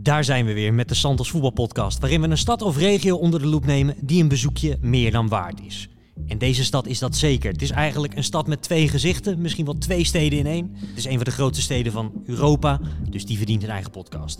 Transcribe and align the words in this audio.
Daar 0.00 0.24
zijn 0.24 0.46
we 0.46 0.52
weer 0.52 0.74
met 0.74 0.88
de 0.88 0.94
Santos 0.94 1.30
Voetbalpodcast, 1.30 1.98
waarin 1.98 2.20
we 2.20 2.28
een 2.28 2.38
stad 2.38 2.62
of 2.62 2.76
regio 2.76 3.16
onder 3.16 3.40
de 3.40 3.46
loep 3.46 3.66
nemen 3.66 3.94
die 4.00 4.22
een 4.22 4.28
bezoekje 4.28 4.78
meer 4.80 5.10
dan 5.10 5.28
waard 5.28 5.60
is. 5.66 5.88
En 6.26 6.38
deze 6.38 6.64
stad 6.64 6.86
is 6.86 6.98
dat 6.98 7.16
zeker. 7.16 7.52
Het 7.52 7.62
is 7.62 7.70
eigenlijk 7.70 8.16
een 8.16 8.24
stad 8.24 8.46
met 8.46 8.62
twee 8.62 8.88
gezichten, 8.88 9.40
misschien 9.40 9.64
wel 9.64 9.78
twee 9.78 10.04
steden 10.04 10.38
in 10.38 10.46
één. 10.46 10.70
Het 10.74 10.96
is 10.96 11.04
een 11.04 11.14
van 11.14 11.24
de 11.24 11.30
grootste 11.30 11.62
steden 11.62 11.92
van 11.92 12.12
Europa, 12.26 12.80
dus 13.10 13.26
die 13.26 13.36
verdient 13.36 13.62
een 13.62 13.70
eigen 13.70 13.90
podcast. 13.90 14.38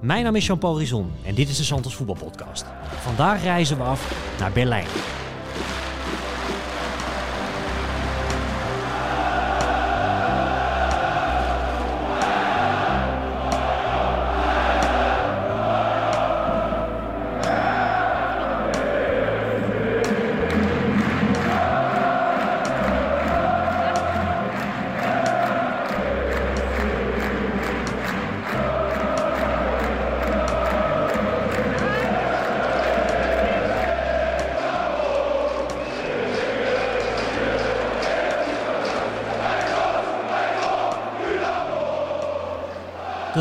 Mijn 0.00 0.24
naam 0.24 0.36
is 0.36 0.46
Jean-Paul 0.46 0.78
Rizon 0.78 1.10
en 1.24 1.34
dit 1.34 1.48
is 1.48 1.56
de 1.56 1.64
Santos 1.64 1.94
Voetbalpodcast. 1.94 2.64
Vandaag 3.00 3.42
reizen 3.42 3.76
we 3.76 3.82
af 3.82 4.34
naar 4.38 4.52
Berlijn. 4.52 4.86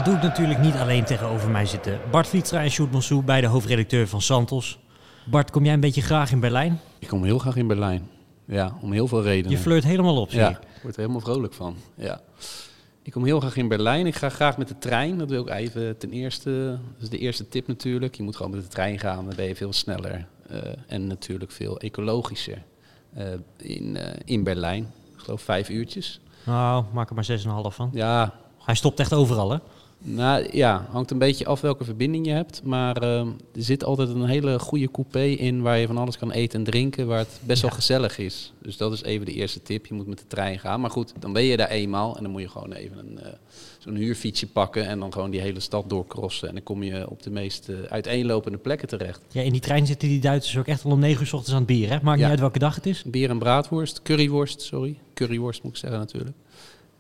Dat 0.05 0.14
doe 0.14 0.16
ik 0.16 0.22
natuurlijk 0.30 0.59
niet 0.59 0.76
alleen 0.76 1.04
tegenover 1.06 1.50
mij 1.50 1.66
zitten. 1.66 2.00
Bart 2.11 2.28
Vlietstra 2.28 2.61
en 2.64 2.70
Sjoerd 2.72 2.92
Monsou, 2.92 3.22
beide 3.23 3.48
hoofdredacteur 3.48 4.08
van 4.08 4.22
Santos. 4.22 4.80
Bart, 5.25 5.52
kom 5.52 5.64
jij 5.64 5.73
een 5.73 5.80
beetje 5.80 6.02
graag 6.02 6.31
in 6.31 6.39
Berlijn? 6.39 6.80
Ik 7.00 7.08
kom 7.08 7.23
heel 7.23 7.39
graag 7.39 7.56
in 7.56 7.67
Berlijn. 7.67 8.09
Ja, 8.45 8.78
om 8.81 8.92
heel 8.92 9.08
veel 9.08 9.22
redenen. 9.23 9.52
Je 9.52 9.58
flirt 9.58 9.83
helemaal 9.83 10.22
op, 10.22 10.30
zie 10.30 10.39
ja, 10.39 10.50
ik. 10.50 10.58
word 10.81 10.95
er 10.95 11.02
helemaal 11.02 11.22
vrolijk 11.22 11.53
van. 11.53 11.76
Ja. 11.95 12.22
Ik 13.02 13.11
kom 13.11 13.26
heel 13.26 13.39
graag 13.39 13.56
in 13.56 13.67
Berlijn. 13.67 14.06
Ik 14.06 14.16
ga 14.16 14.30
graag 14.30 14.58
met 14.58 14.67
de 14.67 14.78
trein. 14.78 15.17
Dat 15.17 15.30
wil 15.30 15.42
ik 15.42 15.50
even 15.53 15.98
ten 15.98 16.11
eerste. 16.11 16.80
Dat 16.94 17.02
is 17.03 17.09
de 17.09 17.17
eerste 17.17 17.48
tip 17.48 17.67
natuurlijk. 17.67 18.16
Je 18.16 18.23
moet 18.23 18.36
gewoon 18.36 18.52
met 18.52 18.61
de 18.61 18.67
trein 18.67 19.00
gaan. 19.00 19.26
Dan 19.26 19.36
ben 19.36 19.45
je 19.45 19.56
veel 19.56 19.73
sneller. 19.73 20.28
eh, 20.48 20.58
en 20.88 21.08
natuurlijk 21.08 21.52
veel 21.52 21.80
ecologischer. 21.80 22.64
eh, 23.14 23.26
in, 23.58 23.98
eh, 23.98 24.20
in 24.26 24.44
Berlijn. 24.44 24.83
Ik 25.16 25.20
geloof 25.23 25.42
vijf 25.42 25.70
uurtjes. 25.70 26.20
Nou, 26.45 26.83
maak 26.94 27.09
er 27.09 27.16
maar 27.16 27.23
6,5 27.23 27.76
van. 27.76 27.89
Ja, 27.94 28.33
Hij 28.66 28.76
stopt 28.76 29.00
echt 29.00 29.14
overal, 29.14 29.52
hè? 29.52 29.58
Nou 30.08 30.48
ja, 30.52 30.88
hangt 30.89 31.11
een 31.11 31.17
beetje 31.17 31.45
af 31.45 31.61
welke 31.61 31.84
verbinding 31.84 32.25
je 32.25 32.31
hebt. 32.31 32.61
Maar 32.64 32.98
ehm, 32.98 33.28
er 33.28 33.64
zit 33.64 33.84
altijd 33.84 34.09
een 34.09 34.25
hele 34.25 34.59
goede 34.59 34.92
coupé 34.92 35.23
in 35.23 35.61
waar 35.61 35.78
je 35.78 35.88
van 35.88 35.98
alles 35.98 36.17
kan 36.17 36.31
eten 36.31 36.59
en 36.59 36.66
drinken, 36.66 37.08
waar 37.08 37.17
het 37.17 37.39
best 37.44 37.61
wel 37.61 37.72
gezellig 37.72 38.17
is. 38.17 38.53
Dus 38.61 38.78
dat 38.78 38.94
is 38.94 39.03
even 39.03 39.26
de 39.26 39.33
eerste 39.33 39.61
tip. 39.61 39.86
Je 39.86 39.94
moet 39.94 40.08
met 40.08 40.17
de 40.17 40.28
trein 40.28 40.59
gaan. 40.59 40.81
Maar 40.81 40.89
goed, 40.89 41.14
dan 41.20 41.33
ben 41.33 41.44
je 41.44 41.58
daar 41.58 41.70
eenmaal 41.70 42.17
en 42.17 42.23
dan 42.23 42.31
moet 42.31 42.42
je 42.42 42.50
gewoon 42.50 42.72
even 42.72 42.98
een, 42.98 43.20
eh, 43.20 43.31
zo'n 43.80 43.95
huurfietsje 43.95 44.48
pakken 44.48 44.88
en 44.88 45.00
dan 45.00 45.14
gewoon 45.14 45.30
die 45.30 45.42
hele 45.42 45.59
stad 45.59 45.89
doorcrossen. 45.89 46.48
En 46.48 46.53
dan 46.53 46.64
kom 46.64 46.83
je 46.83 47.09
op 47.09 47.23
de 47.23 47.30
meest 47.30 47.70
eh, 47.70 47.76
uiteenlopende 47.89 48.58
plekken 48.58 48.88
terecht. 48.88 49.22
Ja, 49.31 49.42
in 49.42 49.52
die 49.52 49.61
trein 49.61 49.86
zitten 49.88 50.08
die 50.08 50.20
Duitsers 50.22 50.58
ook 50.58 50.67
echt 50.67 50.86
al 50.86 50.92
om 50.92 51.00
9 51.00 51.22
uur 51.22 51.28
s 51.28 51.33
ochtends 51.33 51.52
aan 51.53 51.58
het 51.64 51.67
bier, 51.67 51.89
hè? 51.89 51.98
Maakt 52.02 52.06
Ja. 52.20 52.23
niet 52.23 52.31
uit 52.31 52.39
welke 52.39 52.59
dag 52.59 52.76
het 52.76 52.86
is. 52.86 53.03
Bier 53.03 53.30
en 53.30 53.39
braadworst, 53.39 54.02
curryworst, 54.02 54.61
sorry. 54.61 54.98
Curryworst 55.14 55.64
moet 55.64 55.72
ik 55.72 55.78
zeggen 55.78 56.00
natuurlijk. 56.00 56.36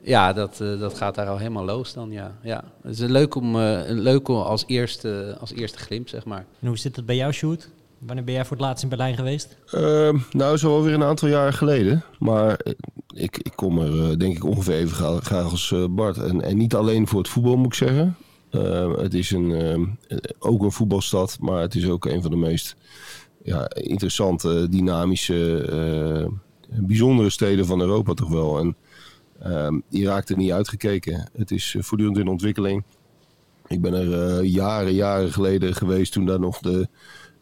Ja, 0.05 0.33
dat, 0.33 0.61
eh, 0.61 0.79
dat 0.79 0.97
gaat 0.97 1.15
daar 1.15 1.27
al 1.27 1.37
helemaal 1.37 1.65
los 1.65 1.93
dan, 1.93 2.11
ja. 2.11 2.35
ja. 2.43 2.63
Het 2.81 2.91
is 2.91 2.99
leuk, 2.99 3.35
om, 3.35 3.59
eh, 3.61 3.79
leuk 3.87 4.27
om 4.27 4.35
als, 4.35 4.63
eerste, 4.67 5.37
als 5.39 5.53
eerste 5.53 5.77
glimp, 5.77 6.07
zeg 6.09 6.25
maar. 6.25 6.45
En 6.61 6.67
hoe 6.67 6.77
zit 6.77 6.95
het 6.95 7.05
bij 7.05 7.15
jou, 7.15 7.31
Sjoerd? 7.31 7.69
Wanneer 7.99 8.23
ben 8.23 8.33
jij 8.33 8.45
voor 8.45 8.57
het 8.57 8.65
laatst 8.65 8.83
in 8.83 8.89
Berlijn 8.89 9.15
geweest? 9.15 9.57
Ehm, 9.71 10.17
nou, 10.31 10.57
zo 10.57 10.75
alweer 10.75 10.93
een 10.93 11.03
aantal 11.03 11.27
jaren 11.27 11.53
geleden. 11.53 12.03
Maar 12.19 12.55
eh, 12.55 12.73
ik, 13.13 13.37
ik 13.37 13.51
kom 13.55 13.79
er 13.79 14.11
eh, 14.11 14.17
denk 14.17 14.35
ik 14.35 14.43
ongeveer 14.45 14.73
even 14.75 14.95
gra- 14.95 15.19
graag 15.19 15.51
als 15.51 15.71
eh, 15.71 15.85
Bart. 15.89 16.17
En, 16.17 16.41
en 16.41 16.57
niet 16.57 16.75
alleen 16.75 17.07
voor 17.07 17.19
het 17.19 17.29
voetbal 17.29 17.57
moet 17.57 17.65
ik 17.65 17.73
zeggen. 17.73 18.15
Ehm, 18.49 18.91
het 18.91 19.13
is 19.13 19.31
een, 19.31 19.51
ehm, 19.51 19.83
eh, 20.07 20.17
ook 20.39 20.63
een 20.63 20.71
voetbalstad, 20.71 21.37
maar 21.39 21.61
het 21.61 21.75
is 21.75 21.87
ook 21.89 22.05
een 22.05 22.21
van 22.21 22.31
de 22.31 22.37
meest 22.37 22.75
ja, 23.43 23.69
interessante, 23.73 24.69
dynamische, 24.69 25.61
eh, 25.61 26.31
bijzondere 26.81 27.29
steden 27.29 27.65
van 27.65 27.81
Europa 27.81 28.13
toch 28.13 28.29
wel. 28.29 28.59
En 28.59 28.75
ehm, 29.39 29.79
die 29.89 30.05
raakt 30.05 30.29
er 30.29 30.37
niet 30.37 30.51
uitgekeken. 30.51 31.29
Het 31.33 31.51
is 31.51 31.75
eh, 31.77 31.83
voortdurend 31.83 32.17
in 32.17 32.27
ontwikkeling. 32.27 32.83
Ik 33.67 33.81
ben 33.81 33.93
er 33.93 34.39
eh, 34.39 34.51
jaren, 34.51 34.93
jaren 34.93 35.31
geleden 35.31 35.75
geweest 35.75 36.11
toen 36.11 36.25
daar 36.25 36.39
nog 36.39 36.59
de, 36.59 36.87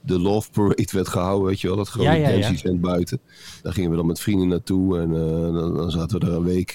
de 0.01 0.19
Love 0.19 0.51
Parade 0.51 0.89
werd 0.91 1.07
gehouden, 1.07 1.47
weet 1.47 1.61
je 1.61 1.67
wel, 1.67 1.75
dat 1.77 1.87
grote 1.87 2.09
Ja, 2.09 2.13
ja, 2.29 2.73
buiten. 2.73 3.19
Daar 3.61 3.73
gingen 3.73 3.89
we 3.89 3.95
dan 3.95 4.05
met 4.05 4.19
vrienden 4.19 4.47
naartoe 4.47 4.99
en 4.99 5.15
eh, 5.15 5.53
dan, 5.53 5.75
dan 5.75 5.91
zaten 5.91 6.19
we 6.19 6.25
daar 6.25 6.35
een 6.35 6.43
week, 6.43 6.71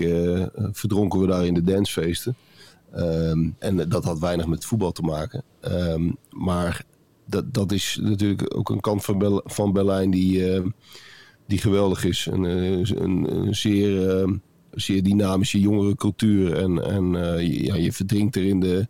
verdronken 0.72 1.20
we 1.20 1.26
daar 1.26 1.46
in 1.46 1.54
de 1.54 1.62
dancefeesten. 1.62 2.36
Ehm, 2.92 3.50
en 3.58 3.88
dat 3.88 4.04
had 4.04 4.18
weinig 4.18 4.46
met 4.46 4.64
voetbal 4.64 4.92
te 4.92 5.02
maken. 5.02 5.42
Ehm, 5.60 6.10
maar 6.30 6.84
dat, 7.26 7.54
dat 7.54 7.72
is 7.72 7.98
natuurlijk 8.02 8.56
ook 8.56 8.70
een 8.70 8.80
kant 8.80 9.04
van, 9.04 9.18
Bel- 9.18 9.42
van 9.44 9.72
Berlijn 9.72 10.10
die, 10.10 10.62
die 11.46 11.58
geweldig 11.58 12.04
is. 12.04 12.28
Een, 12.30 12.42
een, 12.42 13.36
een 13.36 13.54
zeer, 13.54 14.24
zeer 14.70 15.02
dynamische 15.02 15.60
jongere 15.60 15.94
cultuur. 15.94 16.56
En, 16.56 16.84
en 16.84 17.36
eh, 17.36 17.64
ja, 17.64 17.74
je 17.74 17.92
verdrinkt 17.92 18.36
er 18.36 18.44
in 18.44 18.60
de, 18.60 18.88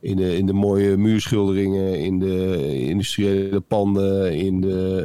in 0.00 0.16
de, 0.16 0.36
in 0.36 0.46
de 0.46 0.52
mooie 0.52 0.96
muurschilderingen, 0.96 1.98
in 1.98 2.18
de 2.18 2.58
industriële 2.78 3.60
panden, 3.60 4.36
in 4.36 4.60
de 4.60 5.00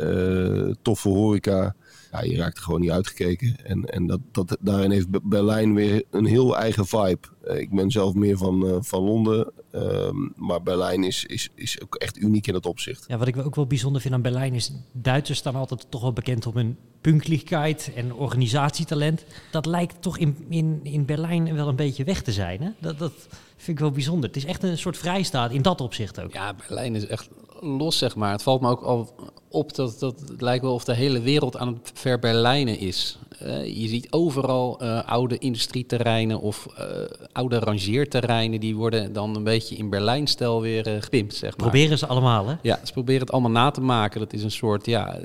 eh, 0.67 0.75
toffe 0.81 1.09
horeca. 1.09 1.75
Ja, 2.11 2.21
je 2.23 2.37
raakt 2.37 2.57
er 2.57 2.63
gewoon 2.63 2.81
niet 2.81 2.91
uitgekeken. 2.91 3.55
En, 3.63 3.85
en 3.85 4.07
dat, 4.07 4.19
dat, 4.31 4.57
daarin 4.59 4.91
heeft 4.91 5.09
Be- 5.09 5.19
Berlijn 5.23 5.73
weer 5.73 6.03
een 6.11 6.25
heel 6.25 6.57
eigen 6.57 6.85
vibe. 6.85 7.19
Eh, 7.43 7.57
ik 7.59 7.69
ben 7.71 7.91
zelf 7.91 8.13
meer 8.13 8.37
van, 8.37 8.67
eh, 8.67 8.75
van 8.79 9.01
Londen. 9.03 9.51
ehm, 9.71 10.15
maar 10.35 10.63
Berlijn 10.63 11.03
is, 11.03 11.25
is, 11.25 11.49
is 11.55 11.81
ook 11.81 11.95
echt 11.95 12.17
uniek 12.17 12.47
in 12.47 12.53
dat 12.53 12.65
opzicht. 12.65 13.05
Ja, 13.07 13.17
wat 13.17 13.27
ik 13.27 13.37
ook 13.37 13.55
wel 13.55 13.67
bijzonder 13.67 14.01
vind 14.01 14.13
aan 14.13 14.21
Berlijn 14.21 14.53
is... 14.53 14.71
Duitsers 14.91 15.37
staan 15.39 15.55
altijd 15.55 15.85
toch 15.89 16.01
wel 16.01 16.13
bekend 16.13 16.45
om 16.45 16.55
hun 16.55 16.77
punktlichkeit 17.01 17.91
en 17.95 18.13
organisatietalent. 18.13 19.23
Dat 19.51 19.65
lijkt 19.65 20.01
toch 20.01 20.17
in, 20.17 20.37
in, 20.49 20.79
in 20.83 21.05
Berlijn 21.05 21.55
wel 21.55 21.67
een 21.67 21.75
beetje 21.75 22.03
weg 22.03 22.21
te 22.21 22.31
zijn, 22.31 22.61
hè? 22.61 22.69
Dat, 22.79 22.99
dat 22.99 23.13
vind 23.55 23.77
ik 23.77 23.79
wel 23.79 23.91
bijzonder. 23.91 24.27
Het 24.29 24.37
is 24.37 24.45
echt 24.45 24.63
een 24.63 24.77
soort 24.77 24.97
vrijstaat 24.97 25.51
in 25.51 25.61
dat 25.61 25.81
opzicht 25.81 26.21
ook. 26.21 26.33
Ja, 26.33 26.55
Berlijn 26.67 26.95
is 26.95 27.05
echt 27.07 27.29
los, 27.61 27.97
zeg 27.97 28.15
maar. 28.15 28.31
Het 28.31 28.43
valt 28.43 28.61
me 28.61 28.69
ook 28.69 28.81
al 28.81 29.09
op 29.49 29.75
dat, 29.75 29.99
dat 29.99 30.19
het 30.19 30.41
lijkt 30.41 30.63
wel 30.63 30.73
of 30.73 30.83
de 30.83 30.93
hele 30.93 31.21
wereld 31.21 31.57
aan 31.57 31.67
het 31.67 31.91
verberlijnen 31.93 32.79
is. 32.79 33.17
Eh, 33.39 33.81
je 33.81 33.87
ziet 33.87 34.11
overal 34.11 34.79
eh, 34.79 35.03
oude 35.05 35.37
industrieterreinen 35.37 36.39
of 36.39 36.67
eh, 36.77 36.85
oude 37.31 37.59
rangeerterreinen... 37.59 38.59
die 38.59 38.75
worden 38.75 39.13
dan 39.13 39.35
een 39.35 39.43
beetje 39.43 39.75
in 39.75 39.89
Berlijn-stijl 39.89 40.61
weer 40.61 40.97
gepimpt, 40.99 41.35
zeg 41.35 41.49
maar. 41.49 41.69
Proberen 41.69 41.97
ze 41.97 42.07
allemaal, 42.07 42.47
hè? 42.47 42.55
Ja, 42.61 42.79
ze 42.83 42.91
proberen 42.91 43.21
het 43.21 43.31
allemaal 43.31 43.51
na 43.51 43.71
te 43.71 43.81
maken. 43.81 44.19
Dat 44.19 44.33
is 44.33 44.43
een 44.43 44.51
soort, 44.51 44.85
ja, 44.85 45.19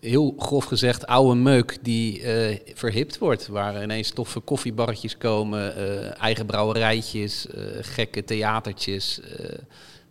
heel 0.00 0.34
grof 0.38 0.64
gezegd, 0.64 1.06
oude 1.06 1.40
meuk 1.40 1.78
die 1.82 2.22
eh, 2.22 2.58
verhipt 2.74 3.18
wordt. 3.18 3.48
Waar 3.48 3.82
ineens 3.82 4.10
toffe 4.10 4.40
koffiebarretjes 4.40 5.16
komen, 5.16 5.76
eh, 5.76 6.20
eigen 6.20 6.46
brouwerijtjes, 6.46 7.46
gekke 7.80 8.24
theatertjes. 8.24 9.20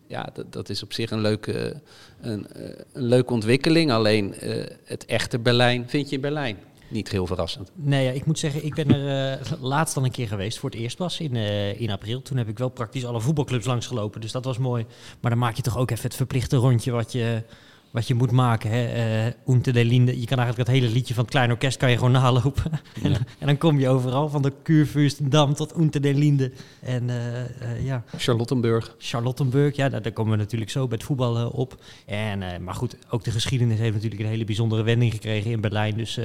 Ja, 0.10 0.30
dat, 0.34 0.54
dat 0.54 0.70
is 0.70 0.84
op 0.84 0.94
zich 0.94 1.12
een 1.12 1.22
leuke, 1.22 1.82
een, 2.22 2.48
eh, 2.48 2.64
een 2.94 3.04
leuke 3.04 3.34
ontwikkeling. 3.34 3.92
Alleen 3.92 4.34
eh, 4.34 4.66
het 4.84 5.06
echte 5.06 5.40
Berlijn 5.40 5.90
vind 5.90 6.10
je 6.10 6.16
in 6.16 6.22
Berlijn. 6.22 6.58
Niet 6.88 7.10
heel 7.10 7.28
verrassend. 7.28 7.72
Nee, 7.76 8.06
ja, 8.06 8.12
ik 8.12 8.26
moet 8.26 8.40
zeggen, 8.40 8.66
ik 8.66 8.76
ben 8.76 8.92
er 8.94 9.40
eh, 9.40 9.62
laatst 9.62 9.96
dan 9.96 10.04
een 10.04 10.12
keer 10.12 10.28
geweest, 10.28 10.60
voor 10.60 10.70
het 10.70 10.80
eerst 10.80 10.98
pas, 10.98 11.20
in, 11.20 11.36
in 11.80 11.92
april. 11.92 12.22
Toen 12.22 12.38
heb 12.38 12.48
ik 12.48 12.58
wel 12.58 12.70
praktisch 12.70 13.06
alle 13.06 13.22
voetbalclubs 13.22 13.66
langsgelopen, 13.66 14.22
dus 14.22 14.32
dat 14.32 14.46
was 14.46 14.58
mooi. 14.58 14.86
Maar 15.20 15.32
dan 15.32 15.40
maak 15.40 15.56
je 15.56 15.62
toch 15.62 15.78
ook 15.78 15.92
even 15.92 16.04
het 16.04 16.16
verplichte 16.16 16.56
rondje 16.56 16.92
wat 16.92 17.12
je, 17.12 17.44
wat 17.92 18.08
je 18.08 18.14
moet 18.14 18.32
maken. 18.32 18.70
Hè? 18.70 18.86
Eh, 19.46 19.62
der 19.62 19.86
Linde, 19.86 20.20
je 20.20 20.26
kan 20.26 20.38
eigenlijk 20.38 20.70
het 20.70 20.78
hele 20.80 20.94
liedje 20.94 21.14
van 21.14 21.24
het 21.24 21.34
Klein 21.34 21.52
Orkest 21.52 21.78
kan 21.78 21.90
je 21.90 21.98
gewoon 21.98 22.12
nalopen. 22.12 22.72
en, 23.04 23.14
en 23.14 23.46
dan 23.46 23.58
kom 23.58 23.80
je 23.80 23.90
overal, 23.90 24.30
van 24.30 24.42
de 24.42 24.54
Kurfürstendamm 24.64 25.54
tot 25.54 25.78
Unter 25.78 26.02
der 26.02 26.14
Linde. 26.14 26.52
En 26.80 27.10
eh, 27.10 27.42
eh, 27.42 27.86
ja, 27.86 28.04
Charlottenburg. 28.18 28.96
Charlottenburg, 28.98 29.76
ja, 29.76 29.90
daar, 29.90 30.02
daar 30.02 30.12
komen 30.12 30.32
we 30.32 30.38
natuurlijk 30.38 30.72
zo 30.72 30.88
bij 30.88 30.98
het 30.98 31.06
voetbal 31.06 31.50
op. 31.50 31.84
En, 32.06 32.64
maar 32.64 32.76
goed, 32.76 32.98
ook 33.10 33.24
de 33.24 33.32
geschiedenis 33.32 33.80
heeft 33.80 33.94
natuurlijk 33.94 34.22
een 34.22 34.28
hele 34.28 34.46
bijzondere 34.46 34.84
wending 34.84 35.12
gekregen 35.12 35.52
in 35.52 35.62
Berlijn. 35.62 35.98
Dus 35.98 36.20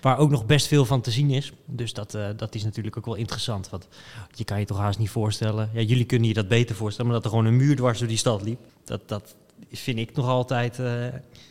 waar 0.00 0.18
ook 0.18 0.30
nog 0.30 0.46
best 0.46 0.66
veel 0.66 0.84
van 0.84 1.00
te 1.00 1.10
zien 1.10 1.30
is. 1.30 1.52
Dus 1.64 1.92
dat, 1.92 2.18
dat 2.36 2.54
is 2.54 2.64
natuurlijk 2.64 2.96
ook 2.96 3.06
wel 3.06 3.14
interessant. 3.14 3.70
Want 3.70 3.88
je 4.34 4.44
kan 4.44 4.58
je 4.58 4.66
toch 4.66 4.78
haast 4.78 4.98
niet 4.98 5.10
voorstellen. 5.10 5.70
Ja, 5.72 5.80
jullie 5.80 6.04
kunnen 6.04 6.28
je 6.28 6.34
dat 6.34 6.48
beter 6.48 6.76
voorstellen, 6.76 7.10
maar 7.10 7.20
dat 7.20 7.30
er 7.30 7.36
gewoon 7.36 7.52
een 7.52 7.66
muur 7.66 7.76
dwars 7.76 7.98
door 7.98 8.08
die 8.08 8.16
stad 8.16 8.42
liep. 8.42 8.60
Dat, 8.84 9.08
dat 9.08 9.34
vind 9.72 9.98
ik 9.98 10.16
nog 10.16 10.26
altijd. 10.28 10.78
eh, 10.78 11.04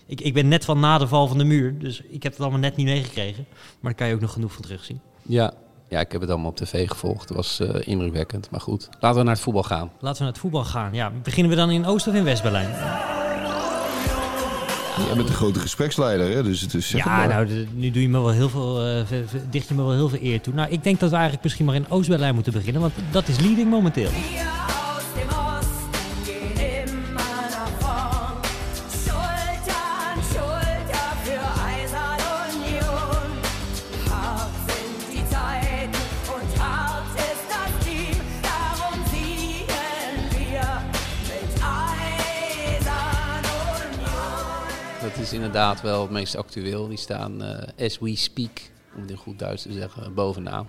ik, 0.06 0.22
ik 0.22 0.34
ben 0.34 0.48
net 0.48 0.66
van 0.66 0.80
na 0.80 0.98
de 0.98 1.08
val 1.08 1.28
van 1.28 1.38
de 1.38 1.44
muur, 1.44 1.80
dus 1.80 2.02
ik 2.10 2.24
heb 2.24 2.32
het 2.32 2.42
allemaal 2.42 2.60
net 2.60 2.76
niet 2.76 2.86
meegekregen. 2.86 3.46
Maar 3.50 3.92
daar 3.92 3.94
kan 3.94 4.08
je 4.08 4.14
ook 4.14 4.22
nog 4.22 4.34
genoeg 4.34 4.54
van 4.54 4.62
terugzien. 4.62 5.00
Ja, 5.22 5.54
Ja, 5.90 6.00
ik 6.00 6.12
heb 6.12 6.22
het 6.22 6.30
allemaal 6.30 6.50
op 6.50 6.56
tv 6.56 6.88
gevolgd. 6.90 7.28
Het 7.30 7.38
was 7.38 7.60
eh, 7.60 7.88
indrukwekkend. 7.88 8.50
Maar 8.52 8.62
goed, 8.62 8.90
laten 9.00 9.18
we 9.18 9.24
naar 9.24 9.34
het 9.34 9.44
voetbal 9.44 9.64
gaan. 9.64 9.92
Laten 10.00 10.18
we 10.18 10.24
naar 10.24 10.32
het 10.32 10.38
voetbal 10.42 10.64
gaan. 10.64 10.94
Ja, 10.94 11.12
beginnen 11.24 11.52
we 11.52 11.58
dan 11.58 11.70
in 11.72 11.86
Oost 11.86 12.08
of 12.08 12.14
in 12.14 12.24
West-Berlijn? 12.24 12.70
Ja, 15.10 15.16
met 15.16 15.28
de 15.28 15.34
grote 15.34 15.60
gespreksleider, 15.60 16.30
hè? 16.36 16.44
dus 16.44 16.62
het 16.62 16.74
is 16.74 16.90
zeg 16.90 17.04
Ja, 17.04 17.16
maar. 17.18 17.28
nou, 17.28 17.46
de- 17.46 17.68
nu 17.74 17.92
doe 17.92 18.02
je 18.02 18.10
me 18.10 18.20
wel 18.20 18.30
heel 18.32 18.50
veel, 18.50 18.86
eh, 18.86 19.02
dicht 19.50 19.68
je 19.68 19.74
me 19.74 19.84
wel 19.84 19.92
heel 19.94 20.10
veel 20.10 20.20
eer 20.22 20.42
toe. 20.42 20.54
Nou, 20.54 20.70
ik 20.72 20.84
denk 20.84 21.00
dat 21.00 21.10
we 21.10 21.16
eigenlijk 21.16 21.44
misschien 21.44 21.66
maar 21.66 21.76
in 21.76 21.90
Oost-Berlijn 21.90 22.34
moeten 22.36 22.54
beginnen, 22.54 22.82
want 22.82 22.94
dat 23.12 23.28
is 23.28 23.40
leading 23.40 23.70
momenteel. 23.70 24.10
Inderdaad 45.48 45.82
wel 45.82 46.02
het 46.02 46.12
meest 46.12 46.36
actueel. 46.36 46.88
Die 46.88 46.98
staan, 46.98 47.44
eh, 47.44 47.86
as 47.86 48.00
we 48.00 48.16
speak, 48.16 48.62
om 48.96 49.02
het 49.02 49.10
in 49.12 49.18
goed 49.18 49.40
Duits 49.40 49.62
te 49.62 49.72
zeggen, 49.72 50.14
bovenaan. 50.14 50.68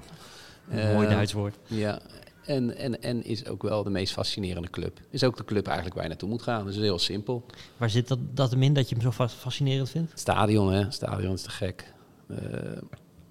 Een 0.70 0.94
mooi 0.94 1.06
Eh, 1.06 1.12
Duits 1.12 1.32
woord. 1.32 1.56
Ja, 1.66 2.00
en, 2.44 2.76
en, 2.76 3.02
en 3.02 3.24
is 3.24 3.46
ook 3.46 3.62
wel 3.62 3.82
de 3.82 3.90
meest 3.90 4.12
fascinerende 4.12 4.70
club. 4.70 5.00
Is 5.10 5.24
ook 5.24 5.36
de 5.36 5.44
club 5.44 5.64
eigenlijk 5.66 5.94
waar 5.94 6.04
je 6.04 6.10
naartoe 6.10 6.28
moet 6.28 6.42
gaan. 6.42 6.64
Dus 6.64 6.74
het 6.74 6.82
is 6.82 6.88
heel 6.88 6.98
simpel. 6.98 7.44
Waar 7.76 7.90
zit 7.90 8.08
dat, 8.08 8.18
dat 8.34 8.50
hem 8.50 8.62
in 8.62 8.72
dat 8.72 8.88
je 8.88 8.94
hem 8.94 9.04
zo 9.04 9.10
fa- 9.10 9.28
fascinerend 9.28 9.90
vindt? 9.90 10.12
Stadion, 10.14 10.72
hè. 10.72 10.90
Stadion 10.90 11.32
is 11.32 11.42
te 11.42 11.50
gek. 11.50 11.92
Eh, 12.28 12.36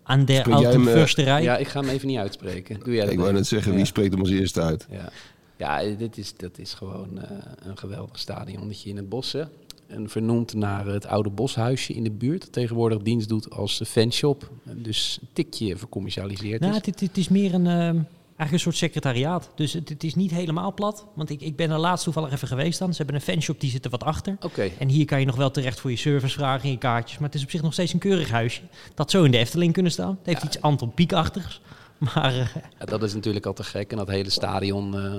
Aan 0.03 0.25
hem, 0.29 0.87
eh, 0.87 0.93
Försterij. 0.93 1.41
ja, 1.43 1.57
ik 1.57 1.67
ga 1.67 1.79
hem 1.79 1.89
even 1.89 2.07
niet 2.07 2.17
uitspreken. 2.17 2.79
Doe 2.83 2.93
jij 2.93 3.03
dat 3.03 3.13
Ik 3.13 3.19
wou 3.19 3.33
net 3.33 3.47
zeggen, 3.47 3.71
Ja. 3.71 3.77
wie 3.77 3.85
spreekt 3.85 4.11
hem 4.11 4.19
als 4.21 4.29
eerste 4.29 4.61
uit? 4.61 4.87
Ja, 4.89 5.09
ja 5.57 5.95
dit 5.95 6.17
is, 6.17 6.35
dat 6.37 6.57
is 6.57 6.73
gewoon 6.73 7.21
eh, 7.21 7.29
een 7.63 7.77
geweldig 7.77 8.19
stadionnetje 8.19 8.89
in 8.89 8.95
het 8.97 9.09
bos. 9.09 9.31
Hè. 9.31 9.43
En 9.87 10.09
vernoemd 10.09 10.53
naar 10.53 10.85
het 10.85 11.05
oude 11.05 11.29
boshuisje 11.29 11.93
in 11.93 12.03
de 12.03 12.11
buurt. 12.11 12.41
Dat 12.41 12.51
tegenwoordig 12.51 13.01
dienst 13.01 13.29
doet 13.29 13.49
als 13.49 13.81
fanshop. 13.87 14.51
Dus 14.63 15.17
een 15.21 15.27
tikje 15.33 15.77
vercommercialiseerd 15.77 16.61
Nou, 16.61 16.75
is. 16.75 16.85
het, 16.85 16.99
het, 16.99 17.17
is 17.17 17.29
meer 17.29 17.53
een, 17.53 17.67
eigenlijk 17.67 18.51
een 18.51 18.59
soort 18.59 18.75
secretariaat. 18.75 19.49
Dus 19.55 19.73
het, 19.73 19.89
het 19.89 20.03
is 20.03 20.15
niet 20.15 20.31
helemaal 20.31 20.73
plat. 20.73 21.05
Want 21.13 21.29
ik, 21.29 21.41
ik 21.41 21.55
ben 21.55 21.71
er 21.71 21.77
laatst 21.79 22.03
toevallig 22.03 22.31
even 22.31 22.47
geweest 22.47 22.79
dan. 22.79 22.91
Ze 22.91 22.97
hebben 22.97 23.15
een 23.15 23.21
fanshop, 23.21 23.59
die 23.59 23.69
zit 23.69 23.85
er 23.85 23.91
wat 23.91 24.03
achter. 24.03 24.37
Oké, 24.41 24.69
En 24.79 24.87
hier 24.89 25.05
kan 25.05 25.19
je 25.19 25.25
nog 25.25 25.35
wel 25.35 25.51
terecht 25.51 25.79
voor 25.79 25.89
je 25.91 25.97
servicevragen 25.97 26.63
en 26.63 26.71
je 26.71 26.77
kaartjes. 26.77 27.17
Maar 27.19 27.27
het 27.29 27.37
is 27.37 27.43
op 27.43 27.49
zich 27.49 27.61
nog 27.61 27.73
steeds 27.73 27.93
een 27.93 27.99
keurig 27.99 28.29
huisje. 28.29 28.61
Dat 28.93 29.11
zou 29.11 29.25
in 29.25 29.31
de 29.31 29.37
Efteling 29.37 29.73
kunnen 29.73 29.91
staan. 29.91 30.09
Het 30.17 30.25
heeft 30.25 30.41
Ja. 30.41 30.47
iets 30.47 30.61
Anton 30.61 30.93
Pieck-achtigs. 30.93 31.61
Maar 32.13 32.33
eh, 32.39 32.55
ja, 32.79 32.85
dat 32.85 33.03
is 33.03 33.13
natuurlijk 33.13 33.45
al 33.45 33.53
te 33.53 33.63
gek. 33.63 33.91
En 33.91 33.97
dat 33.97 34.07
hele 34.07 34.29
stadion 34.29 34.95
eh, 34.97 35.13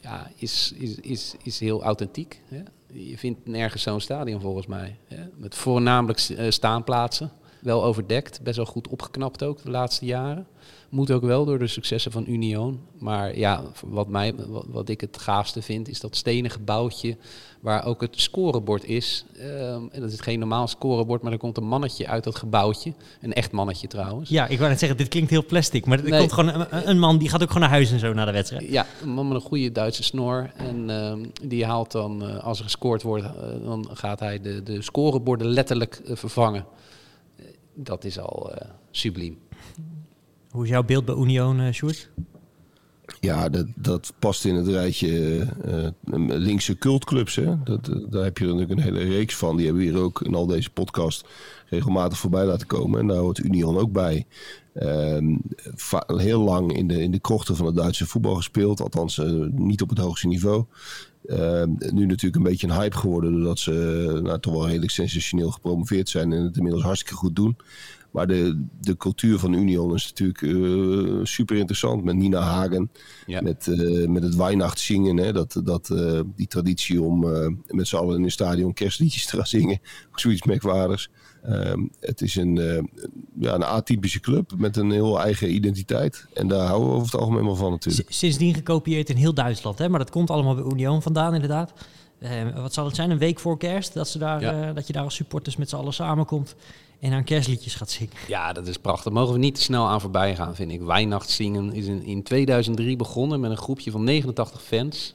ja, 0.00 0.30
is, 0.36 0.72
is, 0.76 0.94
is, 0.94 1.34
is 1.42 1.58
heel 1.60 1.82
authentiek. 1.82 2.40
Hè. 2.48 2.60
Je 2.92 3.18
vindt 3.18 3.46
nergens 3.46 3.82
zo'n 3.82 4.00
stadion 4.00 4.40
volgens 4.40 4.66
mij. 4.66 4.96
Hè. 5.08 5.24
Met 5.36 5.54
voornamelijk 5.54 6.18
eh, 6.18 6.50
staanplaatsen. 6.50 7.30
Wel 7.60 7.84
overdekt, 7.84 8.40
best 8.42 8.56
wel 8.56 8.66
goed 8.66 8.88
opgeknapt 8.88 9.42
ook 9.44 9.62
de 9.62 9.70
laatste 9.70 10.04
jaren. 10.04 10.46
Moet 10.88 11.10
ook 11.10 11.22
wel 11.22 11.44
door 11.44 11.58
de 11.58 11.66
successen 11.66 12.12
van 12.12 12.24
Union. 12.26 12.80
Maar 12.98 13.38
ja, 13.38 13.62
wat, 13.86 14.08
mij, 14.08 14.34
wat, 14.46 14.64
wat 14.68 14.88
ik 14.88 15.00
het 15.00 15.18
gaafste 15.18 15.62
vind, 15.62 15.88
is 15.88 16.00
dat 16.00 16.16
stenen 16.16 16.50
gebouwtje 16.50 17.16
waar 17.60 17.84
ook 17.84 18.00
het 18.00 18.20
scorebord 18.20 18.84
is. 18.84 19.24
Ehm, 19.38 19.82
en 19.90 20.00
dat 20.00 20.12
is 20.12 20.20
geen 20.20 20.38
normaal 20.38 20.66
scorebord, 20.68 21.22
maar 21.22 21.32
er 21.32 21.38
komt 21.38 21.56
een 21.56 21.66
mannetje 21.66 22.06
uit 22.06 22.24
dat 22.24 22.36
gebouwtje. 22.36 22.92
Een 23.20 23.32
echt 23.32 23.52
mannetje 23.52 23.86
trouwens. 23.86 24.28
ja, 24.28 24.46
ik 24.46 24.58
wou 24.58 24.70
net 24.70 24.78
zeggen, 24.78 24.98
dit 24.98 25.08
klinkt 25.08 25.30
heel 25.30 25.44
plastic. 25.46 25.86
Maar 25.86 25.98
er 25.98 26.08
Nee. 26.10 26.18
komt 26.18 26.32
gewoon 26.32 26.54
een, 26.70 26.88
een 26.88 26.98
man 26.98 27.18
die 27.18 27.28
gaat 27.28 27.42
ook 27.42 27.48
gewoon 27.48 27.62
naar 27.62 27.70
huis 27.72 27.90
en 27.92 27.98
zo 27.98 28.12
na 28.12 28.24
de 28.24 28.32
wedstrijd. 28.32 28.68
Ja, 28.68 28.86
een 29.02 29.08
man 29.08 29.28
met 29.28 29.36
een 29.42 29.48
goede 29.48 29.72
Duitse 29.72 30.02
snor. 30.02 30.50
En 30.56 30.90
ehm, 30.90 31.24
die 31.42 31.64
haalt 31.64 31.92
dan, 31.92 32.28
eh, 32.28 32.44
als 32.44 32.58
er 32.58 32.64
gescoord 32.64 33.02
wordt, 33.02 33.24
eh, 33.24 33.30
dan 33.64 33.88
gaat 33.92 34.20
hij 34.20 34.40
de, 34.40 34.62
de 34.62 34.82
scoreborden 34.82 35.46
letterlijk 35.46 36.00
eh, 36.06 36.16
vervangen. 36.16 36.64
Dat 37.80 38.04
is 38.04 38.18
al 38.18 38.54
eh, 38.54 38.70
subliem. 38.90 39.38
Hoe 40.50 40.64
is 40.64 40.70
jouw 40.70 40.82
beeld 40.82 41.04
bij 41.04 41.14
Union, 41.14 41.60
eh 41.60 41.72
Sjoerd? 41.72 42.10
Ja, 43.20 43.48
dat, 43.48 43.66
dat 43.74 44.12
past 44.18 44.44
in 44.44 44.54
het 44.54 44.68
rijtje 44.68 45.38
eh, 45.62 45.86
eh, 45.86 45.92
linkse 46.26 46.78
cultclubs. 46.78 47.36
Hè? 47.36 47.62
Dat, 47.62 47.84
daar 48.10 48.24
heb 48.24 48.38
je 48.38 48.44
er 48.44 48.54
natuurlijk 48.54 48.70
een 48.70 48.94
hele 48.94 49.04
reeks 49.04 49.36
van. 49.36 49.56
Die 49.56 49.66
hebben 49.66 49.84
we 49.84 49.90
hier 49.90 50.00
ook 50.00 50.20
in 50.22 50.34
al 50.34 50.46
deze 50.46 50.70
podcast 50.70 51.28
regelmatig 51.66 52.18
voorbij 52.18 52.44
laten 52.44 52.66
komen. 52.66 53.00
En 53.00 53.06
daar 53.06 53.16
hoort 53.16 53.38
Union 53.38 53.78
ook 53.78 53.92
bij. 53.92 54.26
Ehm, 54.74 55.36
heel 56.06 56.40
lang 56.40 56.72
in 56.72 56.88
de, 56.88 57.02
in 57.02 57.10
de 57.10 57.20
krochten 57.20 57.56
van 57.56 57.66
het 57.66 57.76
Duitse 57.76 58.06
voetbal 58.06 58.34
gespeeld. 58.34 58.80
Althans, 58.80 59.20
niet 59.50 59.82
op 59.82 59.88
het 59.88 59.98
hoogste 59.98 60.26
niveau. 60.26 60.64
Ehm, 61.28 61.70
nu 61.78 62.06
natuurlijk 62.06 62.36
een 62.36 62.50
beetje 62.50 62.66
een 62.66 62.80
hype 62.80 62.96
geworden. 62.96 63.32
Doordat 63.32 63.58
ze 63.58 64.06
eh, 64.14 64.22
nou, 64.22 64.40
toch 64.40 64.52
wel 64.52 64.66
redelijk 64.66 64.92
sensationeel 64.92 65.50
gepromoveerd 65.50 66.08
zijn. 66.08 66.32
En 66.32 66.42
het 66.42 66.56
inmiddels 66.56 66.84
hartstikke 66.84 67.14
goed 67.14 67.36
doen. 67.36 67.56
Maar 68.10 68.26
de, 68.26 68.64
de 68.80 68.96
cultuur 68.96 69.38
van 69.38 69.52
Union 69.52 69.94
is 69.94 70.08
natuurlijk 70.14 70.42
eh, 70.42 71.24
super 71.24 71.56
interessant. 71.56 72.04
Met 72.04 72.16
Nina 72.16 72.40
Hagen. 72.40 72.90
Ja. 73.26 73.40
Met, 73.40 73.66
eh, 73.68 74.06
met 74.08 74.22
het 74.22 74.34
Weihnachtszingen. 74.36 75.16
Hè, 75.16 75.32
dat, 75.32 75.60
dat, 75.64 75.90
eh, 75.90 76.20
die 76.36 76.46
traditie 76.46 77.02
om 77.02 77.34
eh, 77.34 77.48
met 77.66 77.88
z'n 77.88 77.96
allen 77.96 78.16
in 78.16 78.22
een 78.24 78.30
stadion 78.30 78.72
kerstliedjes 78.72 79.26
te 79.26 79.36
gaan 79.36 79.46
zingen. 79.46 79.78
Ook 80.10 80.20
zoiets 80.20 80.42
merkwaardigs. 80.42 81.10
Ehm, 81.42 81.86
het 82.00 82.20
is 82.20 82.36
een, 82.36 82.58
eh, 82.58 82.82
ja, 83.38 83.54
een 83.54 83.64
atypische 83.64 84.20
club 84.20 84.52
met 84.56 84.76
een 84.76 84.90
heel 84.90 85.20
eigen 85.20 85.54
identiteit. 85.54 86.26
En 86.34 86.48
daar 86.48 86.66
houden 86.66 86.88
we 86.88 86.94
over 86.94 87.06
het 87.12 87.20
algemeen 87.20 87.44
wel 87.44 87.56
van 87.56 87.70
natuurlijk. 87.70 88.12
S- 88.12 88.18
Sindsdien 88.18 88.54
gekopieerd 88.54 89.10
in 89.10 89.16
heel 89.16 89.34
Duitsland. 89.34 89.78
Hè? 89.78 89.88
Maar 89.88 89.98
dat 89.98 90.10
komt 90.10 90.30
allemaal 90.30 90.54
bij 90.54 90.64
Union 90.72 91.02
vandaan, 91.02 91.34
inderdaad. 91.34 91.72
Eh, 92.18 92.30
wat 92.54 92.74
zal 92.74 92.84
het 92.86 92.94
zijn? 92.94 93.10
Een 93.10 93.18
week 93.18 93.38
voor 93.40 93.58
kerst? 93.58 93.94
Dat, 93.94 94.08
ze 94.08 94.18
daar, 94.18 94.40
Ja. 94.40 94.68
eh, 94.68 94.74
dat 94.74 94.86
je 94.86 94.92
daar 94.92 95.02
als 95.02 95.14
supporters 95.14 95.56
met 95.56 95.68
z'n 95.68 95.76
allen 95.76 95.92
samenkomt 95.94 96.54
en 97.00 97.12
aan 97.12 97.24
kerstliedjes 97.24 97.74
gaat 97.74 97.90
zingen. 97.90 98.12
Ja, 98.26 98.52
dat 98.52 98.66
is 98.66 98.76
prachtig. 98.76 99.12
Mogen 99.12 99.32
we 99.32 99.38
niet 99.38 99.54
te 99.54 99.62
snel 99.62 99.88
aan 99.88 100.00
voorbij 100.00 100.36
gaan, 100.36 100.54
vind 100.54 100.72
ik. 100.72 100.80
Weihnachtszingen 100.80 101.72
is 101.72 101.86
in, 101.86 102.02
in 102.02 102.22
2003 102.22 102.96
begonnen 102.96 103.40
met 103.40 103.50
een 103.50 103.56
groepje 103.56 103.90
van 103.90 104.04
89 104.04 104.62
fans. 104.62 105.14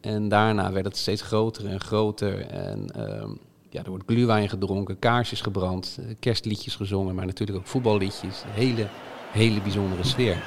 En 0.00 0.28
daarna 0.28 0.72
werd 0.72 0.84
het 0.84 0.96
steeds 0.96 1.22
groter 1.22 1.66
en 1.66 1.80
groter. 1.80 2.46
En 2.46 2.90
ehm, 2.94 3.30
ja, 3.70 3.82
er 3.82 3.90
wordt 3.90 4.04
glühwein 4.06 4.48
gedronken, 4.48 4.98
kaarsjes 4.98 5.40
gebrand, 5.40 5.98
eh, 6.00 6.14
kerstliedjes 6.20 6.76
gezongen, 6.76 7.14
maar 7.14 7.26
natuurlijk 7.26 7.58
ook 7.58 7.66
voetballiedjes. 7.66 8.42
Een 8.42 8.62
hele, 8.62 8.88
hele 9.32 9.60
bijzondere 9.60 10.04
sfeer. 10.04 10.42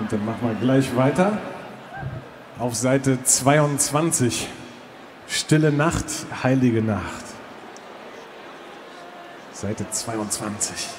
Und 0.00 0.10
dann 0.10 0.24
machen 0.24 0.48
wir 0.48 0.56
gleich 0.60 0.94
weiter. 0.94 1.38
Auf 2.58 2.74
Seite 2.74 3.18
22. 3.22 4.48
Stille 5.26 5.70
Nacht, 5.70 6.26
heilige 6.28 6.80
Nacht. 6.80 7.27
Seite 9.58 9.84
22. 9.88 10.96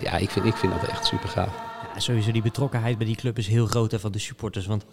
Ja, 0.00 0.16
ik 0.16 0.30
vind, 0.30 0.46
ik 0.46 0.56
vind 0.56 0.72
dat 0.72 0.88
echt 0.88 1.06
super 1.06 1.28
gaaf. 1.28 1.54
Ja, 1.94 2.00
sowieso 2.00 2.32
die 2.32 2.42
betrokkenheid 2.42 2.98
bij 2.98 3.06
die 3.06 3.16
club 3.16 3.38
is 3.38 3.46
heel 3.46 3.66
groot 3.66 3.90
hè, 3.90 3.98
van 3.98 4.12
de 4.12 4.18
supporters. 4.18 4.66
Want 4.66 4.84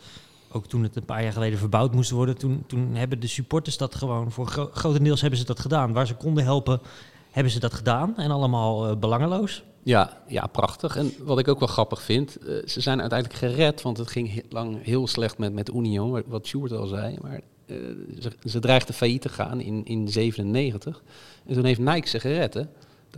ook 0.52 0.68
toen 0.68 0.84
het 0.84 0.96
een 0.96 1.06
paar 1.06 1.24
jaar 1.24 1.34
geleden 1.34 1.60
verbouwd 1.60 1.94
moest 1.94 2.12
worden, 2.12 2.38
toen, 2.38 2.64
toen 2.68 2.96
hebben 2.96 3.20
de 3.20 3.28
supporters 3.28 3.78
dat 3.78 3.96
gewoon 3.96 4.32
voor 4.32 4.48
gro 4.48 4.70
grotendeels 4.74 5.22
hebben 5.22 5.40
ze 5.40 5.46
dat 5.46 5.60
gedaan. 5.60 5.94
Waar 5.94 6.08
ze 6.08 6.16
konden 6.16 6.44
helpen, 6.44 6.82
hebben 7.32 7.52
ze 7.52 7.60
dat 7.60 7.74
gedaan. 7.74 8.18
En 8.18 8.32
allemaal 8.32 8.88
eh, 8.90 8.96
belangeloos. 8.98 9.64
Ja, 9.84 10.22
ja, 10.28 10.48
prachtig. 10.48 10.96
En 10.96 11.12
wat 11.24 11.40
ik 11.40 11.48
ook 11.48 11.60
wel 11.60 11.68
grappig 11.68 12.02
vind, 12.02 12.38
eh, 12.38 12.56
ze 12.68 12.82
zijn 12.82 13.00
uiteindelijk 13.02 13.40
gered, 13.40 13.82
want 13.82 13.98
het 13.98 14.08
ging 14.12 14.44
lang 14.50 14.84
heel 14.84 15.08
slecht 15.08 15.38
met, 15.38 15.54
met 15.54 15.70
Union, 15.74 16.12
wa- 16.12 16.22
wat 16.26 16.48
Sjoerd 16.48 16.72
al 16.72 16.88
zei. 16.88 17.18
Maar 17.22 17.42
eh, 17.66 17.76
ze, 18.20 18.32
ze 18.46 18.60
dreigden 18.60 18.96
failliet 18.96 19.22
te 19.22 19.30
gaan 19.30 19.60
in, 19.62 19.86
in 19.86 20.08
97. 20.08 21.02
En 21.46 21.54
toen 21.54 21.66
heeft 21.66 21.80
Nike 21.80 22.08
ze 22.08 22.20
gered, 22.20 22.54
hè. 22.54 22.64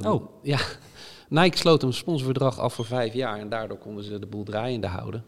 Oh. 0.08 0.24
Ja, 0.42 0.60
Nike 1.30 1.58
sloot 1.58 1.84
een 1.84 1.94
sponsorverdrag 1.94 2.60
af 2.60 2.74
voor 2.74 2.86
vijf 2.86 3.14
jaar 3.14 3.40
en 3.40 3.50
daardoor 3.50 3.78
konden 3.78 4.04
ze 4.04 4.20
de 4.20 4.26
boel 4.26 4.44
draaiende 4.44 4.88
houden. 4.88 5.24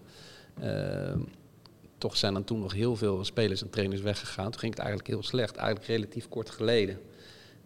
Ehm, 0.59 1.19
toch 1.97 2.17
zijn 2.17 2.33
dan 2.33 2.43
toen 2.43 2.59
nog 2.59 2.73
heel 2.73 2.95
veel 2.95 3.25
spelers 3.25 3.61
en 3.61 3.69
trainers 3.69 4.01
weggegaan. 4.01 4.51
Toen 4.51 4.59
ging 4.59 4.71
het 4.73 4.81
eigenlijk 4.81 5.09
heel 5.09 5.23
slecht, 5.23 5.55
eigenlijk 5.55 5.87
relatief 5.87 6.29
kort 6.29 6.49
geleden. 6.49 6.99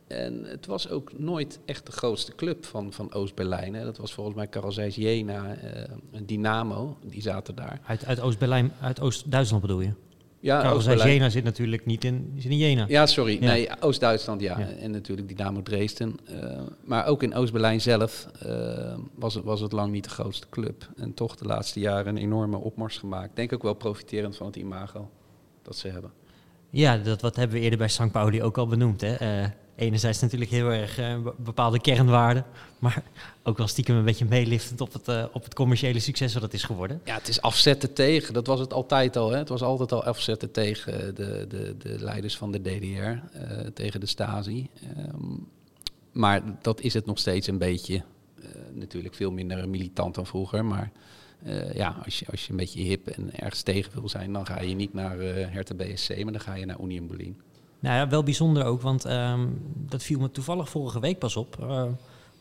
En 0.08 0.44
het 0.44 0.66
was 0.66 0.90
ook 0.90 1.20
nooit 1.20 1.60
echt 1.66 1.86
de 1.86 1.92
grootste 1.92 2.36
club 2.36 2.66
van, 2.66 2.94
van 2.94 3.14
Oost-Berlijn. 3.14 3.74
Dat 3.74 3.98
was 3.98 4.14
volgens 4.14 4.36
mij 4.36 4.50
Carl 4.50 4.72
Zeiss 4.72 4.96
Jena 4.96 5.56
eh, 5.56 5.82
en 6.12 6.26
Dynamo, 6.26 6.98
die 7.06 7.22
zaten 7.22 7.56
daar. 7.56 7.80
Uit, 7.86 8.06
uit 8.06 8.20
Oost-Berlijn, 8.20 8.72
uit 8.82 9.02
Oost-Duitsland 9.02 9.62
bedoel 9.62 9.82
je? 9.82 9.92
Ja, 10.40 10.70
Oost-Berlijn. 10.70 11.14
Jena 11.14 11.30
zit 11.30 11.44
natuurlijk 11.44 11.86
niet 11.86 12.04
in, 12.04 12.32
die 12.34 12.42
zit 12.42 12.52
in 12.52 12.58
Jena. 12.58 12.86
Ja, 12.88 13.06
sorry. 13.06 13.38
Ja. 13.42 13.52
Nee, 13.52 13.70
Oost-Duitsland, 13.80 14.42
ja. 14.42 14.60
Ja. 14.60 14.68
En 14.70 14.92
natuurlijk 14.92 15.28
Dynamo 15.28 15.62
Dresden. 15.62 16.16
Eh, 16.26 16.62
maar 16.84 17.06
ook 17.06 17.24
in 17.24 17.34
Oost-Berlijn 17.36 17.82
zelf 17.82 18.28
eh, 18.40 18.98
was, 19.16 19.34
het, 19.34 19.44
was 19.44 19.60
het 19.60 19.72
lang 19.72 19.92
niet 19.92 20.04
de 20.04 20.10
grootste 20.10 20.48
club. 20.50 20.90
En 20.96 21.14
toch 21.14 21.36
de 21.36 21.46
laatste 21.46 21.80
jaren 21.80 22.08
een 22.16 22.22
enorme 22.22 22.58
opmars 22.58 22.98
gemaakt. 22.98 23.36
Denk 23.36 23.54
ook 23.54 23.64
wel 23.64 23.74
profiterend 23.74 24.36
van 24.36 24.46
het 24.46 24.56
imago. 24.56 25.10
dat 25.62 25.76
ze 25.76 25.88
hebben. 25.88 26.12
Ja, 26.70 26.98
dat 26.98 27.22
wat 27.22 27.36
hebben 27.36 27.58
we 27.58 27.64
eerder 27.64 27.80
bij 27.80 27.88
St. 27.88 28.12
Pauli 28.12 28.44
ook 28.44 28.58
al 28.58 28.68
benoemd. 28.68 29.02
Hè? 29.02 29.14
Eh, 29.14 29.50
enerzijds 29.78 30.20
natuurlijk 30.20 30.52
heel 30.52 30.72
erg 30.72 30.98
eh, 30.98 31.22
be- 31.22 31.34
bepaalde 31.38 31.80
kernwaarden, 31.80 32.46
maar 32.80 33.04
ook 33.44 33.58
wel 33.58 33.68
stiekem 33.68 33.96
een 33.96 34.04
beetje 34.06 34.26
meeliftend 34.26 34.82
op 34.82 34.94
het, 34.94 35.08
eh, 35.08 35.26
op 35.34 35.44
het 35.44 35.54
commerciële 35.54 36.00
succes 36.00 36.34
wat 36.34 36.44
het 36.44 36.54
is 36.54 36.64
geworden. 36.64 37.02
Ja, 37.06 37.16
het 37.16 37.28
is 37.28 37.42
afzetten 37.42 37.94
tegen. 37.94 38.34
Dat 38.34 38.48
was 38.48 38.60
het 38.60 38.74
altijd 38.74 39.16
al. 39.16 39.32
Hè? 39.32 39.38
Het 39.38 39.50
was 39.50 39.62
altijd 39.62 39.92
al 39.92 40.04
afzetten 40.04 40.52
tegen 40.52 41.16
de, 41.16 41.46
de, 41.50 41.76
de 41.78 41.96
leiders 42.00 42.38
van 42.38 42.52
de 42.52 42.62
DDR, 42.62 43.38
eh, 43.38 43.60
tegen 43.74 44.00
de 44.00 44.06
Stasi. 44.06 44.70
Ehm, 44.98 45.24
maar 46.12 46.42
dat 46.62 46.82
is 46.82 46.94
het 46.94 47.06
nog 47.06 47.20
steeds 47.20 47.48
een 47.48 47.58
beetje. 47.58 47.96
Eh, 48.42 48.50
natuurlijk 48.74 49.16
veel 49.16 49.32
minder 49.32 49.70
militant 49.70 50.16
dan 50.16 50.26
vroeger. 50.26 50.66
Maar 50.66 50.92
eh, 51.44 51.74
ja, 51.74 51.96
als 52.06 52.20
je, 52.20 52.26
als 52.32 52.46
je 52.46 52.52
een 52.52 52.58
beetje 52.58 52.82
hip 52.82 53.08
en 53.08 53.40
ergens 53.40 53.62
tegen 53.62 53.92
wil 54.00 54.10
zijn, 54.10 54.34
dan 54.34 54.46
ga 54.46 54.62
je 54.62 54.76
niet 54.76 54.94
naar 54.94 55.20
eh 55.20 55.48
Hertha 55.50 55.76
BSC, 55.76 56.24
maar 56.24 56.32
dan 56.32 56.42
ga 56.42 56.54
je 56.54 56.66
naar 56.66 56.80
Union 56.82 57.08
Berlin. 57.08 57.42
Nou 57.80 57.96
ja, 57.96 58.08
wel 58.08 58.24
bijzonder 58.24 58.66
ook, 58.66 58.82
want 58.82 59.06
ehm, 59.06 59.48
dat 59.76 60.04
viel 60.04 60.20
me 60.20 60.32
toevallig 60.32 60.70
vorige 60.70 61.00
week 61.00 61.20
pas 61.20 61.36
op. 61.36 61.58
Eh, 61.62 61.84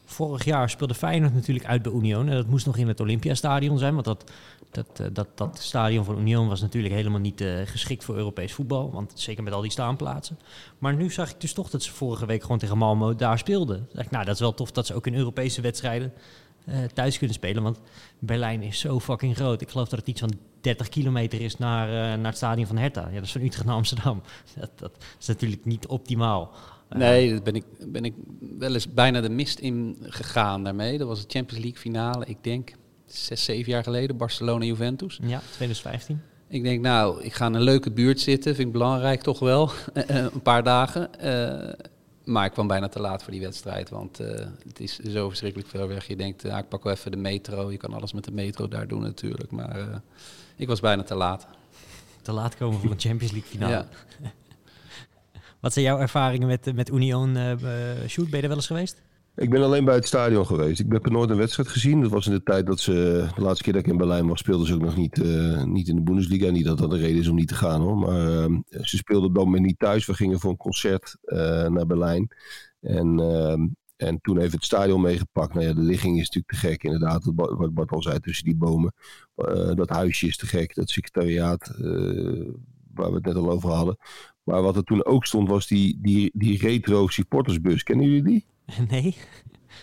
vorig 0.05 0.45
jaar 0.45 0.71
speelde 0.71 0.95
Feyenoord 0.95 1.35
natuurlijk 1.35 1.67
uit 1.67 1.83
bij 1.83 1.93
Union. 1.93 2.29
En 2.29 2.35
dat 2.35 2.47
moest 2.47 2.67
nog 2.67 2.77
in 2.77 2.89
het 2.89 3.01
Olympiastadion 3.01 3.79
zijn, 3.79 3.93
want 3.93 4.05
dat, 4.05 4.33
dat, 4.71 5.01
eh, 5.01 5.07
dat, 5.13 5.29
dat 5.35 5.59
stadion 5.59 6.05
van 6.05 6.19
Union 6.19 6.49
was 6.49 6.61
natuurlijk 6.61 6.95
helemaal 6.95 7.21
niet 7.21 7.41
eh, 7.41 7.61
geschikt 7.65 8.05
voor 8.05 8.17
Europees 8.17 8.53
voetbal. 8.53 8.91
Want 8.91 9.13
zeker 9.15 9.43
met 9.43 9.53
al 9.53 9.61
die 9.61 9.71
staanplaatsen. 9.71 10.39
Maar 10.79 10.95
nu 10.95 11.11
zag 11.11 11.31
ik 11.31 11.41
dus 11.41 11.53
toch 11.53 11.71
dat 11.71 11.83
ze 11.83 11.93
vorige 11.93 12.27
week 12.27 12.43
gewoon 12.43 12.59
tegen 12.59 12.79
Malmo 12.79 13.15
daar 13.15 13.39
speelden. 13.39 13.89
Dacht 13.93 14.07
ik, 14.07 14.13
nou, 14.13 14.25
dat 14.25 14.35
is 14.35 14.41
wel 14.41 14.55
tof 14.55 14.73
dat 14.73 14.87
ze 14.87 14.95
ook 14.95 15.07
in 15.07 15.15
Europese 15.15 15.61
wedstrijden 15.61 16.13
thuis 16.95 17.19
kunnen 17.19 17.37
spelen. 17.37 17.63
Want 17.63 17.81
Berlijn 18.19 18.63
is 18.63 18.81
zo 18.81 19.01
fucking 19.01 19.37
groot. 19.37 19.61
Ik 19.61 19.71
geloof 19.71 19.89
dat 19.89 19.99
het 19.99 20.09
iets 20.09 20.21
van 20.21 20.33
30 20.67 20.89
kilometer 20.89 21.41
is 21.41 21.59
naar, 21.59 21.89
eh, 21.89 21.95
naar 21.95 22.27
het 22.27 22.37
stadion 22.37 22.67
van 22.67 22.77
Hertha. 22.77 23.09
Ja, 23.09 23.15
dat 23.15 23.25
is 23.25 23.33
van 23.33 23.41
Utrecht 23.41 23.65
naar 23.65 23.75
Amsterdam. 23.75 24.23
Dat, 24.61 24.71
dat 24.77 25.05
is 25.19 25.27
natuurlijk 25.27 25.65
niet 25.65 25.87
optimaal. 25.87 26.51
Eh, 26.89 26.99
Nee, 26.99 27.31
daar 27.31 27.43
ben 27.43 27.55
ik, 27.55 27.65
ben 27.79 28.05
ik 28.05 28.15
wel 28.59 28.75
eens 28.75 28.93
bijna 28.93 29.21
de 29.21 29.29
mist 29.29 29.59
in 29.59 29.97
gegaan 30.01 30.65
daarmee. 30.65 30.99
Dat 30.99 31.09
was 31.09 31.21
de 31.23 31.29
Champions 31.29 31.65
League 31.65 31.81
finale, 31.81 32.25
ik 32.27 32.37
denk 32.41 32.73
zes, 33.07 33.45
zeven 33.45 33.73
jaar 33.73 33.83
geleden, 33.83 34.17
Barcelona-Juventus. 34.17 35.19
Ja, 35.23 35.41
2015. 35.51 36.21
Ik 36.49 36.63
denk, 36.63 36.81
nou, 36.81 37.23
ik 37.23 37.35
ga 37.35 37.47
in 37.47 37.55
een 37.55 37.63
leuke 37.63 37.91
buurt 37.91 38.21
zitten, 38.21 38.55
vind 38.55 38.67
ik 38.67 38.73
belangrijk 38.73 39.23
toch 39.23 39.39
wel, 39.39 39.71
een 40.33 40.43
paar 40.43 40.63
dagen. 40.63 41.19
Eh, 41.21 41.87
maar 42.25 42.47
ik 42.47 42.53
kwam 42.53 42.67
bijna 42.67 42.89
te 42.89 43.01
laat 43.01 43.23
voor 43.23 43.33
die 43.33 43.41
wedstrijd, 43.41 43.91
want 43.91 44.21
eh, 44.21 44.47
het 44.67 44.81
is 44.81 44.99
zo 44.99 45.29
verschrikkelijk 45.29 45.69
ver 45.69 45.89
weg. 45.89 46.07
Je 46.07 46.17
denkt, 46.17 46.45
ah, 46.45 46.59
ik 46.59 46.69
pak 46.69 46.85
wel 46.85 46.93
even 46.93 47.11
de 47.11 47.17
metro, 47.17 47.71
je 47.71 47.77
kan 47.77 47.95
alles 47.95 48.13
met 48.13 48.25
de 48.25 48.33
metro 48.33 48.69
daar 48.69 48.89
doen 48.89 49.03
natuurlijk. 49.03 49.51
Maar 49.51 49.79
eh, 49.79 49.97
ik 50.57 50.69
was 50.69 50.81
bijna 50.81 51.03
te 51.03 51.15
laat. 51.15 51.47
Te 52.23 52.33
laat 52.33 52.57
komen 52.57 52.81
voor 52.81 52.91
een 52.91 53.01
Champions 53.09 53.33
League 53.33 53.51
finale. 53.51 53.73
Ja. 53.73 53.87
Wat 55.61 55.73
zijn 55.73 55.85
jouw 55.85 55.99
ervaringen 55.99 56.47
met, 56.47 56.75
met 56.75 56.91
Union? 56.91 57.37
eh 57.37 57.53
eh, 57.53 58.09
Sjoerd, 58.09 58.31
ben 58.31 58.37
je 58.37 58.43
er 58.43 58.49
wel 58.49 58.57
eens 58.57 58.67
geweest? 58.67 59.03
Ik 59.37 59.51
ben 59.51 59.63
alleen 59.63 59.85
bij 59.85 59.95
het 59.95 60.07
stadion 60.07 60.47
geweest. 60.47 60.81
Ik 60.81 60.93
heb 60.93 61.05
er 61.05 61.13
nooit 61.13 61.31
een 61.31 61.37
wedstrijd 61.37 61.69
gezien. 61.69 62.01
Dat 62.01 62.11
was 62.11 62.27
in 62.27 62.33
de 62.33 62.43
tijd 62.43 62.67
dat 62.67 62.81
ze, 62.81 63.27
de 63.35 63.43
laatste 63.43 63.63
keer 63.65 63.73
dat 63.73 63.83
ik 63.83 63.89
in 63.89 63.97
Berlijn 63.97 64.27
was, 64.29 64.39
speelden 64.39 64.67
ze 64.67 64.75
ook 64.75 64.81
nog 64.81 64.97
niet, 64.97 65.23
eh, 65.23 65.63
niet 65.63 65.89
in 65.89 65.95
de 65.97 66.03
Bundesliga. 66.03 66.51
Niet 66.51 66.65
dat 66.65 66.79
dat 66.79 66.93
een 66.93 66.99
reden 66.99 67.21
is 67.21 67.29
om 67.29 67.35
niet 67.35 67.49
te 67.49 67.55
gaan 67.55 67.81
hoor. 67.81 67.99
Maar 67.99 68.29
eh, 68.29 68.59
ze 68.83 68.97
speelden 68.97 69.29
op 69.29 69.35
dat 69.35 69.45
moment 69.45 69.65
niet 69.65 69.79
thuis. 69.79 70.07
We 70.07 70.15
gingen 70.15 70.41
voor 70.41 70.51
een 70.51 70.57
concert 70.57 71.17
eh, 71.23 71.67
naar 71.67 71.87
Berlijn. 71.87 72.29
En, 72.81 73.21
eh, 73.21 73.65
en 73.97 74.19
toen 74.21 74.39
heeft 74.39 74.53
het 74.53 74.65
stadion 74.65 75.01
meegepakt. 75.01 75.55
Nou 75.55 75.67
ja, 75.67 75.73
de 75.73 75.81
ligging 75.81 76.15
is 76.15 76.31
natuurlijk 76.31 76.49
te 76.53 76.57
gek 76.57 76.83
inderdaad. 76.83 77.25
Wat 77.25 77.35
Bart- 77.35 77.59
Wat 77.59 77.75
Bart 77.75 77.91
al 77.91 78.03
zei, 78.03 78.21
tussen 78.21 78.45
die 78.45 78.57
bomen. 78.57 78.93
Eh, 79.35 79.75
dat 79.75 79.89
huisje 79.89 80.27
is 80.27 80.37
te 80.37 80.47
gek. 80.47 80.75
Dat 80.75 80.91
secretariaat 80.91 81.69
eh, 81.69 81.85
waar 82.95 83.09
we 83.09 83.15
het 83.15 83.25
net 83.25 83.35
al 83.35 83.51
over 83.51 83.71
hadden. 83.71 83.97
Maar 84.43 84.63
wat 84.63 84.77
er 84.77 84.85
toen 84.85 85.05
ook 85.05 85.27
stond 85.27 85.49
was 85.49 85.67
die, 85.67 85.99
die, 86.03 86.31
die 86.35 86.59
retro 86.59 87.09
supportersbus. 87.09 87.83
Kennen 87.83 88.07
jullie 88.07 88.23
die? 88.23 88.47
nee? 88.91 89.17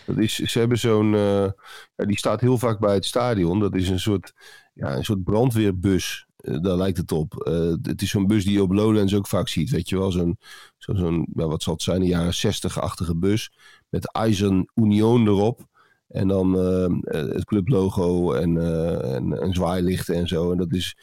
Dat 0.06 0.18
is, 0.18 0.34
ze 0.38 0.58
hebben 0.58 0.78
zo'n, 0.78 1.14
eh, 1.14 1.50
ja, 1.96 2.04
die 2.06 2.18
staat 2.18 2.40
heel 2.40 2.58
vaak 2.58 2.78
bij 2.78 2.94
het 2.94 3.04
stadion. 3.04 3.60
Dat 3.60 3.74
is 3.74 3.88
een 3.88 4.00
soort, 4.00 4.32
ja, 4.74 4.96
een 4.96 5.04
soort 5.04 5.24
brandweerbus. 5.24 6.26
Eh, 6.44 6.60
daar 6.60 6.76
lijkt 6.76 6.98
het 6.98 7.12
op. 7.12 7.34
Eh, 7.34 7.74
het 7.82 8.02
is 8.02 8.10
zo'n 8.10 8.26
bus 8.26 8.44
die 8.44 8.52
je 8.52 8.62
op 8.62 8.72
Lowlands 8.72 9.14
ook 9.14 9.26
vaak 9.26 9.48
ziet. 9.48 9.70
Weet 9.70 9.88
je 9.88 9.98
wel, 9.98 10.12
zo'n, 10.12 10.38
zo, 10.78 10.94
zo'n 10.94 11.26
ja, 11.34 11.46
wat 11.46 11.62
zal 11.62 11.72
het 11.72 11.82
zijn, 11.82 12.00
een 12.00 12.06
jaren 12.06 12.34
60-achtige 12.34 13.16
bus. 13.16 13.52
Met 13.88 14.12
Eisen 14.12 14.70
Union 14.74 15.26
erop. 15.26 15.66
En 16.08 16.28
dan 16.28 16.58
eh, 16.58 17.22
het 17.32 17.44
clublogo 17.44 18.32
en, 18.32 18.58
eh 18.58 19.14
en, 19.14 19.40
en 19.40 19.52
zwaailichten 19.52 20.14
en 20.14 20.28
zo. 20.28 20.52
En 20.52 20.58
dat 20.58 20.72
is 20.72 20.96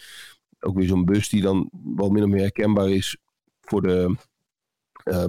ook 0.59 0.77
weer 0.77 0.87
zo'n 0.87 1.05
bus 1.05 1.29
die 1.29 1.41
dan 1.41 1.69
wel 1.95 2.09
min 2.09 2.23
of 2.23 2.29
meer 2.29 2.41
herkenbaar 2.41 2.89
is 2.89 3.17
voor 3.61 3.81
de, 3.81 4.15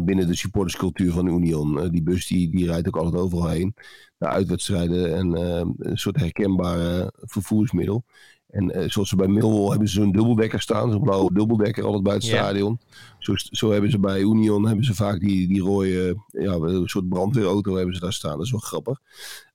binnen 0.02 0.26
de 0.26 0.37
supporterscultuur 0.37 1.12
van 1.12 1.26
Union. 1.26 1.81
Eh, 1.81 1.90
die 1.90 2.02
bus 2.02 2.26
die, 2.26 2.50
die 2.50 2.66
rijdt 2.66 2.88
ook 2.88 2.97
altijd 2.97 3.23
overal 3.23 3.49
heen. 3.49 3.75
Naar 4.19 4.31
uitwedstrijden 4.31 5.16
en 5.16 5.37
een 5.78 5.99
soort 5.99 6.16
herkenbare 6.16 7.12
vervoersmiddel. 7.16 8.04
En 8.53 8.71
eh, 8.71 8.89
zoals 8.89 9.09
ze 9.09 9.17
bij 9.17 9.27
Millwall 9.29 9.69
hebben 9.71 9.89
ze 9.89 9.95
zo'n 9.95 10.13
dubbeldekker 10.13 10.61
staan. 10.61 10.91
Zo'n 10.91 11.03
blauwe 11.03 11.33
dubbeldekker 11.35 11.85
altijd 11.85 12.03
bij 12.03 12.15
het 12.15 12.25
stadion. 12.39 12.79
Zo, 13.19 13.33
zo 13.37 13.71
hebben 13.71 13.91
ze 13.91 13.99
bij 13.99 14.21
Union 14.21 14.67
hebben 14.67 14.85
ze 14.85 14.95
vaak 14.95 15.21
die, 15.21 15.49
die 15.49 15.61
rode, 15.63 16.17
ja, 16.29 16.53
een 16.53 16.89
soort 16.89 17.09
brandweerauto 17.09 17.75
hebben 17.77 17.95
ze 17.95 18.01
daar 18.01 18.13
staan. 18.13 18.37
Dat 18.37 18.45
is 18.47 18.51
wel 18.51 18.61
grappig. 18.61 18.99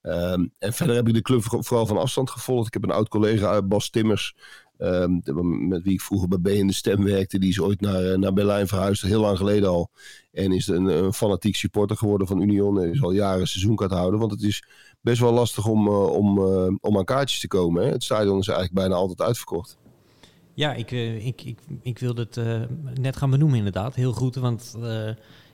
Ehm, 0.02 0.46
en 0.58 0.72
verder 0.72 0.96
heb 0.96 1.08
ik 1.08 1.14
de 1.14 1.22
club 1.22 1.42
voor- 1.42 1.64
vooral 1.64 1.86
van 1.86 1.98
afstand 1.98 2.30
gevolgd. 2.30 2.66
Ik 2.66 2.72
heb 2.74 2.84
een 2.84 2.90
oud 2.90 3.08
collega, 3.08 3.54
eh, 3.56 3.62
Bas 3.64 3.90
Timmers, 3.90 4.34
de- 4.76 5.42
met 5.68 5.82
wie 5.82 5.92
ik 5.92 6.00
vroeger 6.00 6.28
bij 6.28 6.38
B 6.38 6.48
in 6.48 6.66
de 6.66 6.72
Stem 6.72 7.04
werkte. 7.04 7.38
Die 7.38 7.48
is 7.48 7.60
ooit 7.60 7.80
naar, 7.80 8.04
eh, 8.04 8.18
naar 8.18 8.32
Berlijn 8.32 8.66
verhuisd, 8.68 9.02
heel 9.02 9.20
lang 9.20 9.36
geleden 9.36 9.68
al. 9.68 9.90
En 10.32 10.52
is 10.52 10.66
een, 10.66 10.84
een 10.86 11.12
fanatiek 11.12 11.56
supporter 11.56 11.96
geworden 11.96 12.26
van 12.26 12.40
Union. 12.40 12.80
En 12.80 12.90
is 12.92 13.02
al 13.02 13.12
jaren 13.12 13.46
seizoenkaarthouder. 13.48 14.18
Want 14.18 14.30
het 14.30 14.42
is 14.42 14.64
best 15.08 15.20
wel 15.20 15.32
lastig 15.32 15.66
om, 15.66 15.86
eh, 15.86 16.06
om, 16.06 16.38
eh, 16.38 16.74
om 16.80 16.98
aan 16.98 17.04
kaartjes 17.04 17.40
te 17.40 17.48
komen. 17.48 17.84
Hè? 17.84 17.90
Het 17.90 18.04
stadion 18.04 18.38
is 18.38 18.48
eigenlijk 18.48 18.78
bijna 18.78 18.94
altijd 18.94 19.20
uitverkocht. 19.20 19.76
Ja, 20.54 20.74
ik, 20.74 20.92
eh, 20.92 21.26
ik, 21.26 21.42
ik, 21.42 21.58
ik 21.82 21.98
wilde 21.98 22.28
het 22.30 22.68
net 23.00 23.16
gaan 23.16 23.30
benoemen 23.30 23.58
inderdaad. 23.58 23.94
Heel 23.94 24.12
goed, 24.12 24.34
want 24.34 24.76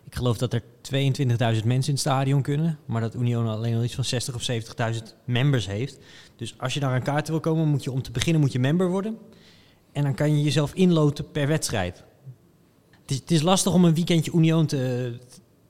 ik 0.05 0.15
geloof 0.15 0.39
dat 0.39 0.53
er 0.53 0.63
22.000 0.81 1.65
mensen 1.65 1.89
in 1.89 1.99
het 1.99 1.99
stadion 1.99 2.43
kunnen. 2.43 2.79
Maar 2.87 3.01
dat 3.01 3.15
Union 3.15 3.49
alleen 3.49 3.77
al 3.77 3.85
iets 3.85 3.95
van 3.95 4.05
60 4.05 4.35
of 4.35 4.43
70.000 4.43 5.17
members 5.25 5.67
heeft. 5.67 5.99
Dus 6.37 6.55
als 6.59 6.75
je 6.75 6.81
daar 6.81 6.95
aan 6.95 7.03
kaarten 7.03 7.33
wil 7.33 7.41
komen, 7.41 7.69
moet 7.69 7.85
je 7.85 7.93
om 7.93 8.03
te 8.03 8.11
beginnen 8.11 8.41
moet 8.41 8.53
je 8.53 8.59
member 8.59 8.89
worden. 8.89 9.19
En 9.93 10.03
dan 10.03 10.15
kan 10.15 10.37
je 10.37 10.43
jezelf 10.43 10.75
inloten 10.75 11.31
per 11.31 11.47
wedstrijd. 11.47 12.05
Het 13.01 13.11
is, 13.11 13.23
is 13.27 13.43
lastig 13.43 13.73
om 13.73 13.85
een 13.85 13.95
weekendje 13.95 14.33
Union 14.35 14.67
te, 14.67 15.13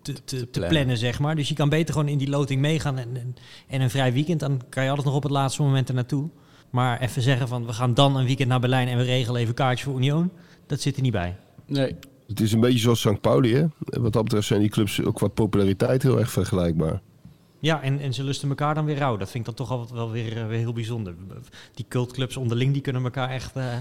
te, 0.05 0.13
te, 0.13 0.21
te 0.25 0.47
plannen. 0.47 0.71
plannen. 0.71 0.97
zeg 0.97 1.19
maar. 1.19 1.37
Dus 1.37 1.49
je 1.49 1.55
kan 1.55 1.69
beter 1.69 1.95
gewoon 1.95 2.09
in 2.09 2.19
die 2.19 2.29
loting 2.29 2.61
meegaan. 2.61 2.99
En, 2.99 3.17
en, 3.17 3.37
en 3.69 3.81
een 3.81 3.91
vrij 3.91 4.13
weekend, 4.13 4.41
dan 4.41 4.61
kan 4.69 4.83
je 4.83 4.89
altijd 4.89 5.07
nog 5.07 5.17
op 5.17 5.23
het 5.23 5.33
laatste 5.33 5.63
moment 5.63 5.89
er 5.89 5.95
naartoe. 5.95 6.29
Maar 6.71 7.01
even 7.01 7.23
zeggen 7.23 7.49
van, 7.49 7.67
we 7.67 7.73
gaan 7.73 7.95
dan 7.95 8.17
een 8.17 8.27
weekend 8.27 8.49
naar 8.49 8.61
Berlijn 8.61 8.89
en 8.89 8.97
we 8.97 9.05
regelen 9.05 9.41
even 9.41 9.55
kaartjes 9.55 9.87
voor 9.87 9.97
Union. 9.97 10.31
Dat 10.67 10.81
zit 10.81 10.97
er 10.97 11.03
niet 11.03 11.13
bij. 11.13 11.37
Nee, 11.67 11.95
Het 12.27 12.41
is 12.41 12.53
een 12.53 12.61
beetje 12.61 12.79
zoals 12.79 13.01
St. 13.01 13.21
Pauli. 13.21 13.55
Hè? 13.55 13.67
Wat 13.79 14.13
dat 14.13 14.23
betreft 14.25 14.47
zijn 14.47 14.61
die 14.61 14.71
clubs 14.71 15.03
ook 15.03 15.15
qua 15.15 15.29
populariteit 15.29 16.03
heel 16.03 16.19
erg 16.19 16.31
vergelijkbaar. 16.31 17.01
Ja, 17.65 17.83
en, 17.83 18.01
en 18.01 18.15
ze 18.15 18.25
lusten 18.25 18.49
elkaar 18.49 18.75
dan 18.75 18.85
weer 18.85 18.97
rauw. 18.97 19.17
Dat 19.17 19.31
vind 19.31 19.49
ik 19.49 19.57
dan 19.57 19.67
toch 19.67 19.79
altijd 19.79 19.91
wel 19.91 20.11
weer, 20.11 20.37
eh, 20.37 20.47
weer 20.47 20.59
heel 20.59 20.73
bijzonder. 20.73 21.15
Die 21.75 21.85
cultclubs 21.89 22.37
onderling, 22.37 22.73
die 22.73 22.83
kunnen 22.83 23.05
elkaar 23.05 23.31
echt, 23.31 23.57
eh, 23.57 23.77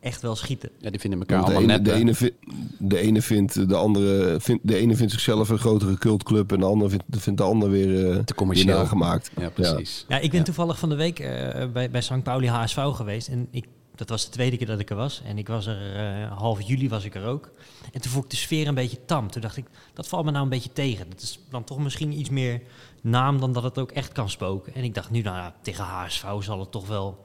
echt 0.00 0.22
wel 0.22 0.36
schieten. 0.36 0.70
ja, 0.78 0.90
die 0.90 1.00
vinden 1.00 1.18
elkaar 1.20 1.36
Want 1.36 1.48
de, 1.50 1.56
allemaal 1.56 1.76
ene, 1.76 1.82
net. 1.84 1.94
de, 1.94 2.00
ene 2.00 2.14
vi- 2.14 2.34
de 2.78 2.98
ene 2.98 3.22
vindt 3.22 3.68
de 3.68 3.74
andere 3.76 4.36
vindt, 4.40 4.66
de 4.68 4.76
ene 4.76 4.96
vindt 4.96 5.12
zichzelf 5.12 5.48
een 5.48 5.58
grotere 5.58 5.98
cultclub 5.98 6.52
en 6.52 6.60
de 6.60 6.66
andere 6.66 6.90
vindt, 6.90 7.04
vindt 7.10 7.38
de 7.38 7.44
ander 7.44 7.70
weer, 7.70 7.88
eh 7.88 8.10
Te 8.10 8.14
weer 8.14 8.34
commercieel. 8.34 8.76
nagemaakt. 8.78 9.30
Ja, 9.40 9.48
precies. 9.50 10.04
Ja, 10.08 10.18
ik 10.18 10.30
ben 10.30 10.38
Ja. 10.38 10.44
toevallig 10.44 10.78
van 10.78 10.88
de 10.88 10.94
week 10.94 11.18
eh, 11.18 11.66
bij, 11.72 11.90
bij 11.90 12.00
St. 12.00 12.22
Pauli 12.22 12.48
HSV 12.48 12.78
geweest. 12.84 13.28
En 13.28 13.48
ik, 13.50 13.66
dat 13.94 14.08
was 14.08 14.24
de 14.24 14.30
tweede 14.30 14.56
keer 14.56 14.66
dat 14.66 14.80
ik 14.80 14.90
er 14.90 14.96
was. 14.96 15.22
En 15.24 15.38
ik 15.38 15.48
was 15.48 15.66
er, 15.66 15.94
eh, 15.96 16.38
half 16.38 16.60
juli 16.62 16.88
was 16.88 17.04
ik 17.04 17.14
er 17.14 17.24
ook. 17.26 17.50
En 17.92 18.00
toen 18.00 18.10
vond 18.12 18.24
ik 18.24 18.30
de 18.30 18.36
sfeer 18.36 18.68
een 18.68 18.74
beetje 18.74 19.04
tam. 19.04 19.30
Toen 19.30 19.42
dacht 19.42 19.56
ik, 19.56 19.64
dat 19.94 20.08
valt 20.08 20.24
me 20.24 20.30
nou 20.30 20.42
een 20.44 20.50
beetje 20.50 20.72
tegen. 20.72 21.06
Dat 21.10 21.20
is 21.22 21.38
dan 21.50 21.64
toch 21.64 21.78
misschien 21.78 22.18
iets 22.18 22.30
meer 22.30 22.62
naam 23.02 23.40
dan 23.40 23.52
dat 23.52 23.62
het 23.62 23.78
ook 23.78 23.90
echt 23.90 24.12
kan 24.12 24.30
spoken. 24.30 24.74
En 24.74 24.84
ik 24.84 24.94
dacht 24.94 25.10
nu, 25.10 25.20
nou 25.22 25.36
ja, 25.36 25.54
tegen 25.62 25.84
HSV 25.84 26.24
zal 26.40 26.60
het 26.60 26.70
toch 26.70 26.86
wel... 26.88 27.24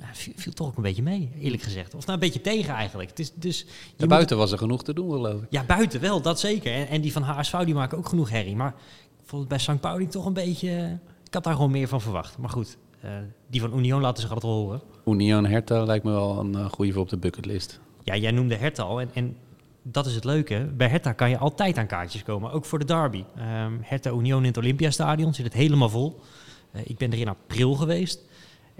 Ja, 0.00 0.06
viel, 0.12 0.32
viel 0.36 0.52
toch 0.52 0.66
ook 0.66 0.76
een 0.76 0.82
beetje 0.82 1.02
mee, 1.02 1.30
eerlijk 1.40 1.62
gezegd. 1.62 1.94
Of 1.94 2.00
nou, 2.06 2.12
een 2.12 2.24
beetje 2.24 2.40
tegen 2.40 2.74
eigenlijk. 2.74 3.08
Het 3.10 3.18
is, 3.18 3.32
dus 3.34 3.60
Ja, 3.68 3.72
moet- 3.98 4.08
buiten 4.08 4.36
was 4.36 4.52
er 4.52 4.58
genoeg 4.58 4.82
te 4.84 4.92
doen, 4.94 5.10
geloof 5.10 5.42
ik. 5.42 5.46
ja, 5.50 5.64
buiten 5.64 6.00
wel, 6.00 6.20
dat 6.22 6.40
zeker. 6.40 6.72
En, 6.74 6.88
en 6.88 7.00
die 7.00 7.12
van 7.12 7.22
HSV 7.22 7.56
die 7.64 7.74
maken 7.74 7.98
ook 7.98 8.08
genoeg 8.08 8.30
herrie. 8.30 8.56
Maar 8.56 8.74
ik 9.22 9.26
vond 9.26 9.40
het 9.40 9.48
bij 9.48 9.58
St. 9.58 9.80
Pauli 9.80 10.06
toch 10.08 10.26
een 10.26 10.32
beetje... 10.32 10.98
Ik 11.26 11.34
had 11.34 11.44
daar 11.44 11.54
gewoon 11.54 11.70
meer 11.70 11.88
van 11.88 12.00
verwacht. 12.00 12.38
Maar 12.38 12.50
goed, 12.50 12.76
eh, 13.00 13.10
die 13.46 13.60
van 13.60 13.78
Union 13.78 14.00
laten 14.00 14.22
zich 14.22 14.32
altijd 14.32 14.52
horen. 14.52 14.80
Union 15.06 15.46
Hertha 15.46 15.84
lijkt 15.84 16.04
me 16.04 16.10
wel 16.10 16.38
een 16.38 16.52
uh, 16.52 16.64
goede 16.66 16.92
voor 16.92 17.02
op 17.02 17.08
de 17.08 17.16
bucketlist. 17.16 17.80
Ja, 18.04 18.16
jij 18.16 18.30
noemde 18.30 18.54
Hertha 18.56 18.82
al. 18.82 19.00
En, 19.00 19.10
en 19.14 19.36
dat 19.82 20.06
is 20.06 20.14
het 20.14 20.24
leuke. 20.24 20.70
Bij 20.76 20.88
Hertha 20.88 21.12
kan 21.12 21.30
je 21.30 21.38
altijd 21.38 21.78
aan 21.78 21.86
kaartjes 21.86 22.22
komen. 22.22 22.52
Ook 22.52 22.64
voor 22.64 22.78
de 22.78 22.84
derby. 22.84 23.24
Ehm 23.36 23.72
Hertha 23.80 24.10
Union 24.10 24.40
in 24.40 24.48
het 24.48 24.56
Olympiastadion 24.56 25.34
zit 25.34 25.44
het 25.44 25.54
helemaal 25.54 25.88
vol. 25.88 26.20
Eh, 26.72 26.80
ik 26.84 26.98
ben 26.98 27.12
er 27.12 27.18
in 27.18 27.28
april 27.28 27.74
geweest. 27.74 28.20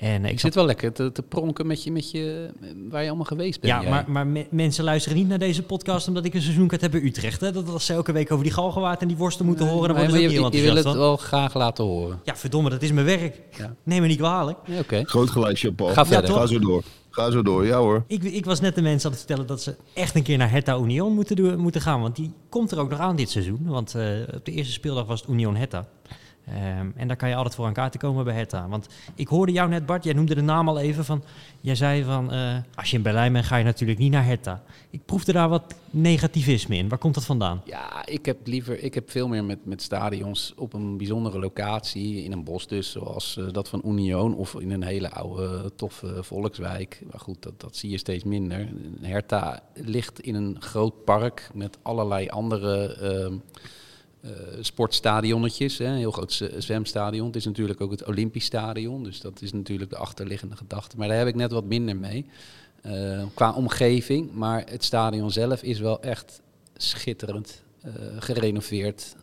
En 0.00 0.25
eh, 0.25 0.30
Ik 0.30 0.40
zit 0.40 0.54
wel 0.54 0.64
lekker 0.64 0.92
te, 0.92 1.12
te 1.12 1.23
pronken 1.23 1.66
met 1.66 1.83
je, 1.85 1.92
met 1.92 2.11
je, 2.11 2.50
waar 2.88 3.02
je 3.02 3.09
allemaal 3.09 3.26
geweest 3.26 3.61
bent. 3.61 3.73
Ja, 3.73 3.80
jij. 3.80 3.90
maar, 3.90 4.04
maar 4.11 4.26
me- 4.26 4.47
mensen 4.50 4.85
luisteren 4.85 5.19
niet 5.19 5.28
naar 5.28 5.38
deze 5.38 5.62
podcast 5.62 6.09
omdat 6.09 6.25
ik 6.25 6.35
een 6.35 6.42
seizoenkaart 6.42 6.80
heb 6.80 6.90
bij 6.90 7.00
Utrecht. 7.00 7.40
Hè? 7.40 7.52
Dat 7.52 7.69
als 7.69 7.87
ze 7.87 7.92
elke 7.92 8.12
week 8.12 8.33
over 8.33 8.45
die 8.45 8.52
galgenwaard 8.52 9.00
en 9.00 9.09
die 9.09 9.16
worsten 9.16 9.47
moeten 9.47 9.66
horen, 9.66 9.88
dan 9.88 9.97
Nee, 9.97 10.04
worden 10.07 10.21
ze 10.21 10.26
maar 10.26 10.45
ook 10.47 10.52
je, 10.52 10.59
niet 10.59 10.66
je 10.66 10.83
wil 10.83 10.92
het 10.92 10.99
wel 10.99 11.16
graag 11.16 11.54
laten 11.54 11.85
horen. 11.85 12.21
Ja, 12.25 12.37
verdomme, 12.37 12.71
dat 12.71 12.83
is 12.83 12.92
mijn 12.92 13.07
werk. 13.07 13.40
Ja. 13.59 13.75
Neem 13.83 14.00
me 14.00 14.07
niet 14.07 14.19
kwalijk. 14.19 14.59
Ja, 14.66 14.78
Oké. 14.78 15.02
Groot 15.04 15.30
gelijk, 15.30 15.71
Paul. 15.76 15.90
Ga 15.90 16.07
verder. 16.07 16.30
Ga 16.33 16.47
zo 16.47 16.59
door. 16.59 16.83
Ga 17.11 17.30
zo 17.30 17.42
door. 17.42 17.66
Ja 17.66 17.78
hoor. 17.78 18.04
Ik, 18.07 18.23
ik 18.23 18.45
was 18.45 18.61
net 18.61 18.75
de 18.75 18.83
mensen 18.83 19.04
aan 19.04 19.11
het 19.16 19.25
vertellen 19.25 19.47
dat 19.47 19.62
ze 19.62 19.76
echt 19.95 20.14
een 20.14 20.23
keer 20.23 20.38
naar 20.38 20.50
Hertha 20.50 20.76
Union 20.78 21.14
moeten, 21.14 21.37
doen, 21.37 21.59
moeten 21.59 21.80
gaan. 21.80 22.00
Want 22.00 22.16
die 22.16 22.33
komt 22.49 22.71
er 22.71 22.78
ook 22.78 22.90
nog 22.90 22.99
aan 22.99 23.16
dit 23.16 23.30
seizoen. 23.30 23.61
Want 23.64 23.95
eh, 23.95 24.04
op 24.35 24.45
de 24.45 24.52
eerste 24.52 24.73
speeldag 24.73 25.07
was 25.07 25.21
het 25.21 25.30
Union 25.30 25.57
Hertha. 25.57 25.87
Ehm, 26.54 26.90
en 26.97 27.09
daar 27.09 27.16
kan 27.16 27.28
je 27.28 27.35
altijd 27.35 27.54
voor 27.54 27.66
aan 27.66 27.73
kaarten 27.73 28.00
komen 28.00 28.25
bij 28.25 28.35
Hertha. 28.35 28.69
Want 28.69 28.88
ik 29.14 29.28
hoorde 29.28 29.52
jou 29.52 29.69
net, 29.69 29.87
Bart, 29.87 30.04
jij 30.04 30.12
noemde 30.12 30.35
de 30.35 30.42
naam 30.42 30.69
al 30.69 30.78
even 30.78 31.04
van... 31.04 31.23
Jij 31.61 31.75
zei 31.75 32.04
van, 32.04 32.33
eh, 32.33 32.57
als 32.75 32.90
je 32.90 32.97
in 32.97 33.02
Berlijn 33.02 33.33
bent, 33.33 33.45
ga 33.45 33.57
je 33.57 33.64
natuurlijk 33.64 33.99
niet 33.99 34.12
naar 34.12 34.25
Hertha. 34.25 34.62
Ik 34.90 35.04
proefde 35.04 35.33
daar 35.33 35.49
wat 35.49 35.75
negativisme 35.90 36.76
in. 36.76 36.88
Waar 36.88 36.99
komt 36.99 37.14
dat 37.14 37.25
vandaan? 37.25 37.62
Ja, 37.64 38.07
ik 38.07 38.26
heb 38.26 38.47
liever, 38.47 38.83
ik 38.83 38.95
heb 38.95 39.11
veel 39.11 39.28
meer 39.28 39.45
met, 39.45 39.66
met 39.66 39.83
stadions 39.83 40.52
op 40.57 40.73
een 40.73 40.97
bijzondere 40.97 41.38
locatie, 41.38 42.25
in 42.25 42.33
een 42.33 42.45
bos 42.45 42.66
dus, 42.66 42.90
zoals 42.90 43.37
eh, 43.37 43.45
dat 43.52 43.69
van 43.69 43.83
Union, 43.85 44.35
of 44.35 44.54
in 44.54 44.71
een 44.71 44.85
hele 44.85 45.11
oude, 45.11 45.73
toffe 45.76 46.23
volkswijk. 46.23 47.02
Maar 47.11 47.21
goed, 47.21 47.42
dat, 47.42 47.61
dat 47.61 47.76
zie 47.76 47.90
je 47.90 47.99
steeds 47.99 48.25
minder. 48.25 48.69
Hertha 49.00 49.62
ligt 49.75 50.21
in 50.21 50.35
een 50.35 50.57
groot 50.59 51.04
park 51.04 51.50
met 51.54 51.78
allerlei 51.83 52.28
andere 52.28 52.95
ehm, 52.95 53.35
eh, 54.23 54.31
sportstadionnetjes. 54.61 55.79
Hè. 55.79 55.85
Een 55.85 55.95
heel 55.97 56.11
groot 56.11 56.43
zwemstadion. 56.59 57.27
Het 57.27 57.37
is 57.37 57.45
natuurlijk 57.45 57.81
ook 57.81 57.91
het 57.91 58.05
Olympisch 58.07 58.45
Stadion, 58.45 59.05
dus 59.05 59.21
dat 59.21 59.43
is 59.43 59.53
natuurlijk 59.53 59.91
de 59.91 59.97
achterliggende 59.97 60.57
gedachte. 60.57 60.97
Maar 60.97 61.09
daar 61.09 61.19
heb 61.19 61.27
ik 61.27 61.35
net 61.35 61.50
wat 61.53 61.65
minder 61.65 61.97
mee. 61.97 62.27
eh, 62.83 63.23
qua 63.35 63.53
omgeving, 63.53 64.33
maar 64.33 64.65
het 64.71 64.85
stadion 64.85 65.31
zelf 65.31 65.62
is 65.62 65.79
wel 65.79 66.03
echt 66.03 66.41
schitterend 66.77 67.62
eh, 67.83 67.93
gerenoveerd. 68.19 69.17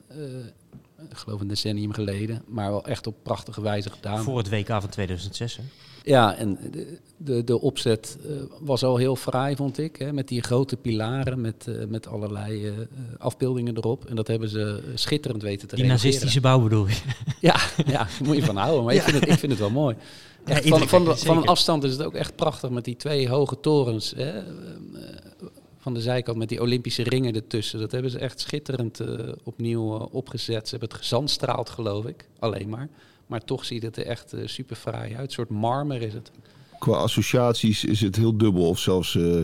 ik 1.10 1.18
geloof 1.18 1.42
een 1.42 1.48
decennium 1.48 1.94
geleden, 1.94 2.44
maar 2.48 2.70
wel 2.70 2.86
echt 2.86 3.08
op 3.08 3.16
prachtige 3.24 3.62
wijze 3.62 3.89
gedaan. 3.89 4.24
Voor 4.24 4.38
het 4.38 4.50
WK 4.50 4.68
van 4.68 4.89
2006, 4.89 5.58
hè? 5.58 5.63
Ja, 6.08 6.36
en 6.36 6.58
de, 6.72 6.98
de, 7.18 7.44
de 7.44 7.62
opzet 7.62 8.18
eh, 8.24 8.32
was 8.60 8.84
al 8.84 8.98
heel 8.98 9.16
fraai, 9.16 9.56
vond 9.56 9.78
ik. 9.78 9.96
Hè, 9.96 10.14
met 10.14 10.28
die 10.28 10.42
grote 10.42 10.78
pilaren, 10.78 11.42
met, 11.42 11.68
eh, 11.68 11.86
met 11.88 12.08
allerlei 12.08 12.68
eh, 12.68 12.74
afbeeldingen 13.18 13.78
erop. 13.78 14.06
En 14.06 14.16
dat 14.16 14.28
hebben 14.28 14.50
ze 14.50 14.92
schitterend 14.96 15.42
weten 15.42 15.68
te 15.68 15.76
Die 15.76 15.86
nazistische 15.86 16.42
bouw 16.42 16.60
bedoel 16.60 16.88
je? 16.88 16.96
Ja, 17.40 17.56
ja, 17.78 17.92
daar 17.92 18.10
moet 18.24 18.36
je 18.36 18.44
van 18.44 18.56
houden. 18.56 18.84
Maar 18.84 18.94
ik, 18.94 19.02
vind 19.02 19.20
het, 19.20 19.30
ik 19.30 19.40
vind 19.40 19.52
het 19.52 19.62
wel 19.62 19.70
mooi. 19.70 19.96
Ja, 20.46 20.62
van, 20.62 20.88
van, 20.88 21.18
van 21.18 21.38
een 21.38 21.46
afstand 21.46 21.84
is 21.84 21.92
het 21.92 22.04
ook 22.04 22.14
echt 22.14 22.36
prachtig 22.36 22.70
met 22.70 22.86
die 22.86 22.96
twee 22.96 23.30
hoge 23.30 23.60
torens. 23.60 24.14
Hè, 24.16 24.44
van 25.78 25.94
de 25.94 26.02
zijkant 26.02 26.38
met 26.38 26.50
die 26.50 26.62
Olympische 26.62 27.04
ringen 27.04 27.36
ertussen. 27.36 27.80
Dat 27.80 27.92
hebben 27.92 28.12
ze 28.12 28.20
echt 28.20 28.40
schitterend 28.40 29.02
opnieuw 29.44 29.98
opgezet. 29.98 30.68
Ze 30.68 30.70
hebben 30.70 30.90
het 30.90 30.98
gezandstraald, 30.98 31.70
geloof 31.70 32.06
ik. 32.06 32.28
Alleen 32.40 32.70
maar. 32.70 32.90
Maar 33.27 33.43
toch 33.43 33.65
ziet 33.65 33.84
het 33.84 33.98
er 33.98 34.05
echt 34.05 34.34
eh, 34.34 34.41
super 34.46 34.75
fraai 34.75 35.15
uit. 35.15 35.27
Een 35.27 35.34
soort 35.34 35.50
marmer 35.50 36.01
is 36.01 36.13
het. 36.13 36.31
Qua 36.79 36.93
associaties 36.93 37.84
is 37.86 38.01
het 38.01 38.15
heel 38.15 38.38
dubbel. 38.38 38.67
Of 38.67 38.79
zelfs, 38.79 39.15
eh, 39.15 39.41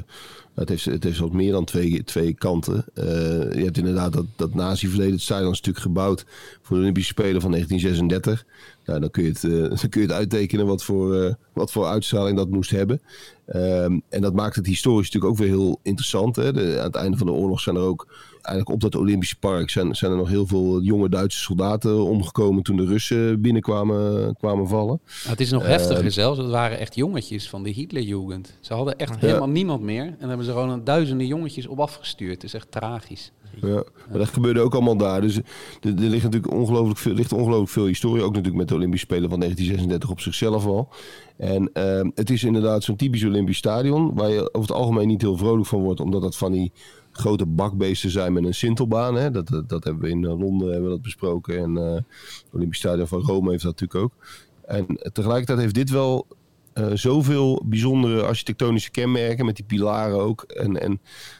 het, 0.53 0.69
heeft, 0.69 0.85
het 0.85 1.03
heeft 1.03 1.19
wat 1.19 1.31
meer 1.31 1.51
dan 1.51 1.65
twee, 1.65 2.03
twee 2.03 2.33
kanten. 2.33 2.85
Eh, 2.93 3.05
je 3.53 3.63
hebt 3.63 3.77
inderdaad 3.77 4.13
dat, 4.13 4.25
dat 4.35 4.53
nazi-verleden. 4.53 5.13
Het 5.13 5.21
stadion 5.21 5.49
natuurlijk 5.49 5.85
gebouwd 5.85 6.25
voor 6.61 6.75
de 6.75 6.81
Olympische 6.81 7.11
Spelen 7.11 7.41
van 7.41 7.51
1936. 7.51 8.45
Nou, 8.85 8.99
dan, 8.99 9.11
kun 9.11 9.23
je 9.23 9.29
het, 9.29 9.41
dan 9.81 9.89
kun 9.89 10.01
je 10.01 10.07
het 10.07 10.15
uittekenen 10.15 10.65
wat 10.65 10.83
voor, 10.83 11.37
wat 11.53 11.71
voor 11.71 11.85
uitstraling 11.85 12.37
dat 12.37 12.49
moest 12.49 12.71
hebben. 12.71 13.01
Ehm, 13.45 13.99
en 14.09 14.21
dat 14.21 14.33
maakt 14.33 14.55
het 14.55 14.65
historisch 14.65 15.11
natuurlijk 15.11 15.33
ook 15.33 15.39
weer 15.39 15.57
heel 15.57 15.79
interessant. 15.81 16.35
Hè? 16.35 16.53
De, 16.53 16.75
aan 16.77 16.85
het 16.85 16.95
einde 16.95 17.17
van 17.17 17.27
de 17.27 17.33
oorlog 17.33 17.59
zijn 17.59 17.75
er 17.75 17.81
ook, 17.81 18.07
eigenlijk 18.45 18.69
op 18.69 18.91
dat 18.91 19.01
Olympische 19.01 19.39
park, 19.39 19.69
zijn, 19.69 19.95
zijn 19.95 20.12
er 20.12 20.17
nog 20.17 20.29
heel 20.29 20.47
veel 20.47 20.81
jonge 20.81 21.10
Duitse 21.10 21.39
soldaten 21.39 22.03
omgekomen 22.03 22.63
toen 22.63 22.77
de 22.77 22.86
Russen 22.86 23.41
binnenkwamen 23.41 24.36
kwamen 24.36 24.67
vallen. 24.67 24.99
Nou, 25.06 25.29
het 25.29 25.39
is 25.39 25.51
nog 25.51 25.65
heftiger 25.65 26.12
zelfs. 26.12 26.38
Het 26.38 26.49
waren 26.49 26.79
echt 26.79 26.95
jongetjes 26.95 27.49
van 27.49 27.63
de 27.63 27.69
Hitlerjugend. 27.69 28.58
Ze 28.60 28.73
hadden 28.73 28.97
echt 28.97 29.15
helemaal 29.19 29.49
niemand 29.49 29.82
meer. 29.82 30.15
En 30.19 30.27
hebben 30.27 30.45
ze 30.45 30.51
gewoon 30.51 30.84
duizenden 30.84 31.27
jongetjes 31.27 31.67
op 31.67 31.79
afgestuurd. 31.79 32.34
Het 32.34 32.43
is 32.43 32.53
echt 32.53 32.71
tragisch. 32.71 33.32
Ja, 33.62 33.84
maar 34.10 34.17
dat 34.17 34.27
gebeurde 34.27 34.60
ook 34.60 34.73
allemaal 34.73 34.97
daar. 34.97 35.21
Dus 35.21 35.38
er, 35.38 35.43
er 35.82 35.93
ligt 35.93 36.23
natuurlijk 36.23 36.53
ongelooflijk 36.53 36.99
veel, 36.99 37.13
ligt 37.13 37.34
ongelooflijk 37.34 37.71
veel 37.71 37.86
historie. 37.86 38.23
Ook 38.23 38.29
natuurlijk 38.29 38.58
met 38.58 38.67
de 38.67 38.75
Olympische 38.75 39.06
Spelen 39.06 39.29
van 39.29 39.39
1936 39.39 40.10
op 40.10 40.19
zichzelf 40.19 40.65
al. 40.65 40.89
En 41.38 41.69
ehm, 41.73 42.10
het 42.15 42.29
is 42.29 42.43
inderdaad 42.43 42.84
zo'n 42.84 42.95
typisch 42.95 43.23
Olympisch 43.23 43.58
stadion. 43.58 44.13
Waar 44.13 44.29
je 44.29 44.53
over 44.53 44.69
het 44.69 44.77
algemeen 44.77 45.08
niet 45.08 45.21
heel 45.21 45.38
vrolijk 45.38 45.67
van 45.67 45.82
wordt. 45.82 45.99
Omdat 45.99 46.21
dat 46.21 46.36
van 46.36 46.51
die 46.51 46.71
grote 47.13 47.45
bakbeesten 47.45 48.10
zijn 48.10 48.34
met 48.34 48.45
een 48.45 48.54
sintelbaan. 48.54 49.15
Hè? 49.15 49.32
Dat, 49.32 49.63
dat, 49.67 49.84
hebben 49.84 50.04
we 50.04 50.10
in 50.10 50.26
eh, 50.26 50.39
Londen 50.39 50.67
hebben 50.67 50.84
we 50.84 50.95
dat 50.95 51.02
besproken. 51.02 51.58
En 51.58 51.78
eh, 51.78 51.93
het 51.93 52.06
Olympisch 52.52 52.80
Stadion 52.80 53.08
van 53.08 53.21
Rome 53.21 53.49
heeft 53.49 53.63
dat 53.63 53.80
natuurlijk 53.80 54.04
ook. 54.04 54.26
En 54.65 54.86
tegelijkertijd 55.13 55.60
heeft 55.60 55.76
dit 55.76 55.89
wel 55.89 56.28
eh, 56.73 56.91
zoveel 56.93 57.63
bijzondere 57.65 58.23
architectonische 58.23 58.91
kenmerken. 58.91 59.45
Met 59.45 59.56
die 59.56 59.65
pilaren 59.65 60.19
ook. 60.19 60.41
En, 60.41 60.82
en 60.82 60.99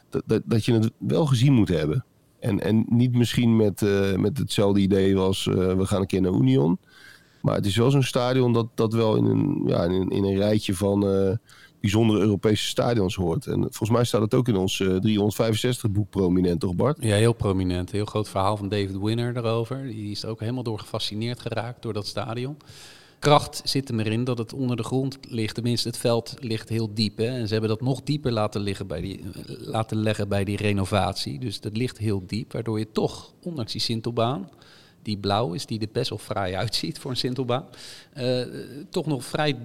dat, 0.10 0.24
dat, 0.26 0.42
dat 0.46 0.66
je 0.66 0.74
het 0.74 0.92
wel 0.98 1.26
gezien 1.26 1.54
moet 1.54 1.70
hebben. 1.70 2.06
En, 2.44 2.60
en 2.60 2.86
niet 2.90 3.16
misschien 3.16 3.56
met, 3.56 3.82
eh, 3.82 4.16
met 4.16 4.38
hetzelfde 4.38 4.80
idee 4.80 5.18
als 5.18 5.48
eh, 5.48 5.56
we 5.56 5.86
gaan 5.86 6.02
een 6.02 6.08
keer 6.08 6.22
naar 6.22 6.34
Union. 6.34 6.80
Maar 7.42 7.56
het 7.56 7.66
is 7.66 7.76
wel 7.76 7.92
zo'n 7.92 8.04
stadion 8.04 8.54
dat, 8.54 8.68
dat 8.76 8.94
wel 8.94 9.16
in 9.16 9.26
een, 9.26 9.64
ja, 9.66 9.84
in, 9.84 10.10
in 10.10 10.24
een 10.24 10.36
rijtje 10.36 10.76
van 10.76 11.08
eh, 11.08 11.36
bijzondere 11.84 12.20
Europese 12.20 12.68
stadions 12.68 13.16
hoort. 13.16 13.48
En 13.48 13.62
volgens 13.62 13.90
mij 13.90 14.04
staat 14.04 14.22
het 14.22 14.34
ook 14.34 14.48
in 14.48 14.56
ons 14.56 14.80
eh, 14.80 14.96
365 14.96 15.92
boek 15.92 16.10
prominent, 16.10 16.60
toch 16.60 16.76
Bart? 16.76 16.98
Ja, 17.02 17.16
heel 17.16 17.34
prominent. 17.34 17.92
Heel 17.92 18.06
groot 18.06 18.30
verhaal 18.30 18.58
van 18.58 18.70
David 18.70 18.98
Winner 18.98 19.34
daarover. 19.34 19.84
Die 19.84 20.12
is 20.12 20.24
er 20.24 20.30
ook 20.30 20.40
helemaal 20.40 20.64
door 20.64 20.80
gefascineerd 20.80 21.40
geraakt 21.40 21.82
door 21.82 21.94
dat 21.94 22.08
stadion. 22.08 22.58
Kracht 23.20 23.62
zit 23.64 23.88
hem 23.88 24.00
erin 24.00 24.24
dat 24.24 24.38
het 24.38 24.54
onder 24.54 24.78
de 24.78 24.84
grond 24.84 25.18
ligt. 25.30 25.56
Tenminste, 25.56 25.88
het 25.88 25.98
veld 25.98 26.36
ligt 26.40 26.70
heel 26.70 26.94
diep. 26.94 27.18
Hè? 27.18 27.28
En 27.28 27.48
ze 27.48 27.52
hebben 27.52 27.72
dat 27.72 27.82
nog 27.82 28.04
dieper 28.04 28.32
laten, 28.32 28.62
liggen 28.62 28.88
bij 28.88 29.02
die, 29.02 29.24
laten 29.46 29.98
leggen 29.98 30.28
bij 30.28 30.44
die 30.44 30.58
renovatie. 30.58 31.40
Dus 31.40 31.60
dat 31.60 31.78
ligt 31.78 31.98
heel 31.98 32.24
diep, 32.28 32.52
waardoor 32.52 32.80
je 32.80 32.92
toch, 32.92 33.34
ondanks 33.42 33.72
die 33.72 33.82
Sintelbaan... 33.82 34.50
die 35.02 35.18
blauw 35.18 35.54
is, 35.54 35.66
die 35.66 35.80
er 35.80 35.88
best 35.92 36.10
wel 36.10 36.20
fraai 36.20 36.56
uitziet 36.64 37.00
voor 37.00 37.12
een 37.12 37.18
Sintelbaan... 37.18 37.66
eh, 38.14 38.42
toch 38.90 39.06
nog 39.06 39.26
vrij 39.26 39.50
eh, 39.50 39.58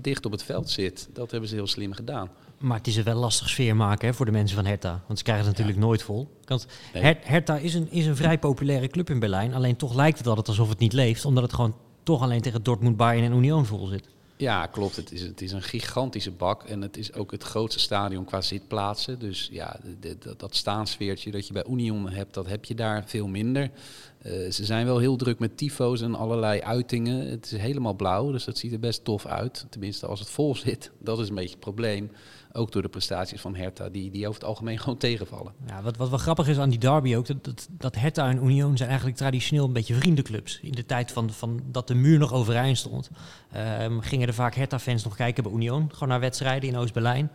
dicht 0.00 0.26
op 0.26 0.32
het 0.32 0.42
veld 0.42 0.70
zit. 0.70 1.08
Dat 1.12 1.30
hebben 1.30 1.48
ze 1.48 1.54
heel 1.54 1.66
slim 1.66 1.92
gedaan. 1.92 2.28
Maar 2.58 2.76
het 2.78 2.86
is 2.86 2.96
een 2.96 3.04
wel 3.04 3.16
lastig 3.18 3.48
sfeer 3.48 3.76
maken 3.76 4.08
hè, 4.08 4.14
voor 4.14 4.26
de 4.26 4.32
mensen 4.32 4.56
van 4.56 4.66
Hertha. 4.66 5.02
Want 5.06 5.18
ze 5.18 5.24
krijgen 5.24 5.46
het 5.46 5.56
natuurlijk 5.56 5.84
nooit 5.84 6.02
vol. 6.02 6.28
Want 6.44 6.66
Nee. 6.94 7.02
Her- 7.02 7.18
Hertha 7.22 7.56
is 7.56 7.74
een, 7.74 7.90
is 7.90 8.06
een 8.06 8.16
vrij 8.16 8.38
populaire 8.38 8.88
club 8.88 9.10
in 9.10 9.18
Berlijn. 9.18 9.54
Alleen 9.54 9.76
toch 9.76 9.94
lijkt 9.94 10.18
het 10.18 10.26
altijd 10.26 10.48
alsof 10.48 10.68
het 10.68 10.78
niet 10.78 10.92
leeft. 10.92 11.24
Omdat 11.24 11.42
het 11.42 11.52
gewoon 11.52 11.74
toch 12.02 12.22
alleen 12.22 12.40
tegen 12.40 12.62
Dortmund, 12.62 12.96
Bayern 12.96 13.24
en 13.32 13.36
Union 13.38 13.66
vol 13.66 13.86
zit. 13.86 14.08
Ja, 14.40 14.66
klopt. 14.66 14.96
Het 14.96 15.12
is, 15.12 15.20
het 15.20 15.40
is 15.40 15.52
een 15.52 15.62
gigantische 15.62 16.30
bak 16.30 16.62
en 16.62 16.82
het 16.82 16.96
is 16.96 17.12
ook 17.12 17.30
het 17.30 17.42
grootste 17.42 17.80
stadion 17.80 18.24
qua 18.24 18.40
zitplaatsen. 18.40 19.18
Dus 19.18 19.48
ja, 19.52 19.80
dat 20.36 20.56
staansfeertje 20.56 21.30
dat 21.30 21.46
je 21.46 21.52
bij 21.52 21.66
Union 21.70 22.08
hebt, 22.08 22.34
dat 22.34 22.46
heb 22.46 22.64
je 22.64 22.74
daar 22.74 23.04
veel 23.06 23.26
minder. 23.26 23.70
Eh, 24.18 24.50
ze 24.50 24.64
zijn 24.64 24.86
wel 24.86 24.98
heel 24.98 25.16
druk 25.16 25.38
met 25.38 25.56
tyfo's 25.56 26.00
en 26.00 26.14
allerlei 26.14 26.60
uitingen. 26.60 27.26
Het 27.26 27.52
is 27.52 27.58
helemaal 27.58 27.94
blauw, 27.94 28.30
dus 28.32 28.44
dat 28.44 28.58
ziet 28.58 28.72
er 28.72 28.78
best 28.78 29.04
tof 29.04 29.26
uit. 29.26 29.66
Tenminste, 29.70 30.06
als 30.06 30.20
het 30.20 30.30
vol 30.30 30.56
zit. 30.56 30.90
Dat 30.98 31.18
is 31.18 31.28
een 31.28 31.34
beetje 31.34 31.50
het 31.50 31.60
probleem. 31.60 32.10
Ook 32.52 32.72
door 32.72 32.82
de 32.82 32.88
prestaties 32.88 33.40
van 33.40 33.56
Hertha, 33.56 33.88
die, 33.88 34.10
die 34.10 34.28
over 34.28 34.40
het 34.40 34.48
algemeen 34.48 34.78
gewoon 34.82 34.98
tegenvallen. 34.98 35.52
Ja, 35.66 35.82
wat, 35.82 35.96
wat 35.96 36.08
wel 36.08 36.18
grappig 36.18 36.48
is 36.48 36.58
aan 36.58 36.70
die 36.70 36.78
derby 36.78 37.16
ook, 37.16 37.26
dat, 37.26 37.68
dat, 37.70 37.94
Hertha 37.94 38.28
en 38.28 38.44
Union 38.44 38.76
zijn 38.76 38.88
eigenlijk 38.88 39.18
traditioneel 39.18 39.64
een 39.64 39.72
beetje 39.72 39.94
vriendenclubs. 39.94 40.60
In 40.62 40.72
de 40.72 40.86
tijd 40.86 41.12
van, 41.12 41.30
van 41.30 41.60
dat 41.64 41.86
de 41.86 41.94
muur 41.94 42.18
nog 42.18 42.32
overeind 42.32 42.78
stond, 42.78 43.10
ehm, 43.52 44.00
gingen 44.00 44.28
er 44.28 44.34
vaak 44.34 44.54
Hertha-fans 44.54 45.04
nog 45.04 45.16
kijken 45.16 45.42
bij 45.42 45.52
Union. 45.52 45.88
Gewoon 45.92 46.08
naar 46.08 46.20
wedstrijden 46.20 46.68
in 46.68 46.76
Oost-Berlijn. 46.76 47.30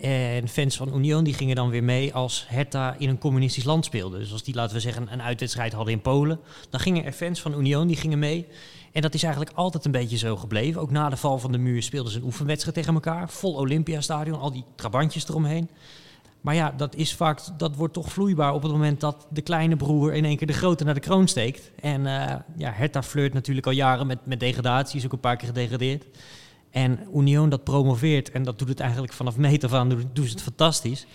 En 0.00 0.48
fans 0.48 0.76
van 0.76 0.94
Union 0.94 1.24
die 1.24 1.34
gingen 1.34 1.56
dan 1.56 1.70
weer 1.70 1.84
mee 1.84 2.14
als 2.14 2.44
Hertha 2.48 2.94
in 2.98 3.08
een 3.08 3.18
communistisch 3.18 3.64
land 3.64 3.84
speelde. 3.84 4.18
Dus 4.18 4.32
als 4.32 4.42
die, 4.42 4.54
laten 4.54 4.74
we 4.74 4.80
zeggen, 4.80 5.12
een 5.12 5.22
uitwedstrijd 5.22 5.72
hadden 5.72 5.92
in 5.92 6.00
Polen, 6.00 6.40
dan 6.70 6.80
gingen 6.80 7.04
er 7.04 7.12
fans 7.12 7.40
van 7.40 7.58
Union 7.58 7.86
die 7.86 7.96
gingen 7.96 8.18
mee. 8.18 8.46
En 8.92 9.02
dat 9.02 9.14
is 9.14 9.22
eigenlijk 9.22 9.56
altijd 9.56 9.84
een 9.84 9.90
beetje 9.90 10.16
zo 10.16 10.36
gebleven. 10.36 10.80
Ook 10.80 10.90
na 10.90 11.08
de 11.08 11.16
val 11.16 11.38
van 11.38 11.52
de 11.52 11.58
muur 11.58 11.82
speelden 11.82 12.12
ze 12.12 12.18
een 12.18 12.24
oefenwedstrijd 12.24 12.76
tegen 12.76 12.94
elkaar. 12.94 13.28
Vol 13.30 13.54
Olympiastadion, 13.54 14.38
al 14.38 14.52
die 14.52 14.64
trabantjes 14.76 15.28
eromheen. 15.28 15.68
Maar 16.40 16.54
ja, 16.54 16.74
dat, 16.76 16.94
is 16.94 17.14
vaak, 17.14 17.40
dat 17.58 17.76
wordt 17.76 17.94
toch 17.94 18.12
vloeibaar 18.12 18.54
op 18.54 18.62
het 18.62 18.72
moment 18.72 19.00
dat 19.00 19.26
de 19.30 19.42
kleine 19.42 19.76
broer 19.76 20.14
in 20.14 20.24
één 20.24 20.36
keer 20.36 20.46
de 20.46 20.52
grote 20.52 20.84
naar 20.84 20.94
de 20.94 21.00
kroon 21.00 21.28
steekt. 21.28 21.70
En 21.80 22.06
eh 22.06 22.36
ja, 22.56 22.70
Hertha 22.70 23.02
flirt 23.02 23.32
natuurlijk 23.32 23.66
al 23.66 23.72
jaren 23.72 24.06
met, 24.06 24.26
met 24.26 24.40
degradatie, 24.40 24.98
is 24.98 25.04
ook 25.04 25.12
een 25.12 25.20
paar 25.20 25.36
keer 25.36 25.48
gedegradeerd. 25.48 26.04
En 26.72 26.98
Union 27.14 27.48
dat 27.48 27.64
promoveert 27.64 28.30
en 28.30 28.42
dat 28.42 28.58
doet 28.58 28.68
het 28.68 28.80
eigenlijk 28.80 29.12
vanaf 29.12 29.36
meet 29.36 29.64
af 29.64 29.72
aan, 29.72 29.88
doen 29.88 30.26
ze 30.26 30.32
het 30.32 30.42
fantastisch. 30.42 31.06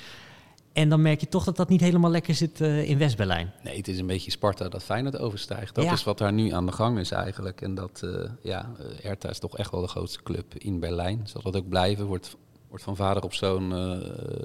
En 0.74 0.90
dan 0.90 1.02
merk 1.02 1.20
je 1.20 1.28
toch 1.30 1.44
dat 1.44 1.56
dat 1.56 1.70
niet 1.70 1.82
helemaal 1.82 2.12
lekker 2.12 2.36
zit 2.36 2.62
eh, 2.62 2.90
in 2.90 2.98
West-Berlijn. 2.98 3.52
Nee, 3.64 3.78
het 3.78 3.88
is 3.88 4.00
een 4.00 4.08
beetje 4.08 4.32
Sparta 4.32 4.70
dat 4.70 4.84
Feyenoord 4.84 5.18
overstijgt. 5.20 5.76
Dat 5.76 5.84
Ja. 5.84 5.92
is 5.92 6.04
wat 6.04 6.18
daar 6.18 6.34
nu 6.34 6.50
aan 6.52 6.66
de 6.66 6.72
gang 6.72 7.00
is 7.00 7.12
eigenlijk. 7.12 7.62
En 7.62 7.76
dat, 7.76 8.02
eh 8.04 8.30
ja, 8.44 8.72
eh, 8.80 8.86
Hertha 9.02 9.30
is 9.30 9.40
toch 9.40 9.58
echt 9.58 9.72
wel 9.72 9.82
de 9.82 9.88
grootste 9.88 10.24
club 10.24 10.54
in 10.58 10.80
Berlijn. 10.80 11.22
Zal 11.24 11.42
dat 11.42 11.56
ook 11.56 11.70
blijven. 11.70 12.06
Wordt, 12.06 12.36
wordt 12.70 12.84
van 12.84 12.96
vader 12.96 13.24
op 13.24 13.34
zoon 13.34 13.74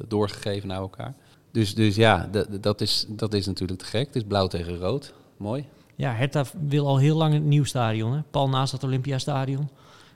doorgegeven 0.08 0.68
naar 0.68 0.80
elkaar. 0.80 1.14
Dus, 1.50 1.74
dus 1.74 1.96
ja, 1.96 2.30
dat 2.60 2.80
is, 2.80 3.06
dat 3.08 3.34
is 3.34 3.46
natuurlijk 3.46 3.78
te 3.78 3.84
gek. 3.86 4.06
Het 4.06 4.16
is 4.16 4.24
blauw 4.24 4.46
tegen 4.46 4.76
rood. 4.78 5.14
Mooi. 5.36 5.64
Ja, 5.96 6.12
Hertha 6.12 6.44
wil 6.68 6.86
al 6.86 6.98
heel 6.98 7.16
lang 7.16 7.34
een 7.34 7.48
nieuw 7.48 7.64
stadion. 7.64 8.12
Hè? 8.12 8.20
Pal 8.30 8.48
naast 8.48 8.72
het 8.72 8.84
Olympiastadion. 8.84 9.68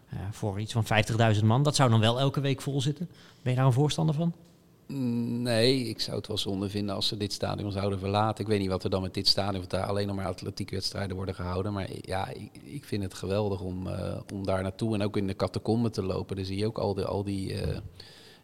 Eh, 0.09 0.19
voor 0.31 0.61
iets 0.61 0.73
van 0.73 0.85
50.000 0.85 1.45
man. 1.45 1.63
Dat 1.63 1.77
zou 1.77 1.91
dan 1.91 2.01
wel 2.01 2.21
elke 2.21 2.41
week 2.41 2.61
vol 2.61 2.81
zitten. 2.81 3.09
Ben 3.43 3.53
je 3.53 3.59
daar 3.59 3.67
een 3.67 3.73
voorstander 3.73 4.15
van? 4.15 4.33
Nee, 5.43 5.89
ik 5.89 6.01
zou 6.01 6.17
het 6.17 6.27
wel 6.27 6.39
zonde 6.39 6.69
vinden 6.69 6.95
als 6.95 7.07
ze 7.07 7.17
dit 7.17 7.33
stadion 7.33 7.73
zouden 7.73 7.99
verlaten. 7.99 8.45
Ik 8.45 8.51
weet 8.51 8.61
niet 8.61 8.69
wat 8.69 8.85
er 8.85 8.91
dan 8.91 9.03
met 9.03 9.15
dit 9.15 9.27
stadion, 9.29 9.63
of 9.63 9.67
daar 9.67 9.87
alleen 9.87 10.07
nog 10.07 10.17
maar 10.17 10.27
atletiekwedstrijden 10.27 11.17
worden 11.17 11.35
gehouden. 11.35 11.73
Maar 11.73 11.89
ja, 12.01 12.29
ik, 12.29 12.51
ik 12.65 12.85
vind 12.85 13.03
het 13.03 13.15
geweldig 13.15 13.61
om, 13.61 13.87
eh, 13.87 14.17
om 14.33 14.47
daar 14.47 14.63
naartoe 14.63 14.95
en 14.95 15.03
ook 15.03 15.17
in 15.17 15.27
de 15.27 15.37
catacomben 15.37 15.93
te 15.93 16.03
lopen. 16.03 16.37
Dan 16.37 16.45
zie 16.45 16.59
je 16.59 16.67
ook 16.67 16.79
al, 16.79 16.95
de, 16.95 17.05
al 17.05 17.25
die, 17.25 17.61
eh, 17.61 17.79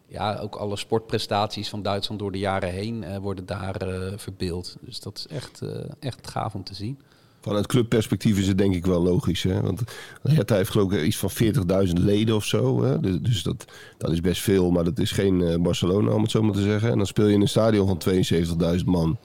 ja, 0.07 0.37
ook 0.37 0.55
alle 0.55 0.77
sportprestaties 0.77 1.69
van 1.69 1.81
Duitsland 1.81 2.19
door 2.19 2.31
de 2.31 2.39
jaren 2.39 2.69
heen 2.69 3.19
worden 3.19 3.45
daar 3.45 3.77
verbeeld. 4.15 4.75
Dus 4.81 4.99
dat 4.99 5.17
is 5.17 5.27
echt, 5.27 5.61
echt 5.99 6.27
gaaf 6.27 6.55
om 6.55 6.63
te 6.63 6.73
zien. 6.73 6.99
Vanuit 7.43 7.67
clubperspectief 7.67 8.37
is 8.39 8.47
het 8.47 8.57
denk 8.57 8.75
ik 8.75 8.85
wel 8.85 9.01
logisch. 9.03 9.43
Hè? 9.43 9.61
Want 9.61 9.81
Hertha 10.21 10.55
heeft 10.55 10.69
geloof 10.69 10.91
ik 10.91 11.03
iets 11.03 11.17
van 11.17 11.29
40.000 11.87 11.93
leden 11.93 12.35
of 12.35 12.45
zo. 12.45 12.83
Hè? 12.83 12.99
Dus, 13.21 13.43
dat, 13.43 13.65
dat 13.97 14.11
is 14.11 14.21
best 14.21 14.41
veel, 14.41 14.71
maar 14.71 14.83
dat 14.83 14.99
is 14.99 15.11
geen 15.11 15.41
eh, 15.41 15.59
Barcelona 15.59 16.11
om 16.11 16.21
het 16.21 16.31
zo 16.31 16.41
maar 16.41 16.53
te 16.53 16.61
zeggen. 16.61 16.91
En 16.91 16.97
dan 16.97 17.05
speel 17.05 17.27
je 17.27 17.33
in 17.33 17.41
een 17.41 17.47
stadion 17.47 17.87
van 17.87 18.01
72.000 18.79 18.85
man. 18.85 19.17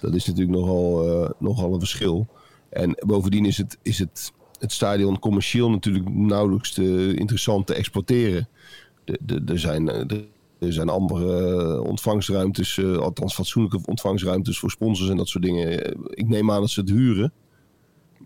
Dat 0.00 0.14
is 0.14 0.26
natuurlijk 0.26 0.58
nogal, 0.58 1.08
eh, 1.24 1.30
nogal 1.38 1.72
een 1.72 1.78
verschil. 1.78 2.26
En 2.70 2.94
bovendien 3.06 3.44
is 3.46 3.56
het, 3.56 3.78
is 3.82 3.98
het, 3.98 4.32
het 4.58 4.72
stadion 4.72 5.18
commercieel 5.18 5.70
natuurlijk 5.70 6.08
nauwelijks 6.08 6.72
te, 6.72 7.14
interessant 7.14 7.66
te 7.66 7.74
exporteren. 7.74 8.48
Er 9.46 9.58
zijn, 9.58 9.88
eh, 9.88 9.98
er- 9.98 10.72
zijn 10.72 10.88
andere 10.88 11.82
ontvangstruimtes, 11.82 12.80
althans 12.80 13.34
fatsoenlijke 13.34 13.80
ontvangstruimtes 13.84 14.58
voor 14.58 14.70
sponsors 14.70 15.10
en 15.10 15.16
dat 15.16 15.28
soort 15.28 15.44
dingen. 15.44 15.96
Ik 16.10 16.28
neem 16.28 16.50
aan 16.50 16.60
dat 16.60 16.70
ze 16.70 16.80
het 16.80 16.90
huren. 16.90 17.32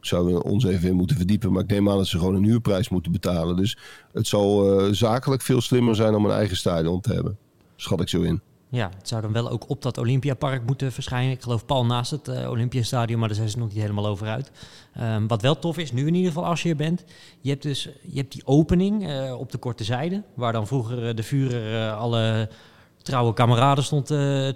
Zouden 0.07 0.35
we 0.35 0.45
ons 0.45 0.65
even 0.65 0.89
in 0.89 0.95
moeten 0.95 1.17
verdiepen, 1.17 1.53
maar 1.53 1.63
ik 1.63 1.71
neem 1.71 1.91
aan 1.91 1.97
dat 1.97 2.07
ze 2.07 2.19
gewoon 2.19 2.35
een 2.35 2.45
huurprijs 2.45 2.89
moeten 2.89 3.13
betalen. 3.13 3.57
Dus 3.57 3.79
het 4.13 4.27
zal 4.27 4.79
eh, 4.81 4.93
zakelijk 4.93 5.43
veel 5.43 5.61
slimmer 5.61 5.95
zijn 5.95 6.15
om 6.15 6.25
een 6.25 6.31
eigen 6.31 6.57
stadion 6.57 7.01
te 7.01 7.13
hebben. 7.13 7.39
Schat 7.77 8.01
ik 8.01 8.09
zo 8.09 8.23
in. 8.23 8.41
Ja, 8.69 8.91
het 8.99 9.09
zou 9.09 9.23
dan 9.23 9.33
wel 9.33 9.51
ook 9.51 9.69
op 9.69 9.83
dat 9.83 9.99
Olympiapark 9.99 10.67
moeten 10.67 10.93
verschijnen. 10.93 11.33
Ik 11.33 11.43
geloof 11.43 11.67
pal 11.67 11.87
naast 11.87 12.11
het 12.11 12.29
eh, 12.29 12.51
Olympiastadion, 12.51 13.19
maar 13.19 13.29
daar 13.29 13.37
zijn 13.37 13.49
ze 13.49 13.59
nog 13.59 13.69
niet 13.69 13.81
helemaal 13.81 14.07
over 14.07 14.27
uit. 14.27 14.51
Ehm, 14.95 15.27
wat 15.27 15.43
wel 15.43 15.59
tof 15.59 15.79
is, 15.79 15.93
nu 15.93 16.07
in 16.07 16.15
ieder 16.15 16.33
geval 16.33 16.47
als 16.47 16.63
je 16.63 16.69
er 16.69 16.77
bent. 16.77 17.05
Je 17.41 17.51
hebt 17.51 17.63
dus 17.63 17.89
je 18.03 18.19
hebt 18.19 18.33
die 18.33 18.47
opening 18.47 19.09
eh, 19.09 19.39
op 19.39 19.53
de 19.53 19.59
korte 19.59 19.85
zijde, 19.85 20.23
waar 20.35 20.53
dan 20.53 20.67
vroeger 20.67 21.15
de 21.17 21.23
Vurer 21.23 21.93
alle 21.93 22.49
trouwe 23.03 23.33
kameraden 23.33 23.85
stond 23.85 24.07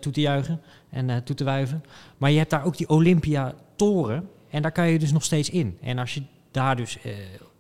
toe 0.01 0.13
te 0.13 0.21
juichen 0.21 0.61
en 0.91 1.25
toe 1.25 1.37
te 1.37 1.45
wuiven. 1.45 1.85
Maar 2.17 2.31
je 2.31 2.39
hebt 2.39 2.51
daar 2.51 2.65
ook 2.65 2.77
die 2.77 2.89
Olympia-toren 2.89 4.29
en 4.57 4.63
daar 4.63 4.73
kan 4.73 4.89
je 4.89 4.99
dus 4.99 5.13
nog 5.13 5.25
steeds 5.25 5.51
in. 5.51 5.79
En 5.81 5.99
als 5.99 6.15
je 6.15 6.23
daar 6.51 6.77
dus 6.77 7.01
eh, 7.01 7.13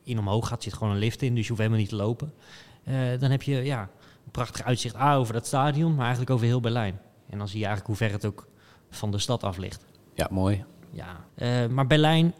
in 0.02 0.18
omhoog 0.18 0.48
gaat, 0.48 0.62
zit 0.62 0.72
gewoon 0.72 0.92
een 0.92 0.98
lift 0.98 1.22
in, 1.22 1.34
dus 1.34 1.42
je 1.42 1.48
hoeft 1.48 1.60
helemaal 1.60 1.80
niet 1.80 1.88
te 1.88 1.96
lopen. 1.96 2.32
Eh, 2.84 2.94
dan 3.18 3.30
heb 3.30 3.42
je 3.42 3.64
ja, 3.64 3.80
een 4.24 4.30
prachtig 4.30 4.62
uitzicht 4.62 4.96
A 4.96 5.14
over 5.14 5.32
dat 5.32 5.46
stadion, 5.46 5.94
maar 5.94 6.02
eigenlijk 6.02 6.30
over 6.30 6.46
heel 6.46 6.60
Berlijn. 6.60 7.00
En 7.30 7.38
dan 7.38 7.48
zie 7.48 7.58
je 7.58 7.66
eigenlijk 7.66 7.98
hoe 7.98 8.08
ver 8.08 8.16
het 8.16 8.26
ook 8.26 8.48
van 8.90 9.10
de 9.10 9.18
stad 9.18 9.42
af 9.42 9.56
ligt. 9.56 9.84
Ja, 10.14 10.28
mooi. 10.30 10.64
Ja, 10.90 11.24
eh, 11.34 11.66
maar 11.66 11.86
Berlijn, 11.86 12.34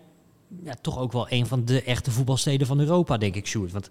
ja, 0.63 0.75
toch 0.81 0.99
ook 0.99 1.13
wel 1.13 1.27
een 1.31 1.47
van 1.47 1.65
de 1.65 1.83
echte 1.83 2.11
voetbalsteden 2.11 2.67
van 2.67 2.81
Europa, 2.81 3.17
denk 3.17 3.35
ik, 3.35 3.47
Sjoerd. 3.47 3.73
Want 3.73 3.89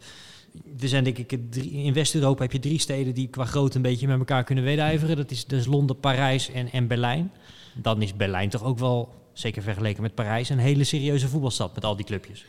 er 0.79 0.87
zijn 0.87 1.03
denk 1.03 1.17
ik 1.17 1.51
drie, 1.51 1.71
in 1.71 1.93
West-Europa 1.93 2.41
heb 2.41 2.51
je 2.51 2.59
drie 2.59 2.79
steden 2.79 3.13
die 3.13 3.27
qua 3.27 3.45
grootte 3.45 3.75
een 3.75 3.81
beetje 3.81 4.07
met 4.07 4.19
elkaar 4.19 4.43
kunnen 4.43 4.63
wedijveren. 4.63 5.15
Dat 5.15 5.31
is 5.31 5.45
dus 5.45 5.65
Londen, 5.65 5.99
Parijs 5.99 6.49
en, 6.49 6.71
en 6.71 6.87
Berlijn. 6.87 7.31
Dan 7.73 8.01
is 8.01 8.15
Berlijn 8.15 8.49
toch 8.49 8.63
ook 8.63 8.79
wel, 8.79 9.13
zeker 9.39 9.61
vergeleken 9.61 10.01
met 10.01 10.15
Parijs, 10.15 10.49
een 10.49 10.57
hele 10.57 10.83
serieuze 10.83 11.27
voetbalstad 11.27 11.75
met 11.75 11.85
al 11.85 11.95
die 11.95 12.05
clubjes. 12.05 12.45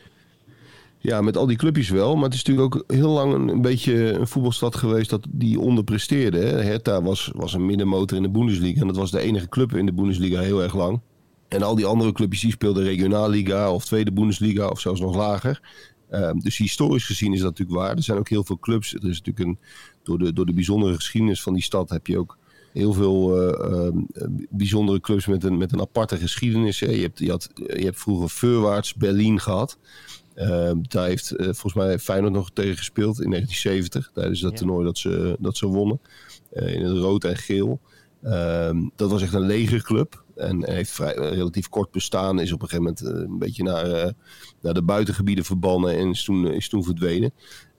Ja, 0.99 1.21
met 1.21 1.37
al 1.37 1.47
die 1.47 1.57
clubjes 1.57 1.89
wel. 1.89 2.15
Maar 2.15 2.25
het 2.25 2.35
is 2.35 2.43
natuurlijk 2.45 2.75
ook 2.75 2.85
heel 2.87 3.11
lang 3.11 3.35
een, 3.35 3.49
een 3.49 3.63
beetje 3.63 4.13
een 4.13 4.27
voetbalstad 4.27 4.77
geweest 4.77 5.11
dat 5.11 5.27
die 5.31 5.61
onderpresteerde. 5.61 6.39
Hè. 6.39 6.63
Hertha 6.63 7.03
was, 7.03 7.31
was 7.35 7.55
een 7.55 7.67
middenmotor 7.67 8.17
in 8.17 8.23
de 8.23 8.31
Bundesliga. 8.31 8.81
En 8.81 8.87
dat 8.87 8.97
was 8.97 9.11
de 9.11 9.21
enige 9.21 9.49
club 9.49 9.77
in 9.77 9.87
de 9.87 9.93
Bundesliga 9.93 10.41
heel 10.41 10.63
erg 10.63 10.75
lang. 10.75 11.01
En 11.49 11.63
al 11.63 11.75
die 11.75 11.87
andere 11.87 12.13
clubjes 12.13 12.41
die 12.41 12.51
speelden 12.51 12.85
regionaalliga 12.85 13.73
of 13.73 13.85
tweede 13.85 14.13
Bundesliga 14.13 14.69
of 14.69 14.81
zelfs 14.81 15.01
nog 15.01 15.17
lager. 15.17 15.61
Ehm, 16.11 16.39
dus 16.39 16.57
historisch 16.57 17.05
gezien 17.05 17.33
is 17.33 17.41
dat 17.41 17.51
natuurlijk 17.51 17.79
waar. 17.79 17.97
Er 17.97 18.03
zijn 18.03 18.19
ook 18.19 18.29
heel 18.29 18.45
veel 18.45 18.59
clubs. 18.59 18.95
Er 18.95 19.09
is 19.09 19.23
natuurlijk 19.23 19.47
een, 19.47 19.59
door, 20.03 20.19
de, 20.19 20.33
door 20.33 20.47
de 20.47 20.53
bijzondere 20.53 20.95
geschiedenis 20.95 21.43
van 21.43 21.53
die 21.53 21.63
stad 21.63 21.91
heb 21.91 22.07
je 22.07 22.19
ook 22.19 22.39
heel 22.77 22.93
veel 22.93 23.37
eh, 23.37 23.73
ehm, 23.73 23.99
eh, 24.13 24.27
bijzondere 24.51 25.01
clubs 25.01 25.27
met 25.27 25.45
een, 25.45 25.59
met 25.59 25.73
een 25.73 25.81
aparte 25.81 26.17
geschiedenis. 26.17 26.81
Hè. 26.81 26.91
Je, 26.91 27.03
hebt, 27.03 27.19
je, 27.19 27.31
had, 27.31 27.51
je 27.55 27.85
hebt 27.85 27.99
vroeger 28.01 28.31
Voorwaarts 28.31 28.95
Berlin 28.95 29.41
gehad. 29.41 29.79
Ehm, 30.35 30.77
daar 30.83 31.07
heeft 31.07 31.31
eh, 31.31 31.45
volgens 31.45 31.75
mij 31.75 31.99
Feyenoord 31.99 32.33
nog 32.33 32.51
tegen 32.53 32.77
gespeeld 32.77 33.21
in 33.21 33.31
1970. 33.31 34.11
Tijdens 34.15 34.41
dat 34.41 34.51
Ja. 34.51 34.57
toernooi 34.57 34.85
dat 34.85 34.99
ze, 34.99 35.37
dat 35.39 35.57
ze 35.57 35.67
wonnen. 35.67 36.01
Eh, 36.53 36.75
in 36.75 36.85
het 36.85 36.99
rood 36.99 37.25
en 37.25 37.37
geel. 37.37 37.81
Ehm, 38.23 38.89
dat 38.97 39.11
was 39.11 39.23
echt 39.23 39.35
een 39.35 39.47
legerclub. 39.47 40.25
En 40.35 40.71
heeft 40.71 40.91
vrij, 40.91 41.15
relatief 41.15 41.69
kort 41.69 41.91
bestaan. 41.91 42.41
Is 42.41 42.53
op 42.53 42.63
een 42.63 42.69
gegeven 42.69 42.97
moment 43.03 43.29
een 43.31 43.39
beetje 43.39 43.63
naar, 43.63 44.13
naar 44.61 44.75
de 44.75 44.83
buitengebieden 44.83 45.45
verbannen. 45.45 45.97
En 45.97 46.11
is 46.11 46.25
toen, 46.25 46.47
is 46.53 46.69
toen 46.69 46.85
verdwenen. 46.85 47.33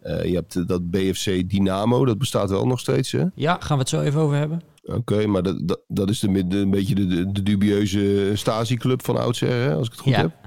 Je 0.03 0.33
hebt 0.33 0.67
dat 0.67 0.89
BFC 0.91 1.49
Dynamo. 1.49 2.05
Dat 2.05 2.17
bestaat 2.17 2.49
wel 2.49 2.67
nog 2.67 2.79
steeds. 2.79 3.11
Hè? 3.11 3.25
Ja, 3.35 3.57
gaan 3.59 3.77
we 3.77 3.83
het 3.83 3.89
zo 3.89 4.01
even 4.01 4.21
over 4.21 4.37
hebben? 4.37 4.61
Oké, 4.87 5.25
maar 5.27 5.43
dat, 5.43 5.67
dat, 5.67 5.79
dat 5.87 6.09
is 6.09 6.19
de, 6.19 6.47
de- 6.47 6.57
een 6.57 6.69
beetje 6.69 6.95
de, 6.95 7.31
de, 7.31 7.43
dubieuze 7.43 8.31
Stasi-club 8.33 9.05
van 9.05 9.17
oudsher, 9.17 9.49
hè, 9.51 9.73
als 9.73 9.85
ik 9.87 9.91
het 9.91 10.01
goed 10.01 10.11
Ja. 10.13 10.21
heb. 10.21 10.31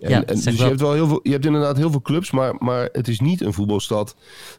En, 0.00 0.10
Ja, 0.10 0.24
en, 0.24 0.34
dus 0.40 0.56
je 0.56 0.62
hebt 0.62 0.80
wel 0.80 0.92
heel 0.92 1.06
veel, 1.08 1.20
je 1.22 1.30
hebt 1.30 1.44
inderdaad 1.44 1.76
heel 1.76 1.90
veel 1.90 2.00
clubs, 2.02 2.30
maar, 2.30 2.54
maar 2.58 2.88
het 2.92 3.08
is 3.08 3.20
niet 3.20 3.40
een 3.40 3.52
voetbalstad 3.52 4.16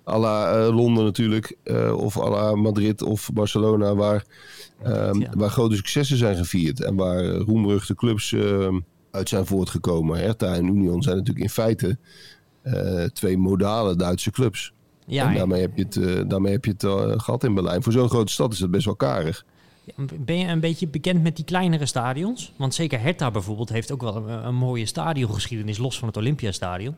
à 0.07 0.17
la 0.19 0.51
eh, 0.51 0.75
Londen 0.75 1.03
natuurlijk, 1.03 1.55
eh, 1.63 1.93
of 1.97 2.19
à 2.19 2.29
la 2.29 2.55
Madrid 2.55 3.01
of 3.01 3.29
Barcelona, 3.33 3.95
waar, 3.95 4.25
ehm, 4.83 5.19
Ja. 5.19 5.29
waar 5.37 5.49
grote 5.49 5.75
successen 5.75 6.17
zijn 6.17 6.35
gevierd 6.37 6.81
en 6.83 6.95
waar 6.95 7.25
roemruchte 7.25 7.95
clubs 7.95 8.33
ehm, 8.33 8.79
uit 9.11 9.29
zijn 9.29 9.45
voortgekomen. 9.45 10.17
Hertha 10.19 10.53
en 10.55 10.65
Union 10.67 11.01
zijn 11.01 11.15
natuurlijk 11.17 11.45
in 11.45 11.51
feite 11.51 11.97
eh, 12.61 13.03
twee 13.03 13.37
modale 13.37 13.95
Duitse 13.95 14.31
clubs. 14.31 14.73
Ja, 15.11 15.29
en 15.29 15.35
daarmee 15.35 15.61
heb 15.61 15.77
je 15.77 15.83
het, 15.83 15.95
eh, 15.95 16.21
daarmee 16.27 16.51
heb 16.51 16.65
je 16.65 16.71
het 16.71 16.83
eh, 16.83 17.11
gehad 17.19 17.43
in 17.43 17.53
Berlijn. 17.53 17.83
Voor 17.83 17.91
zo'n 17.93 18.09
grote 18.09 18.31
stad 18.31 18.53
is 18.53 18.59
dat 18.59 18.71
best 18.71 18.85
wel 18.85 18.95
karig. 18.95 19.45
Ben 20.19 20.37
je 20.37 20.47
een 20.47 20.59
beetje 20.59 20.87
bekend 20.87 21.23
met 21.23 21.35
die 21.35 21.45
kleinere 21.45 21.85
stadions? 21.85 22.53
Want 22.57 22.73
zeker 22.73 22.99
Hertha 23.01 23.31
bijvoorbeeld 23.31 23.69
heeft 23.69 23.91
ook 23.91 24.01
wel 24.01 24.15
een, 24.15 24.45
een 24.45 24.55
mooie 24.55 24.85
stadiongeschiedenis 24.85 25.77
los 25.77 25.99
van 25.99 26.07
het 26.07 26.17
Olympiastadion. 26.17 26.95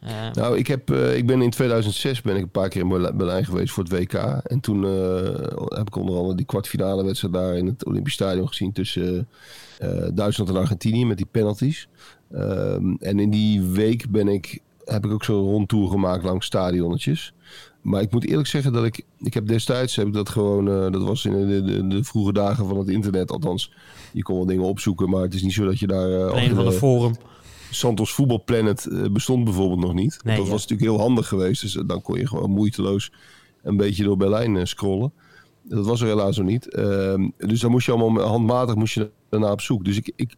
Eh, 0.00 0.10
Nou, 0.32 0.58
ik, 0.58 0.66
heb, 0.66 0.90
eh, 0.90 1.16
ik 1.16 1.26
ben 1.26 1.42
in 1.42 1.50
2006 1.50 2.20
ben 2.22 2.36
ik 2.36 2.42
een 2.42 2.50
paar 2.50 2.68
keer 2.68 2.80
in 2.80 2.88
Berlijn- 3.16 3.44
geweest 3.44 3.72
voor 3.72 3.82
het 3.84 3.92
WK. 3.92 4.12
En 4.42 4.60
toen 4.60 4.84
eh, 4.84 5.68
heb 5.76 5.86
ik 5.86 5.96
onder 5.96 6.16
andere 6.16 6.36
die 6.36 6.46
kwartfinale 6.46 7.04
wedstrijd 7.04 7.34
daar 7.34 7.56
in 7.56 7.66
het 7.66 7.84
Olympisch 7.86 8.12
Stadion 8.12 8.48
gezien 8.48 8.72
tussen 8.72 9.28
eh, 9.78 10.08
Duitsland 10.14 10.50
en 10.50 10.56
Argentinië 10.56 11.06
met 11.06 11.16
die 11.16 11.26
penalties. 11.30 11.88
Ehm, 12.32 12.94
en 12.98 13.18
in 13.18 13.30
die 13.30 13.62
week 13.62 14.10
ben 14.10 14.28
ik, 14.28 14.60
heb 14.84 15.04
ik 15.04 15.12
ook 15.12 15.24
zo'n 15.24 15.44
rondtour 15.44 15.88
gemaakt 15.88 16.24
langs 16.24 16.46
stadionnetjes. 16.46 17.34
Maar 17.82 18.02
ik 18.02 18.10
moet 18.10 18.26
eerlijk 18.26 18.48
zeggen 18.48 18.72
dat 18.72 18.84
ik, 18.84 19.04
ik 19.18 19.34
heb 19.34 19.46
destijds, 19.46 19.96
heb 19.96 20.06
ik 20.06 20.12
dat 20.12 20.28
gewoon, 20.28 20.68
eh, 20.68 20.92
dat 20.92 21.02
was 21.02 21.24
in 21.24 21.48
de, 21.48 21.62
de, 21.62 21.86
de 21.86 22.04
vroege 22.04 22.32
dagen 22.32 22.66
van 22.66 22.78
het 22.78 22.88
internet 22.88 23.30
althans. 23.30 23.72
Je 24.12 24.22
kon 24.22 24.36
wel 24.36 24.46
dingen 24.46 24.64
opzoeken, 24.64 25.10
maar 25.10 25.22
het 25.22 25.34
is 25.34 25.42
niet 25.42 25.52
zo 25.52 25.64
dat 25.64 25.78
je 25.78 25.86
daar... 25.86 26.10
eh, 26.10 26.42
een 26.42 26.56
ander 26.56 26.66
eh, 26.66 26.72
forum. 26.72 27.14
Santos 27.70 28.12
Voetbal 28.12 28.44
Planet 28.44 28.86
eh, 28.86 29.04
bestond 29.10 29.44
bijvoorbeeld 29.44 29.80
nog 29.80 29.94
niet. 29.94 30.20
Nee, 30.24 30.36
dat 30.36 30.44
ja. 30.44 30.50
was 30.50 30.62
natuurlijk 30.62 30.90
heel 30.90 31.00
handig 31.00 31.28
geweest. 31.28 31.60
Dus 31.60 31.72
dan 31.86 32.02
kon 32.02 32.18
je 32.18 32.26
gewoon 32.26 32.50
moeiteloos 32.50 33.12
een 33.62 33.76
beetje 33.76 34.04
door 34.04 34.16
Berlijn 34.16 34.66
scrollen. 34.66 35.12
Dat 35.62 35.86
was 35.86 36.00
er 36.00 36.06
helaas 36.06 36.36
nog 36.36 36.46
niet. 36.46 36.74
Ehm, 36.74 37.28
dus 37.36 37.60
dan 37.60 37.70
moest 37.70 37.86
je 37.86 37.92
allemaal 37.92 38.26
handmatig 38.26 38.74
moest 38.74 38.94
je 38.94 39.10
daarna 39.28 39.52
op 39.52 39.60
zoek. 39.60 39.84
Dus 39.84 39.96
ik, 39.96 40.12
ik, 40.16 40.34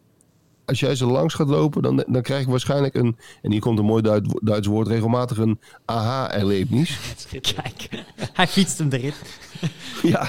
als 0.67 0.81
jij 0.81 0.95
ze 0.95 1.07
langs 1.07 1.35
gaat 1.35 1.49
lopen, 1.49 1.83
dan, 1.83 2.05
dan 2.09 2.23
krijg 2.23 2.43
ik 2.43 2.49
waarschijnlijk 2.49 2.95
een... 2.95 3.17
En 3.43 3.51
hier 3.51 3.61
komt 3.61 3.79
een 3.79 3.85
mooi 3.85 4.03
Duits, 4.03 4.35
Duits 4.43 4.67
woord, 4.67 4.89
regelmatig 4.89 5.39
een 5.39 5.59
aha-erlevenis. 5.85 6.99
Kijk, 7.55 8.05
hij 8.33 8.47
fietst 8.47 8.79
hem 8.79 8.89
erin. 8.91 9.13
ja. 10.13 10.29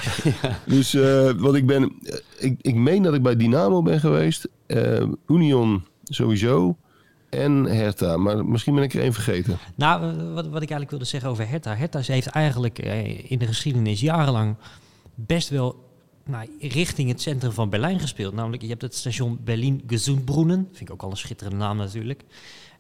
Dus 0.66 0.94
eh, 0.94 1.32
wat 1.32 1.56
ik 1.56 1.66
ben... 1.66 1.84
eh, 2.04 2.16
Ik, 2.38 2.56
ik 2.62 2.76
meen 2.76 3.04
dat 3.04 3.14
ik 3.14 3.22
bij 3.22 3.36
Dynamo 3.36 3.82
ben 3.82 4.00
geweest. 4.00 4.48
eh, 4.66 5.04
Union 5.28 5.86
sowieso. 6.04 6.78
En 7.30 7.64
Hertha. 7.66 8.18
Maar 8.18 8.46
misschien 8.46 8.76
ben 8.76 8.84
ik 8.84 8.94
er 8.94 9.02
één 9.02 9.14
vergeten. 9.14 9.58
Nou, 9.76 10.02
wat, 10.16 10.48
wat 10.48 10.62
ik 10.62 10.70
eigenlijk 10.70 10.90
wilde 10.90 11.06
zeggen 11.06 11.30
over 11.30 11.48
Hertha. 11.50 11.76
Hertha 11.76 12.00
heeft 12.06 12.28
eigenlijk 12.28 12.80
in 13.28 13.40
de 13.40 13.48
geschiedenis 13.48 14.02
jarenlang 14.02 14.56
best 15.16 15.50
wel 15.50 15.86
nou, 16.28 16.50
richting 16.60 17.10
het 17.10 17.22
centrum 17.22 17.52
van 17.52 17.70
Berlijn 17.70 18.00
gespeeld. 18.00 18.34
Namelijk, 18.34 18.62
je 18.62 18.68
hebt 18.68 18.82
het 18.82 18.96
station 18.96 19.40
Berlin-Gesundbrunnen. 19.44 20.68
Vind 20.72 20.90
ik 20.90 20.92
ook 20.92 21.02
al 21.02 21.10
een 21.10 21.18
schitterende 21.18 21.58
naam 21.58 21.78
natuurlijk. 21.78 22.24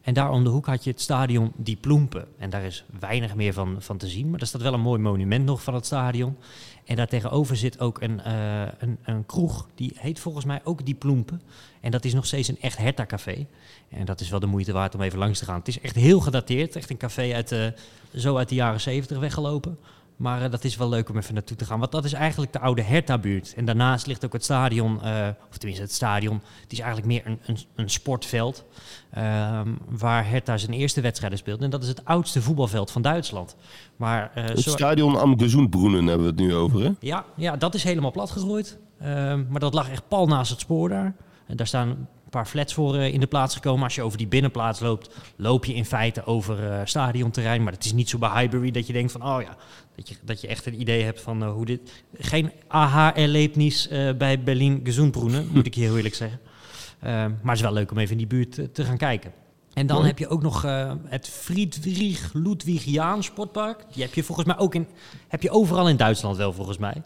En 0.02 0.14
daar 0.14 0.32
om 0.32 0.44
de 0.44 0.50
hoek 0.50 0.66
had 0.66 0.84
je 0.84 0.90
het 0.90 1.02
stadion 1.02 1.52
Die 1.56 1.76
Ploempen. 1.76 2.28
En 2.38 2.50
daar 2.50 2.64
is 2.64 2.84
weinig 3.00 3.36
meer 3.36 3.54
van, 3.54 3.76
van 3.80 3.98
te 3.98 4.08
zien. 4.08 4.30
Maar 4.30 4.40
er 4.40 4.48
staat 4.48 4.62
wel 4.62 4.74
een 4.74 4.82
mooi 4.82 5.02
monument 5.02 5.46
nog 5.46 5.64
van 5.64 5.74
het 5.74 5.86
stadion. 5.86 6.38
En 6.86 6.96
daar 6.96 7.08
tegenover 7.08 7.58
zit 7.58 7.80
ook 7.80 8.02
een, 8.02 8.22
eh, 8.22 8.62
een, 8.78 8.98
een 9.04 9.26
kroeg. 9.26 9.68
Die 9.76 9.92
heet 9.96 10.20
volgens 10.20 10.46
mij 10.46 10.62
ook 10.64 10.86
Die 10.86 10.96
Ploempen. 10.96 11.42
En 11.82 11.92
dat 11.92 12.06
is 12.06 12.14
nog 12.14 12.26
steeds 12.26 12.48
een 12.48 12.62
echt 12.62 12.78
Hertha-café. 12.78 13.48
En 13.90 14.06
dat 14.06 14.20
is 14.20 14.30
wel 14.30 14.40
de 14.40 14.46
moeite 14.46 14.72
waard 14.72 14.96
om 14.96 15.02
even 15.02 15.20
langs 15.20 15.40
te 15.40 15.46
gaan. 15.46 15.60
Het 15.60 15.68
is 15.68 15.80
echt 15.80 15.96
heel 15.96 16.20
gedateerd. 16.20 16.76
Echt 16.76 16.90
een 16.90 16.98
café 16.98 17.34
uit, 17.34 17.52
eh, 17.52 17.68
zo 18.16 18.38
uit 18.38 18.50
de 18.50 18.56
jaren 18.56 18.82
zeventig 18.82 19.20
weggelopen. 19.20 19.78
Maar 20.18 20.42
eh, 20.42 20.52
dat 20.52 20.64
is 20.64 20.76
wel 20.78 20.90
leuk 20.90 21.10
om 21.10 21.18
even 21.18 21.34
naartoe 21.34 21.58
te 21.58 21.66
gaan. 21.66 21.80
Want 21.80 21.92
dat 21.92 22.06
is 22.06 22.14
eigenlijk 22.14 22.54
de 22.54 22.60
oude 22.60 22.82
Hertha-buurt. 22.82 23.54
En 23.56 23.66
daarnaast 23.66 24.08
ligt 24.08 24.26
ook 24.26 24.34
het 24.34 24.44
stadion, 24.44 25.02
eh, 25.04 25.28
of 25.50 25.58
tenminste 25.58 25.84
het 25.86 25.94
stadion. 25.94 26.42
Het 26.62 26.72
is 26.72 26.80
eigenlijk 26.80 27.08
meer 27.08 27.22
een, 27.26 27.40
een, 27.46 27.58
een 27.76 27.90
sportveld. 27.90 28.66
ehm, 29.12 29.70
waar 29.90 30.30
Hertha 30.30 30.58
zijn 30.58 30.72
eerste 30.74 31.02
wedstrijden 31.02 31.38
speelt. 31.40 31.62
En 31.62 31.70
dat 31.70 31.82
is 31.84 31.88
het 31.90 32.06
oudste 32.06 32.42
voetbalveld 32.42 32.92
van 32.92 33.02
Duitsland. 33.02 33.56
Maar, 33.96 34.32
eh, 34.36 34.44
Het 34.46 34.60
zo- 34.60 34.70
stadion 34.70 35.20
am 35.20 35.40
Gesundbrunnen 35.40 36.06
hebben 36.06 36.26
we 36.26 36.32
het 36.32 36.42
nu 36.42 36.56
over, 36.56 36.82
hè? 36.84 36.92
ja, 37.00 37.26
ja, 37.36 37.58
dat 37.58 37.74
is 37.76 37.84
helemaal 37.84 38.12
plat 38.12 38.32
gegooid. 38.32 38.78
Ehm, 39.00 39.44
maar 39.50 39.60
dat 39.60 39.74
lag 39.74 39.90
echt 39.90 40.08
pal 40.08 40.28
naast 40.28 40.52
het 40.52 40.60
spoor 40.60 40.90
daar. 40.90 41.16
En 41.48 41.56
daar 41.58 41.68
staan 41.68 42.08
een 42.28 42.34
paar 42.34 42.46
flats 42.46 42.74
voor 42.74 42.96
eh, 42.96 43.14
in 43.14 43.20
de 43.20 43.28
plaats 43.28 43.56
gekomen. 43.56 43.84
Als 43.84 43.96
je 43.96 44.02
over 44.02 44.18
die 44.18 44.28
binnenplaats 44.28 44.80
loopt, 44.80 45.16
loop 45.36 45.66
je 45.66 45.74
in 45.74 45.86
feite 45.86 46.26
over 46.26 46.72
eh, 46.72 46.80
stadionterrein. 46.84 47.64
Maar 47.64 47.74
het 47.74 47.86
is 47.86 47.94
niet 47.94 48.10
zo 48.10 48.18
bij 48.18 48.42
Highbury 48.42 48.72
dat 48.72 48.88
je 48.88 48.94
denkt 48.94 49.12
van, 49.12 49.24
oh 49.24 49.42
ja, 49.42 49.58
dat 49.96 50.10
je, 50.10 50.16
dat 50.22 50.42
je 50.42 50.48
echt 50.48 50.66
een 50.66 50.82
idee 50.82 51.04
hebt 51.04 51.22
van 51.22 51.44
eh, 51.44 51.52
hoe 51.52 51.66
dit... 51.66 52.04
Geen 52.18 52.52
aha-erlebnis 52.68 53.88
eh, 53.88 54.14
bij 54.14 54.44
Berlin 54.44 54.82
Gesundbrunnen, 54.84 55.48
moet 55.54 55.66
ik 55.66 55.76
je 55.76 55.82
heel 55.82 55.98
eerlijk 55.98 56.16
zeggen. 56.16 56.40
Maar 57.00 57.32
het 57.44 57.56
is 57.56 57.62
wel 57.62 57.74
leuk 57.74 57.92
om 57.92 57.98
even 57.98 58.12
in 58.12 58.18
die 58.18 58.28
buurt 58.28 58.74
te 58.74 58.84
gaan 58.84 58.98
kijken. 58.98 59.32
En 59.74 59.88
dan 59.88 59.96
Mooi. 59.96 60.08
heb 60.08 60.20
je 60.20 60.28
ook 60.28 60.42
nog 60.42 60.62
het 61.06 61.28
Friedrich 61.28 62.34
Ludwigiaan 62.34 63.24
Sportpark. 63.24 63.86
Die 63.94 64.04
heb 64.04 64.14
je 64.14 64.24
volgens 64.24 64.48
mij 64.48 64.58
ook 64.58 64.76
in, 64.76 64.88
heb 65.28 65.42
je 65.42 65.50
overal 65.50 65.90
in 65.90 65.98
Duitsland 65.98 66.38
wel 66.38 66.54
volgens 66.54 66.78
mij. 66.78 67.02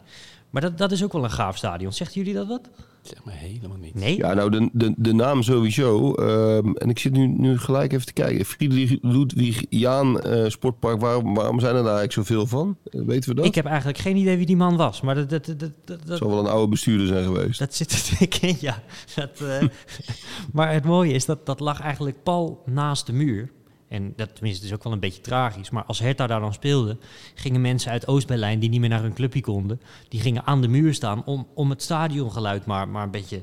Maar 0.50 0.62
dat, 0.62 0.78
dat 0.78 0.92
is 0.92 1.04
ook 1.04 1.12
wel 1.12 1.24
een 1.24 1.30
gaaf 1.30 1.56
stadion. 1.56 1.92
Zegt 1.92 2.14
jullie 2.14 2.34
dat 2.34 2.46
wat? 2.46 2.68
Zeg 3.02 3.24
maar 3.24 3.34
helemaal 3.34 3.76
niet. 3.76 3.94
Nee? 3.94 4.16
Ja, 4.16 4.34
nou, 4.34 4.50
de, 4.50 4.70
de, 4.72 4.94
de 4.96 5.12
naam 5.12 5.42
sowieso. 5.42 6.14
ehm, 6.14 6.72
en 6.72 6.90
ik 6.90 6.98
zit 6.98 7.12
nu, 7.12 7.26
nu 7.26 7.58
gelijk 7.58 7.92
even 7.92 8.06
te 8.06 8.12
kijken. 8.12 8.44
Friedrich 8.44 8.98
Ludwig 9.00 9.64
Jaan 9.68 10.20
eh, 10.20 10.48
Sportpark. 10.48 11.00
Waarom, 11.00 11.34
waarom 11.34 11.60
zijn 11.60 11.76
er 11.76 11.82
daar 11.82 11.96
eigenlijk 11.96 12.28
zoveel 12.28 12.46
van? 12.46 12.76
Eh, 12.84 13.00
weten 13.06 13.28
we 13.30 13.36
dat? 13.36 13.44
Ik 13.44 13.54
heb 13.54 13.64
eigenlijk 13.64 13.98
geen 13.98 14.16
idee 14.16 14.36
wie 14.36 14.46
die 14.46 14.56
man 14.56 14.76
was. 14.76 15.00
Maar 15.00 15.14
dat, 15.14 15.30
dat, 15.30 15.54
dat, 15.56 15.72
dat, 16.06 16.18
zal 16.18 16.28
wel 16.28 16.38
een 16.38 16.50
oude 16.50 16.68
bestuurder 16.68 17.06
zijn 17.06 17.24
geweest. 17.24 17.58
dat 17.58 17.74
zit 17.74 17.92
er 17.92 18.16
ik 18.22 18.36
in, 18.36 18.56
ja. 18.60 18.82
Dat, 19.14 19.40
eh, 19.40 19.68
maar 20.52 20.72
het 20.72 20.84
mooie 20.84 21.12
is 21.12 21.24
dat 21.24 21.46
dat 21.46 21.60
lag 21.60 21.80
eigenlijk 21.80 22.22
pal 22.22 22.62
naast 22.66 23.06
de 23.06 23.12
muur. 23.12 23.50
En 23.92 24.12
dat 24.16 24.34
tenminste 24.34 24.66
is 24.66 24.72
ook 24.72 24.84
wel 24.84 24.92
een 24.92 25.00
beetje 25.00 25.20
tragisch. 25.20 25.70
Maar 25.70 25.84
als 25.84 25.98
Hertha 25.98 26.26
daar 26.26 26.40
dan 26.40 26.52
speelde, 26.52 26.96
gingen 27.34 27.60
mensen 27.60 27.90
uit 27.90 28.06
Oost-Berlijn 28.06 28.58
die 28.58 28.68
niet 28.68 28.80
meer 28.80 28.88
naar 28.88 29.02
hun 29.02 29.14
clubje 29.14 29.40
konden, 29.40 29.80
die 30.08 30.20
gingen 30.20 30.44
aan 30.44 30.60
de 30.60 30.68
muur 30.68 30.94
staan 30.94 31.24
om, 31.24 31.46
om 31.54 31.70
het 31.70 31.82
stadiongeluid 31.82 32.66
maar, 32.66 32.88
maar 32.88 33.02
een 33.02 33.10
beetje 33.10 33.42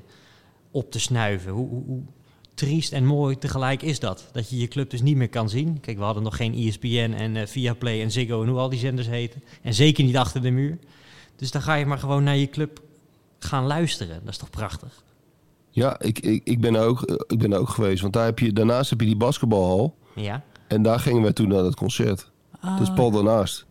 op 0.71 0.91
te 0.91 0.99
snuiven. 0.99 1.51
Hoe, 1.51 1.67
hoe, 1.67 2.01
triest 2.53 2.91
en 2.91 3.05
mooi 3.05 3.37
tegelijk 3.37 3.81
is 3.81 3.99
dat? 3.99 4.29
Dat 4.31 4.49
je 4.49 4.57
je 4.57 4.67
club 4.67 4.89
dus 4.89 5.01
niet 5.01 5.15
meer 5.15 5.29
kan 5.29 5.49
zien. 5.49 5.79
Kijk, 5.79 5.97
we 5.97 6.03
hadden 6.03 6.23
nog 6.23 6.35
geen 6.35 6.53
ESPN 6.53 7.13
en 7.17 7.35
eh 7.35 7.47
Viaplay 7.47 8.01
en 8.01 8.11
Ziggo 8.11 8.41
en 8.41 8.49
hoe 8.49 8.59
al 8.59 8.69
die 8.69 8.79
zenders 8.79 9.07
heten. 9.07 9.43
En 9.61 9.73
zeker 9.73 10.03
niet 10.03 10.17
achter 10.17 10.41
de 10.41 10.51
muur. 10.51 10.77
Dus 11.35 11.51
dan 11.51 11.61
ga 11.61 11.75
je 11.75 11.85
maar 11.85 11.97
gewoon 11.97 12.23
naar 12.23 12.37
je 12.37 12.49
club 12.49 12.81
gaan 13.39 13.65
luisteren. 13.65 14.19
Dat 14.23 14.33
is 14.33 14.37
toch 14.37 14.49
prachtig? 14.49 15.03
Ja, 15.69 15.99
ik, 15.99 16.19
ik, 16.19 16.41
ik, 16.43 16.61
ben 16.61 16.75
ook, 16.75 17.01
eh, 17.01 17.15
ik 17.27 17.39
ben 17.39 17.53
ook 17.53 17.69
geweest. 17.69 18.01
Want 18.01 18.13
daar 18.13 18.25
heb 18.25 18.39
je, 18.39 18.53
daarnaast 18.53 18.89
heb 18.89 18.99
je 18.99 19.05
die 19.05 19.15
basketbalhal. 19.15 19.97
Ja. 20.15 20.43
En 20.67 20.81
daar 20.81 20.99
gingen 20.99 21.21
wij 21.21 21.33
toen 21.33 21.47
naar 21.47 21.61
dat 21.63 21.75
concert. 21.75 22.31
dat 22.61 22.79
is 22.81 22.93
pal 22.93 23.11
daarnaast. 23.11 23.65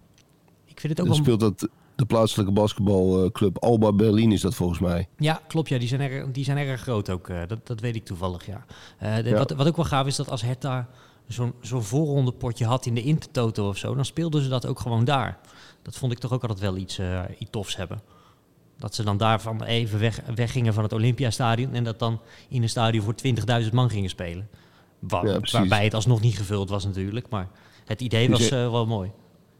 Ik 0.64 0.80
vind 0.80 0.98
het 0.98 1.00
ook 1.08 1.14
Dan 1.16 1.24
wel... 1.24 1.36
speelt 1.36 1.58
dat 1.58 1.68
de 1.96 2.06
plaatselijke 2.06 2.52
basketbalclub 2.52 3.58
Alba 3.58 3.92
Berlin 3.92 4.32
is 4.32 4.40
dat 4.40 4.54
volgens 4.54 4.78
mij. 4.78 5.08
Ja, 5.18 5.40
klopt. 5.48 5.68
Ja, 5.68 5.78
die 5.78 5.88
zijn 5.88 6.00
erg, 6.00 6.30
die 6.30 6.44
zijn 6.44 6.58
erg 6.58 6.80
groot 6.80 7.10
ook. 7.10 7.28
eh, 7.28 7.40
dat, 7.46 7.66
dat 7.66 7.80
weet 7.80 7.94
ik 7.96 8.04
toevallig, 8.04 8.46
ja. 8.46 8.64
Eh, 8.98 9.16
de- 9.16 9.28
Ja. 9.30 9.36
Wat, 9.36 9.50
wat 9.50 9.66
ook 9.66 9.76
wel 9.76 9.84
gaaf 9.84 10.06
is, 10.06 10.16
dat 10.16 10.30
als 10.30 10.42
Hertha 10.42 10.88
zo'n 11.28 11.52
zo'n 11.60 11.82
voorronde 11.82 12.32
potje 12.32 12.64
had 12.66 12.86
in 12.86 12.94
de 12.94 13.02
Intertoto 13.02 13.68
of 13.68 13.76
zo, 13.76 13.94
dan 13.94 14.04
speelden 14.04 14.42
ze 14.42 14.48
dat 14.48 14.66
ook 14.66 14.80
gewoon 14.80 15.04
daar. 15.04 15.38
Dat 15.82 15.96
vond 15.96 16.12
ik 16.12 16.18
toch 16.18 16.32
ook 16.32 16.42
altijd 16.42 16.60
wel 16.60 16.76
iets, 16.76 16.98
eh, 16.98 17.20
iets 17.38 17.50
tofs 17.50 17.76
hebben. 17.76 18.00
Dat 18.78 18.94
ze 18.94 19.02
dan 19.04 19.16
daarvan 19.16 19.62
even 19.62 19.98
weg, 19.98 20.20
weggingen 20.34 20.74
van 20.74 20.82
het 20.82 20.92
Olympiastadion 20.92 21.74
en 21.74 21.84
dat 21.84 21.98
dan 21.98 22.20
in 22.48 22.62
een 22.62 22.68
stadion 22.68 23.04
voor 23.04 23.14
20.000 23.64 23.72
man 23.72 23.90
gingen 23.90 24.10
spelen. 24.10 24.48
Wa- 24.98 25.24
Ja, 25.26 25.36
precies. 25.38 25.58
waarbij 25.58 25.84
het 25.84 25.94
alsnog 25.94 26.20
niet 26.20 26.36
gevuld 26.36 26.68
was 26.68 26.84
natuurlijk, 26.84 27.28
maar 27.28 27.48
het 27.84 28.00
idee 28.00 28.28
Dus 28.28 28.38
was 28.38 28.50
eh, 28.50 28.70
wel 28.70 28.86
mooi. 28.86 29.10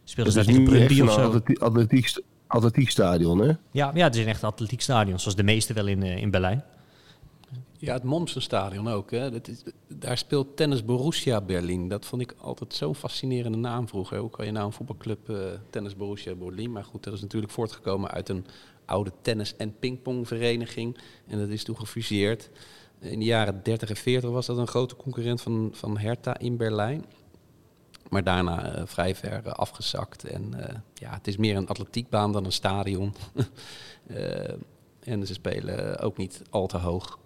Speelden 0.03 0.33
Dat 0.33 0.43
ze 0.45 0.51
daar 0.51 0.59
tegen 0.61 0.73
nu 0.73 0.79
echt 0.79 0.87
Brøndby 0.87 1.01
een 1.01 1.07
of 1.17 1.23
zo? 1.23 1.27
atletiek, 1.27 1.59
atletiek, 1.59 2.13
atletiekstadion, 2.47 3.39
hè? 3.39 3.51
Ja, 3.71 3.91
ja, 3.93 4.03
het 4.03 4.15
is 4.15 4.21
een 4.21 4.27
echt 4.27 4.43
atletiek 4.43 4.81
stadion, 4.81 5.19
zoals 5.19 5.35
de 5.35 5.43
meeste 5.43 5.73
wel 5.73 5.87
in, 5.87 6.03
eh, 6.03 6.17
in 6.17 6.31
Berlijn. 6.31 6.63
Ja, 7.77 7.93
het 7.93 8.03
Mommsenstadion 8.03 8.87
ook. 8.87 9.11
Hè. 9.11 9.31
Dat 9.31 9.47
is, 9.47 9.63
daar 9.87 10.17
speelt 10.17 10.57
Tennis 10.57 10.85
Borussia 10.85 11.41
Berlin. 11.41 11.87
Dat 11.87 12.05
vond 12.05 12.21
ik 12.21 12.35
altijd 12.41 12.73
zo'n 12.73 12.95
fascinerende 12.95 13.57
naam 13.57 13.87
vroeger. 13.87 14.17
Hoe 14.17 14.29
kan 14.29 14.45
je 14.45 14.51
nou 14.51 14.65
een 14.65 14.71
voetbalclub 14.73 15.29
eh, 15.29 15.35
Tennis 15.69 15.95
Borussia 15.95 16.35
Berlin? 16.35 16.71
Maar 16.71 16.83
goed, 16.83 17.03
dat 17.03 17.13
is 17.13 17.21
natuurlijk 17.21 17.51
voortgekomen 17.51 18.11
uit 18.11 18.29
een 18.29 18.45
oude 18.85 19.11
tennis- 19.21 19.55
en 19.55 19.75
pingpongvereniging. 19.79 20.97
En 21.27 21.39
dat 21.39 21.49
is 21.49 21.63
toen 21.63 21.77
gefuseerd. 21.77 22.49
In 22.99 23.19
de 23.19 23.25
jaren 23.25 23.63
30 23.63 23.89
en 23.89 23.95
40 23.95 24.29
was 24.29 24.45
dat 24.45 24.57
een 24.57 24.67
grote 24.67 24.95
concurrent 24.95 25.41
van, 25.41 25.69
van 25.73 25.97
Hertha 25.97 26.37
in 26.37 26.57
Berlijn. 26.57 27.05
Maar 28.09 28.23
daarna 28.23 28.65
eh, 28.65 28.81
vrij 28.85 29.15
ver 29.15 29.41
eh, 29.45 29.51
afgezakt. 29.51 30.23
En 30.23 30.67
eh, 30.67 30.75
ja, 30.93 31.13
het 31.13 31.27
is 31.27 31.37
meer 31.37 31.55
een 31.55 31.67
atletiekbaan 31.67 32.31
dan 32.31 32.45
een 32.45 32.51
stadion. 32.51 33.13
En 34.99 35.27
ze 35.27 35.33
spelen 35.33 35.99
ook 35.99 36.17
niet 36.17 36.41
al 36.49 36.67
te 36.67 36.77
hoog. 36.77 37.19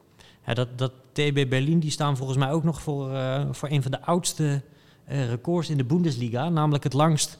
Dat, 0.54 0.68
dat 0.76 0.92
TB 1.12 1.46
Berlin 1.50 1.80
die 1.80 1.92
staan 1.92 2.18
volgens 2.18 2.38
mij 2.38 2.52
ook 2.52 2.64
nog 2.64 2.82
voor, 2.82 3.10
voor 3.52 3.70
een 3.70 3.82
van 3.82 3.92
de 3.92 4.02
oudste 4.02 4.62
records 5.06 5.70
in 5.70 5.78
de 5.78 5.84
Bundesliga. 5.84 6.50
Namelijk 6.50 6.84
het 6.84 6.94
langst 6.94 7.38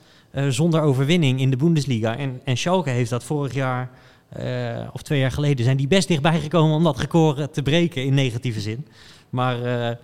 zonder 0.50 0.82
overwinning 0.82 1.40
in 1.40 1.50
de 1.50 1.58
Bundesliga. 1.58 2.18
En, 2.18 2.42
en 2.44 2.58
Schalke 2.58 2.90
heeft 2.90 3.10
dat 3.10 3.24
vorig 3.24 3.54
jaar, 3.54 3.92
eh, 4.36 4.88
of 4.94 5.02
twee 5.02 5.20
jaar 5.20 5.32
geleden, 5.32 5.66
zijn 5.66 5.78
die 5.78 5.88
best 5.88 6.08
dichtbij 6.08 6.40
gekomen 6.40 6.76
om 6.76 6.84
dat 6.84 7.00
record 7.00 7.54
te 7.54 7.62
breken 7.62 8.04
in 8.04 8.14
negatieve 8.14 8.62
zin. 8.62 8.88
Maar 9.30 9.64
eh, 9.90 9.96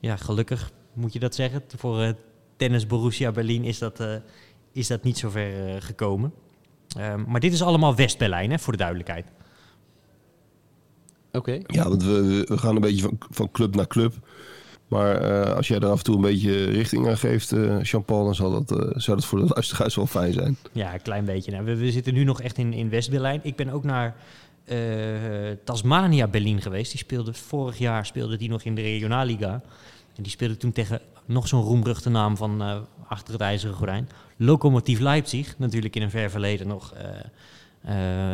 ja, 0.00 0.16
gelukkig 0.16 0.70
moet 0.92 1.12
je 1.12 1.18
dat 1.18 1.34
zeggen. 1.34 1.62
Voor 1.76 2.00
eh, 2.02 2.10
tennis 2.56 2.86
Borussia 2.86 3.32
Berlin 3.32 3.64
is 3.64 3.78
dat, 3.78 4.00
eh, 4.00 4.14
is 4.72 4.86
dat 4.86 5.02
niet 5.02 5.18
zo 5.18 5.28
ver 5.30 5.66
eh, 5.68 5.74
gekomen. 5.82 6.32
Ehm, 6.98 7.22
maar 7.26 7.40
dit 7.40 7.52
is 7.52 7.62
allemaal 7.62 7.94
West-Berlijn, 7.94 8.50
hè, 8.50 8.58
voor 8.58 8.72
de 8.72 8.78
duidelijkheid. 8.78 9.26
Oké. 11.32 11.58
Ja, 11.66 11.88
want 11.88 12.02
we, 12.02 12.22
we- 12.26 12.44
we 12.48 12.58
gaan 12.58 12.74
een 12.74 12.80
beetje 12.80 13.02
van, 13.02 13.18
van 13.30 13.50
club 13.50 13.74
naar 13.74 13.86
club. 13.86 14.14
Maar 14.88 15.16
eh, 15.16 15.56
als 15.56 15.68
jij 15.68 15.78
er 15.78 15.86
af 15.88 15.98
en 15.98 16.04
toe 16.04 16.14
een 16.14 16.20
beetje 16.20 16.64
richting 16.64 17.08
aan 17.08 17.16
geeft, 17.18 17.52
eh 17.52 17.82
Jean-Paul, 17.82 18.24
dan 18.24 18.34
zal 18.34 18.50
dat, 18.64 18.70
eh, 18.80 18.90
zou 18.94 19.16
dat 19.16 19.26
voor 19.26 19.38
de 19.38 19.46
luisteraars 19.54 19.94
wel 19.94 20.06
fijn 20.06 20.32
zijn. 20.32 20.56
Ja, 20.72 20.94
een 20.94 21.02
klein 21.02 21.24
beetje. 21.24 21.50
Nou, 21.50 21.64
we, 21.64 21.76
we 21.76 21.90
zitten 21.90 22.14
nu 22.14 22.24
nog 22.24 22.40
echt 22.40 22.58
in, 22.58 22.72
in 22.72 22.90
West-Berlijn. 22.90 23.40
Ik 23.42 23.56
ben 23.56 23.68
ook 23.68 23.84
naar 23.84 24.16
eh, 24.64 24.76
Tasmania 25.64 26.26
Berlin 26.28 26.62
geweest. 26.62 26.90
Die 26.90 27.00
speelde 27.00 27.34
vorig 27.34 27.78
jaar 27.78 28.06
speelde 28.06 28.36
die 28.36 28.48
nog 28.48 28.62
in 28.62 28.74
de 28.74 28.80
Regionalliga. 28.82 29.62
En 30.16 30.22
die 30.22 30.32
speelde 30.32 30.56
toen 30.56 30.72
tegen 30.72 31.00
nog 31.24 31.48
zo'n 31.48 31.62
roemruchte 31.62 32.10
naam 32.10 32.36
van 32.36 32.62
eh, 32.62 32.78
achter 33.08 33.32
het 33.32 33.42
ijzeren 33.42 33.74
gordijn. 33.76 34.08
Lokomotief 34.36 34.98
Leipzig, 35.00 35.58
natuurlijk 35.58 35.96
in 35.96 36.02
een 36.02 36.10
ver 36.10 36.30
verleden 36.30 36.66
nog. 36.66 36.92
eh, 36.92 37.08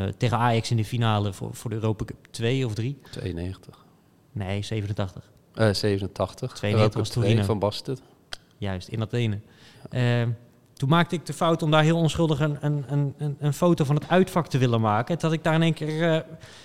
eh, 0.05 0.13
tegen 0.17 0.39
Ajax 0.39 0.71
in 0.71 0.77
de 0.77 0.85
finale 0.85 1.33
voor, 1.33 1.55
voor 1.55 1.71
de 1.71 1.77
Europa 1.77 2.05
Cup 2.05 2.17
2 2.31 2.67
of 2.67 2.75
3. 2.75 2.99
92. 3.11 3.85
Nee, 4.33 4.63
87. 4.63 5.31
Eh 5.55 5.73
87. 5.75 6.53
92 6.53 6.71
Europa 6.79 6.99
was 6.99 7.09
2 7.09 7.25
Torino. 7.25 7.45
van 7.45 7.59
Basten. 7.59 7.99
Juist, 8.59 8.89
in 8.89 9.03
Athene. 9.03 9.39
Ehm, 9.91 10.29
toen 10.73 10.89
maakte 10.89 11.15
ik 11.15 11.27
de 11.27 11.33
fout 11.33 11.63
om 11.63 11.71
daar 11.71 11.83
heel 11.83 11.97
onschuldig 11.97 12.41
een, 12.41 12.57
een, 12.61 12.85
een, 12.89 13.37
een- 13.39 13.53
foto 13.55 13.85
van 13.85 13.95
het 13.95 14.09
uitvak 14.09 14.47
te 14.49 14.59
willen 14.59 14.81
maken. 14.81 15.17
Had 15.21 15.33
ik 15.33 15.45
daar 15.45 15.55
in 15.55 15.63
één 15.63 15.75
keer 15.75 16.13
eh 16.13 16.21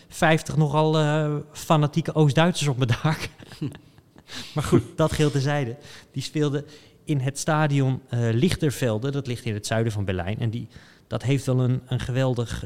50 0.10 0.58
nogal 0.58 0.98
eh, 1.00 1.36
fanatieke 1.52 2.14
Oost-Duitsers 2.14 2.70
op 2.70 2.78
mijn 2.78 2.90
dak. 3.04 3.30
maar 4.54 4.64
goed, 4.64 4.84
dat 4.96 5.12
geldt 5.12 5.32
terzijde. 5.34 5.76
Die 6.12 6.24
speelden 6.24 6.66
in 7.04 7.20
het 7.20 7.40
stadion 7.40 8.02
eh 8.10 8.20
Lichtervelde. 8.32 9.12
Dat 9.12 9.28
ligt 9.28 9.46
in 9.46 9.54
het 9.54 9.68
zuiden 9.68 9.92
van 9.92 10.06
Berlijn. 10.06 10.40
En 10.40 10.50
die, 10.50 10.68
dat 11.08 11.24
heeft 11.24 11.46
wel 11.46 11.60
een, 11.60 11.82
een 11.88 12.00
geweldig, 12.00 12.60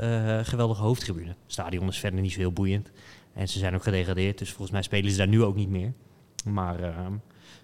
geweldige 0.44 0.82
hoofdtribune. 0.82 1.28
Het 1.28 1.36
stadion 1.48 1.88
is 1.88 1.98
verder 2.00 2.22
niet 2.22 2.32
zo 2.32 2.40
heel 2.40 2.52
boeiend. 2.52 2.92
En 3.34 3.48
ze 3.48 3.60
zijn 3.60 3.76
ook 3.76 3.84
gedegradeerd. 3.84 4.38
Dus 4.38 4.50
volgens 4.50 4.72
mij 4.72 4.82
spelen 4.82 5.12
ze 5.12 5.18
daar 5.18 5.28
nu 5.28 5.44
ook 5.44 5.56
niet 5.56 5.70
meer. 5.70 5.94
Maar 6.43 6.80
ehm, 6.80 7.13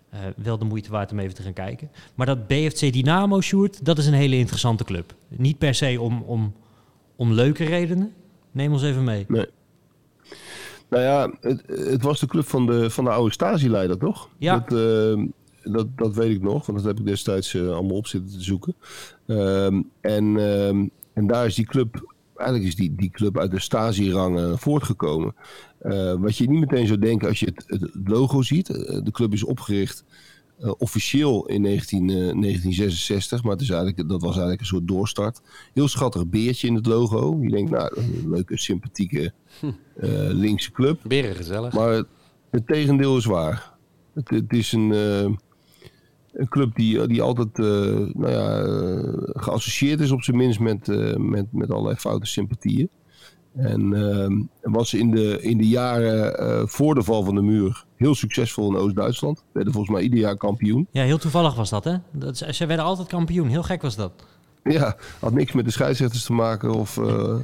eh, 0.09 0.19
wel 0.35 0.57
de 0.57 0.65
moeite 0.65 0.91
waard 0.91 1.11
om 1.11 1.19
even 1.19 1.35
te 1.35 1.41
gaan 1.41 1.53
kijken. 1.53 1.89
Maar 2.15 2.25
dat 2.25 2.47
BFC 2.47 2.79
Dynamo, 2.79 3.41
Sjoerd, 3.41 3.85
dat 3.85 3.97
is 3.97 4.05
een 4.05 4.13
hele 4.13 4.37
interessante 4.37 4.83
club. 4.83 5.15
Niet 5.27 5.57
per 5.57 5.75
se 5.75 6.01
om, 6.01 6.21
om, 6.21 6.53
om 7.15 7.31
leuke 7.31 7.63
redenen. 7.63 8.13
Neem 8.51 8.71
ons 8.71 8.83
even 8.83 9.03
mee. 9.03 9.25
Nee. 9.27 9.45
Nou 10.89 11.03
ja, 11.03 11.31
het, 11.41 11.63
het 11.67 12.01
was 12.01 12.19
de 12.19 12.27
club 12.27 12.47
van 12.47 12.65
de, 12.65 12.89
van 12.89 13.03
de 13.03 13.09
oude 13.09 13.33
Stasi-leider, 13.33 13.97
toch? 13.97 14.29
Ja. 14.37 14.59
Dat, 14.59 14.79
eh, 14.79 15.23
dat, 15.63 15.87
dat 15.95 16.15
weet 16.15 16.35
ik 16.35 16.41
nog, 16.41 16.65
want 16.65 16.77
dat 16.77 16.87
heb 16.87 16.99
ik 16.99 17.05
destijds 17.05 17.53
eh, 17.53 17.61
allemaal 17.61 17.97
op 17.97 18.07
zitten 18.07 18.31
te 18.31 18.43
zoeken. 18.43 18.75
Ehm, 19.27 19.81
en, 20.01 20.37
ehm, 20.37 20.87
en 21.13 21.27
daar 21.27 21.45
is 21.45 21.55
die 21.55 21.65
club, 21.65 22.13
eigenlijk 22.37 22.69
is 22.69 22.75
die, 22.75 22.95
die 22.95 23.09
club 23.09 23.37
uit 23.37 23.51
de 23.51 23.59
Stasi-rangen 23.59 24.57
voortgekomen. 24.57 25.35
Eh, 25.79 26.13
wat 26.13 26.37
je 26.37 26.49
niet 26.49 26.59
meteen 26.59 26.87
zou 26.87 26.99
denken 26.99 27.27
als 27.27 27.39
je 27.39 27.45
het, 27.45 27.63
het 27.67 27.91
logo 28.03 28.41
ziet. 28.41 28.69
eh, 28.69 28.99
de 29.03 29.11
club 29.11 29.33
is 29.33 29.43
opgericht 29.43 30.03
eh, 30.57 30.71
officieel 30.77 31.45
in 31.47 31.61
19, 31.61 32.09
eh, 32.09 32.15
1966, 32.15 33.43
maar 33.43 33.51
het 33.51 33.61
is 33.61 33.69
eigenlijk, 33.69 34.09
dat 34.09 34.21
was 34.21 34.31
eigenlijk 34.31 34.59
een 34.59 34.65
soort 34.65 34.87
doorstart. 34.87 35.41
Heel 35.73 35.87
schattig 35.87 36.27
beertje 36.27 36.67
in 36.67 36.75
het 36.75 36.85
logo. 36.85 37.37
Je 37.41 37.49
denkt, 37.49 37.71
nou, 37.71 37.91
een 37.95 38.29
leuke, 38.29 38.57
sympathieke 38.57 39.33
eh, 39.61 40.09
linkse 40.29 40.71
club. 40.71 40.99
Beren 41.03 41.35
gezellig. 41.35 41.73
Maar 41.73 41.91
het, 41.91 42.07
het 42.49 42.67
tegendeel 42.67 43.17
is 43.17 43.25
waar. 43.25 43.73
Het, 44.13 44.29
het 44.29 44.53
is 44.53 44.71
een, 44.71 44.91
een 46.37 46.47
club 46.47 46.75
die, 46.75 47.07
die 47.07 47.21
altijd 47.21 47.59
eh, 47.59 47.65
nou 48.13 48.29
ja, 48.29 48.59
eh, 48.59 49.41
geassocieerd 49.41 49.99
is 49.99 50.11
op 50.11 50.23
zijn 50.23 50.37
minst 50.37 50.59
met, 50.59 50.89
eh, 50.89 51.15
met, 51.15 51.45
met 51.51 51.71
allerlei 51.71 51.95
foute 51.95 52.25
sympathieën. 52.25 52.89
En 53.57 53.93
ehm, 53.93 54.41
was 54.61 54.93
in 54.93 55.11
de, 55.11 55.41
in 55.41 55.57
de 55.57 55.67
jaren 55.67 56.39
eh, 56.39 56.61
voor 56.65 56.95
de 56.95 57.03
val 57.03 57.23
van 57.23 57.35
de 57.35 57.41
muur 57.41 57.85
heel 57.95 58.15
succesvol 58.15 58.69
in 58.69 58.81
Oost-Duitsland. 58.81 59.43
Werden 59.51 59.73
volgens 59.73 59.93
mij 59.93 60.03
ieder 60.03 60.19
jaar 60.19 60.37
kampioen. 60.37 60.87
Ja, 60.91 61.03
heel 61.03 61.17
toevallig 61.17 61.55
was 61.55 61.69
dat, 61.69 61.83
hè? 61.83 61.95
Dat, 62.11 62.37
ze 62.37 62.65
werden 62.65 62.85
altijd 62.85 63.07
kampioen. 63.07 63.47
Heel 63.47 63.63
gek 63.63 63.81
was 63.81 63.95
dat. 63.95 64.11
Ja, 64.63 64.95
had 65.19 65.33
niks 65.33 65.51
met 65.51 65.65
de 65.65 65.71
scheidsrechters 65.71 66.23
te 66.23 66.33
maken 66.33 66.73
of, 66.73 66.97
eh, 66.97 67.35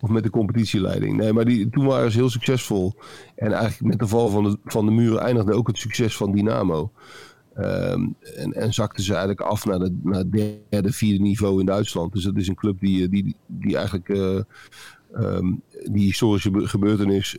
of 0.00 0.08
met 0.08 0.22
de 0.22 0.30
competitieleiding. 0.30 1.16
Nee, 1.16 1.32
maar 1.32 1.44
die, 1.44 1.70
toen 1.70 1.86
waren 1.86 2.10
ze 2.10 2.18
heel 2.18 2.30
succesvol. 2.30 2.94
En 3.34 3.52
eigenlijk 3.52 3.90
met 3.90 3.98
de 3.98 4.06
val 4.06 4.28
van 4.28 4.44
de, 4.44 4.58
van 4.64 4.84
de 4.84 4.92
muur 4.92 5.16
eindigde 5.16 5.54
ook 5.54 5.66
het 5.66 5.78
succes 5.78 6.16
van 6.16 6.32
Dynamo. 6.32 6.90
Ehm, 7.54 8.06
en, 8.36 8.52
en 8.52 8.74
zakten 8.74 9.04
ze 9.04 9.10
eigenlijk 9.10 9.40
af 9.40 9.64
naar, 9.64 9.78
het 9.80 10.32
derde, 10.70 10.92
vierde 10.92 11.22
niveau 11.22 11.60
in 11.60 11.66
Duitsland. 11.66 12.12
Dus 12.12 12.24
dat 12.24 12.36
is 12.36 12.48
een 12.48 12.54
club 12.54 12.80
die, 12.80 13.08
die, 13.08 13.36
die 13.46 13.76
eigenlijk 13.76 14.08
eh, 14.08 14.38
ehm, 15.12 15.52
die 15.90 16.04
historische 16.04 16.50
be- 16.50 16.68
gebeurtenis 16.68 17.36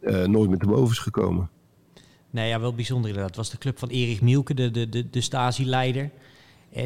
eh, 0.00 0.24
nooit 0.24 0.48
meer 0.48 0.58
te 0.58 0.66
boven 0.66 0.90
is 0.90 0.98
gekomen. 0.98 1.50
Nee, 2.30 2.48
ja, 2.48 2.60
wel 2.60 2.74
bijzonder 2.74 3.06
inderdaad. 3.06 3.36
Het 3.36 3.38
was 3.38 3.50
de 3.50 3.58
club 3.58 3.78
van 3.78 3.88
Erich 3.88 4.20
Mielke, 4.20 4.54
de, 4.54 4.70
de, 4.70 4.88
de, 4.88 5.10
de 5.10 5.20
Stasi-leider. 5.20 6.10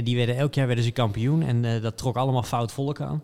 Die 0.03 0.17
werden, 0.17 0.37
elk 0.37 0.55
jaar 0.55 0.67
werden 0.67 0.85
ze 0.85 0.91
kampioen 0.91 1.43
en 1.43 1.65
eh, 1.65 1.83
dat 1.83 1.99
trok 1.99 2.17
allemaal 2.17 2.43
fout 2.43 2.73
volk 2.73 3.01
aan. 3.01 3.23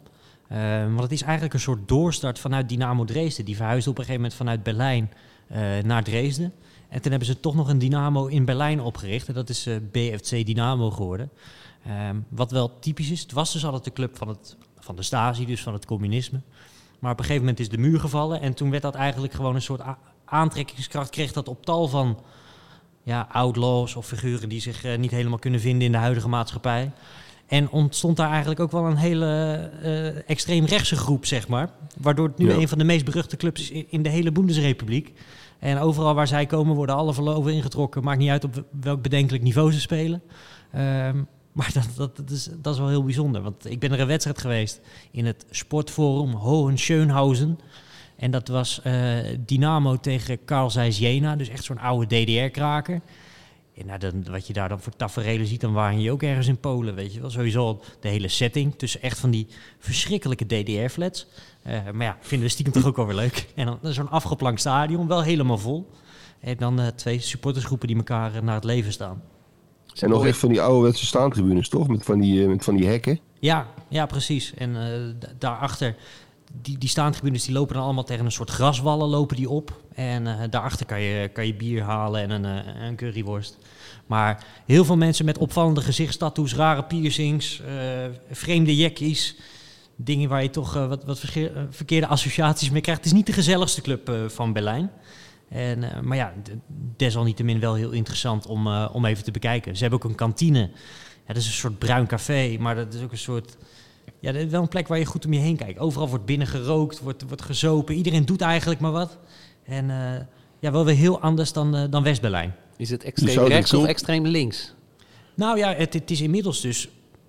Eh, 0.49 0.85
want 0.85 1.01
het 1.01 1.13
is 1.13 1.23
eigenlijk 1.23 1.55
een 1.55 1.61
soort 1.61 1.89
doorstart 1.89 2.39
vanuit 2.39 2.69
Dynamo 2.69 3.05
Dresden. 3.05 3.45
Die 3.45 3.57
verhuisde 3.57 3.91
op 3.91 3.99
een 3.99 4.05
gegeven 4.05 4.23
moment 4.23 4.39
vanuit 4.41 4.63
Berlijn 4.63 5.11
eh, 5.49 5.61
naar 5.85 6.05
Dresden. 6.05 6.53
En 6.91 7.01
toen 7.01 7.11
hebben 7.11 7.29
ze 7.29 7.41
toch 7.41 7.55
nog 7.55 7.69
een 7.69 7.79
Dynamo 7.79 8.27
in 8.27 8.45
Berlijn 8.45 8.81
opgericht. 8.81 9.29
En 9.29 9.35
dat 9.35 9.49
is 9.49 9.67
eh, 9.67 9.77
BFC 9.93 10.31
Dynamo 10.47 10.91
geworden. 10.91 11.31
Ehm, 11.87 12.17
wat 12.29 12.51
wel 12.51 12.79
typisch 12.79 13.11
is, 13.11 13.21
het 13.21 13.33
was 13.33 13.53
dus 13.53 13.65
altijd 13.65 13.85
de 13.85 13.93
club 13.93 14.17
van, 14.17 14.29
het, 14.29 14.57
van 14.79 14.97
de 14.97 15.03
Stasi, 15.03 15.47
dus 15.47 15.63
van 15.63 15.73
het 15.73 15.87
communisme. 15.87 16.41
Maar 16.99 17.13
op 17.13 17.19
een 17.19 17.25
gegeven 17.25 17.45
moment 17.45 17.61
is 17.61 17.69
de 17.69 17.79
muur 17.79 18.01
gevallen. 18.01 18.41
En 18.41 18.55
toen 18.55 18.71
werd 18.71 18.83
dat 18.83 18.95
eigenlijk 18.95 19.33
gewoon 19.33 19.55
een 19.55 19.63
soort 19.63 19.81
aantrekkingskracht. 20.25 21.11
Kreeg 21.11 21.33
dat 21.33 21.49
op 21.49 21.65
tal 21.65 21.89
van 21.89 22.19
ja, 23.03 23.29
outlaws 23.33 23.97
of 23.97 24.07
figuren 24.07 24.49
die 24.49 24.61
zich 24.61 24.85
eh, 24.85 24.99
niet 24.99 25.11
helemaal 25.11 25.39
kunnen 25.39 25.61
vinden 25.61 25.87
in 25.87 25.93
de 25.93 25.99
huidige 25.99 26.29
maatschappij. 26.29 26.91
En 27.47 27.71
ontstond 27.71 28.17
daar 28.17 28.31
eigenlijk 28.31 28.61
ook 28.61 28.71
wel 28.71 28.85
een 28.85 28.97
hele 28.97 29.27
eh 29.83 30.29
extreem 30.31 30.65
rechtse 30.65 30.97
groep, 30.97 31.27
zeg 31.27 31.49
maar. 31.49 31.71
Waardoor 31.99 32.27
het 32.27 32.39
nu 32.39 32.49
Ja. 32.49 32.57
een 32.57 32.69
van 32.69 32.79
de 32.79 32.85
meest 32.85 33.05
beruchte 33.05 33.37
clubs 33.37 33.61
is 33.61 33.71
in, 33.71 33.87
in 33.89 34.03
de 34.03 34.09
hele 34.09 34.33
Bundesrepubliek. 34.33 35.13
En 35.61 35.79
overal 35.79 36.15
waar 36.15 36.27
zij 36.27 36.47
komen 36.47 36.75
worden 36.75 36.95
alle 36.95 37.15
verloven 37.15 37.53
ingetrokken. 37.53 38.05
Maakt 38.05 38.19
niet 38.19 38.31
uit 38.31 38.45
op 38.45 38.65
welk 38.81 39.03
bedenkelijk 39.03 39.43
niveau 39.43 39.73
ze 39.73 39.81
spelen. 39.81 40.23
Ehm, 40.73 41.23
maar 41.53 41.71
dat, 41.73 42.17
dat, 42.17 42.31
is, 42.31 42.51
dat 42.63 42.75
is 42.75 42.81
wel 42.81 42.89
heel 42.89 43.05
bijzonder. 43.05 43.43
Want 43.43 43.71
ik 43.71 43.79
ben 43.79 43.93
er 43.93 44.01
een 44.01 44.07
wedstrijd 44.07 44.41
geweest 44.41 44.81
in 45.11 45.27
het 45.27 45.47
sportforum 45.51 46.33
Hohenschönhausen. 46.33 47.59
En 48.17 48.31
dat 48.31 48.49
was 48.49 48.83
eh, 48.83 48.95
Dynamo 49.47 49.97
tegen 49.97 50.45
Carl 50.45 50.71
Zeiss 50.71 50.99
Jena. 50.99 51.37
Dus 51.37 51.49
echt 51.49 51.65
zo'n 51.65 51.79
oude 51.79 52.25
DDR-kraker. 52.25 53.01
En 53.81 53.87
nou, 53.87 53.99
dan, 53.99 54.25
wat 54.31 54.47
je 54.47 54.53
daar 54.53 54.69
dan 54.69 54.81
voor 54.81 54.97
tafereelen 54.97 55.47
ziet, 55.47 55.61
dan 55.61 55.73
waren 55.73 56.01
je 56.01 56.13
ook 56.13 56.23
ergens 56.23 56.47
in 56.47 56.59
Polen, 56.59 56.95
weet 56.95 57.15
je 57.15 57.21
wel. 57.21 57.31
Sowieso 57.31 57.81
de 58.01 58.09
hele 58.09 58.29
setting 58.29 58.75
tussen 58.77 59.03
echt 59.03 59.19
van 59.19 59.31
die 59.31 59.47
verschrikkelijke 59.79 60.47
DDR-flats. 60.47 61.27
Eh, 61.63 61.79
maar 61.93 62.07
ja, 62.07 62.17
vinden 62.21 62.47
we 62.47 62.53
stiekem 62.53 62.73
toch 62.73 62.87
ook 62.87 62.97
wel 62.97 63.07
weer 63.07 63.15
leuk. 63.15 63.49
En 63.55 63.67
dan 63.67 63.93
zo'n 63.93 64.11
afgeplankt 64.11 64.61
stadion, 64.61 65.07
wel 65.07 65.23
helemaal 65.23 65.59
vol. 65.59 65.91
En 66.41 66.57
dan 66.57 66.81
eh, 66.81 66.87
twee 66.87 67.21
supportersgroepen 67.21 67.89
die 67.89 67.97
elkaar 67.97 68.35
eh, 68.35 68.43
naar 68.43 68.55
het 68.55 68.65
leven 68.65 68.93
staan. 68.93 69.23
En 70.01 70.09
nog 70.09 70.27
echt 70.27 70.39
van 70.39 70.49
die 70.49 70.61
ouderwetse 70.61 71.07
staantribunes, 71.07 71.69
toch? 71.69 71.89
Met 71.89 72.05
van 72.05 72.21
die, 72.21 72.49
met 72.49 72.65
van 72.65 72.77
die 72.77 72.87
hekken. 72.87 73.21
Ja, 73.39 73.67
ja, 73.89 74.07
precies. 74.07 74.55
En 74.55 74.77
daarachter, 75.39 75.97
die, 76.53 76.79
die 76.79 76.89
staantribunes 76.89 77.45
die 77.45 77.55
lopen 77.55 77.75
dan 77.75 77.85
allemaal 77.85 78.05
tegen 78.05 78.25
een 78.25 78.33
soort 78.33 78.51
graswallen 78.51 79.09
lopen 79.09 79.37
die 79.37 79.49
op. 79.49 79.83
En 79.95 80.27
eh, 80.27 80.51
daarachter 80.51 80.87
kan 80.87 81.01
je, 81.01 81.29
kan 81.29 81.47
je 81.47 81.55
bier 81.55 81.83
halen 81.83 82.21
en 82.21 82.31
een, 82.31 82.65
eh, 82.65 82.87
een 82.87 82.97
curryworst. 82.97 83.59
Maar 84.07 84.45
heel 84.67 84.85
veel 84.85 84.97
mensen 84.97 85.25
met 85.25 85.39
opvallende 85.39 85.81
gezichtstattoos, 85.81 86.55
rare 86.55 86.85
piercings, 86.85 87.61
eh, 87.61 87.77
vreemde 88.31 88.77
jackies. 88.77 89.37
Dingen 89.97 90.29
waar 90.29 90.43
je 90.43 90.51
toch 90.51 90.73
wat, 90.73 91.05
wat 91.05 91.19
verkeerde 91.71 92.07
associaties 92.07 92.71
mee 92.71 92.81
krijgt. 92.81 93.01
Het 93.01 93.13
is 93.13 93.17
niet 93.17 93.27
de 93.27 93.33
gezelligste 93.33 93.81
club 93.81 94.13
van 94.27 94.53
Berlijn. 94.53 94.91
En, 95.49 95.85
maar 96.03 96.17
ja, 96.17 96.33
desalniettemin 96.97 97.61
wel 97.61 97.75
heel 97.75 97.91
interessant 97.91 98.47
om, 98.47 98.67
om 98.77 99.05
even 99.05 99.25
te 99.25 99.31
bekijken. 99.31 99.75
Ze 99.75 99.81
hebben 99.81 100.03
ook 100.03 100.11
een 100.11 100.17
kantine. 100.17 100.59
Ja, 101.27 101.27
dat 101.27 101.37
is 101.37 101.47
een 101.47 101.53
soort 101.53 101.79
bruin 101.79 102.07
café, 102.07 102.57
maar 102.59 102.75
dat 102.75 102.95
is 102.95 103.03
ook 103.03 103.13
een 103.13 103.19
soort... 103.19 103.57
Ja, 104.21 104.33
dat 104.33 104.43
is 104.43 104.51
wel 104.51 104.63
een 104.63 104.69
plek 104.69 104.89
waar 104.89 104.99
je 104.99 105.05
goed 105.05 105.27
om 105.27 105.33
je 105.33 105.39
heen 105.39 105.57
kijkt. 105.57 105.79
Overal 105.79 106.09
wordt 106.09 106.25
binnen 106.25 106.47
gerookt, 106.47 107.01
wordt, 107.01 107.23
wordt 107.23 107.43
gezopen. 107.43 107.95
Iedereen 107.95 108.25
doet 108.25 108.41
eigenlijk 108.41 108.81
maar 108.81 108.93
wat. 108.93 109.19
En 109.65 109.91
eh, 109.91 110.21
ja, 110.59 110.73
wel 110.73 110.85
weer 110.85 110.95
heel 110.95 111.21
anders 111.21 111.53
dan, 111.53 111.77
eh, 111.77 111.85
dan 111.91 112.03
West-Berlijn. 112.03 112.55
Is 112.77 112.91
het 112.91 113.05
extreem 113.05 113.47
rechts 113.47 113.75
of 113.75 113.85
extreem 113.85 114.27
links? 114.27 114.75
Nou 115.35 115.59
ja, 115.59 115.75
het, 115.75 115.95
het 115.95 116.11
is 116.11 116.21
inmiddels 116.21 116.61
dus 116.61 116.89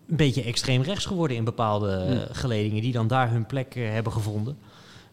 een 0.10 0.15
beetje 0.15 0.44
extreem 0.44 0.82
rechts 0.82 1.06
geworden 1.06 1.38
in 1.38 1.44
bepaalde 1.44 1.91
eh, 1.91 2.36
geledingen 2.36 2.82
die 2.82 2.91
dan 2.91 3.08
daar 3.08 3.32
hun 3.32 3.46
plek 3.46 3.74
hebben 3.74 4.12
gevonden. 4.12 4.58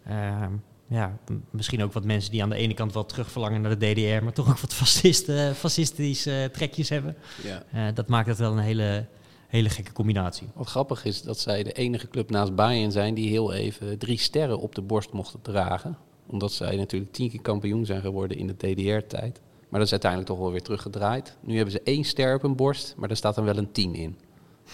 Ehm, 0.06 0.52
ja, 0.88 1.18
misschien 1.50 1.82
ook 1.82 1.92
wat 1.92 2.04
mensen 2.04 2.30
die 2.30 2.42
aan 2.42 2.48
de 2.48 2.56
ene 2.56 2.74
kant 2.74 2.92
wel 2.92 3.06
terugverlangen 3.06 3.60
naar 3.60 3.78
de 3.78 3.92
DDR, 3.92 4.24
maar 4.24 4.32
toch 4.32 4.48
ook 4.48 4.58
wat 4.58 4.74
fascisten, 4.74 5.54
fascistische 5.54 6.50
trekjes 6.52 6.88
hebben. 6.88 7.16
Ja. 7.42 7.62
Eh, 7.72 7.94
dat 7.94 8.08
maakt 8.08 8.28
het 8.28 8.38
wel 8.38 8.52
een 8.52 8.58
hele, 8.58 9.06
hele 9.48 9.68
gekke 9.68 9.92
combinatie. 9.92 10.48
Wat 10.54 10.66
grappig 10.66 11.04
is 11.04 11.22
dat 11.22 11.38
zij 11.38 11.62
de 11.62 11.72
enige 11.72 12.08
club 12.08 12.30
naast 12.30 12.54
Bayern 12.54 12.92
zijn 12.92 13.14
die 13.14 13.28
heel 13.28 13.52
even 13.52 13.98
drie 13.98 14.18
sterren 14.18 14.58
op 14.58 14.74
de 14.74 14.82
borst 14.82 15.12
mochten 15.12 15.40
dragen. 15.42 15.98
Omdat 16.26 16.52
zij 16.52 16.76
natuurlijk 16.76 17.12
tien 17.12 17.30
keer 17.30 17.40
kampioen 17.40 17.86
zijn 17.86 18.00
geworden 18.00 18.36
in 18.36 18.46
de 18.46 18.56
DDR-tijd. 18.56 19.40
Maar 19.68 19.78
dat 19.78 19.86
is 19.86 19.90
uiteindelijk 19.90 20.30
toch 20.30 20.40
wel 20.40 20.50
weer 20.50 20.62
teruggedraaid. 20.62 21.36
Nu 21.40 21.54
hebben 21.54 21.72
ze 21.72 21.80
één 21.84 22.04
ster 22.04 22.34
op 22.34 22.42
hun 22.42 22.56
borst, 22.56 22.94
maar 22.96 23.08
daar 23.08 23.16
staat 23.16 23.34
dan 23.34 23.44
wel 23.44 23.56
een 23.56 23.72
tien 23.72 23.94
in. 23.94 24.16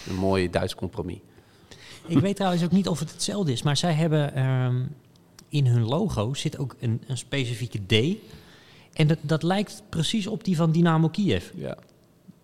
Een 0.07 0.15
mooi 0.15 0.49
Duits 0.49 0.75
compromis. 0.75 1.19
Ik 2.07 2.19
weet 2.19 2.35
trouwens 2.35 2.63
ook 2.63 2.71
niet 2.71 2.87
of 2.87 2.99
het 2.99 3.11
hetzelfde 3.11 3.51
is, 3.51 3.63
maar 3.63 3.77
zij 3.77 3.93
hebben 3.93 4.33
ehm, 4.33 4.83
in 5.49 5.65
hun 5.65 5.85
logo 5.85 6.33
zit 6.33 6.57
ook 6.57 6.75
een, 6.79 7.01
een 7.07 7.17
specifieke 7.17 7.79
D. 7.85 8.17
En 8.93 9.07
dat, 9.07 9.17
dat 9.21 9.43
lijkt 9.43 9.83
precies 9.89 10.27
op 10.27 10.43
die 10.43 10.55
van 10.55 10.71
Dynamo 10.71 11.09
Kiev. 11.09 11.51
Ja. 11.55 11.77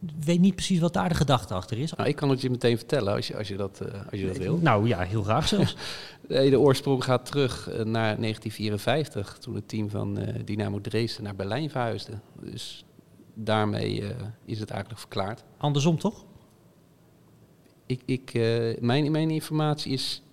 Ik 0.06 0.24
weet 0.24 0.40
niet 0.40 0.56
precies 0.56 0.80
wat 0.80 0.94
daar 0.94 1.10
de 1.10 1.16
gedachte 1.16 1.54
achter 1.54 1.78
is. 1.78 1.94
Nou, 1.94 2.10
ik 2.10 2.16
kan 2.16 2.30
het 2.30 2.42
je 2.42 2.50
meteen 2.50 2.78
vertellen 2.78 3.14
als 3.14 3.28
je, 3.28 3.38
als 3.38 3.48
je, 3.48 3.56
dat, 3.56 3.82
eh, 3.82 3.94
als 4.12 4.20
je 4.20 4.28
dat 4.28 4.38
wil. 4.38 4.58
Nou 4.58 4.88
ja, 4.88 5.00
heel 5.00 5.24
graag 5.24 5.48
zelfs. 5.48 5.76
De 6.28 6.60
oorsprong 6.60 7.04
gaat 7.04 7.26
terug 7.26 7.68
eh, 7.68 7.74
naar 7.74 8.20
1954, 8.20 9.38
toen 9.38 9.56
het 9.56 9.68
team 9.68 9.90
van 9.90 10.18
eh, 10.18 10.36
Dynamo 10.46 10.82
Dresden 10.82 11.24
naar 11.24 11.36
Berlijn 11.36 11.70
verhuisde. 11.70 12.12
Dus 12.42 12.86
daarmee 13.34 14.04
is 14.46 14.60
het 14.60 14.70
eigenlijk 14.70 15.00
verklaard. 15.00 15.44
Andersom 15.58 16.00
toch? 16.00 16.26
Ik, 17.86 18.02
ik, 18.06 18.34
mijn, 18.80 19.12
mijn 19.12 19.30
informatie 19.30 19.92
is, 19.92 20.24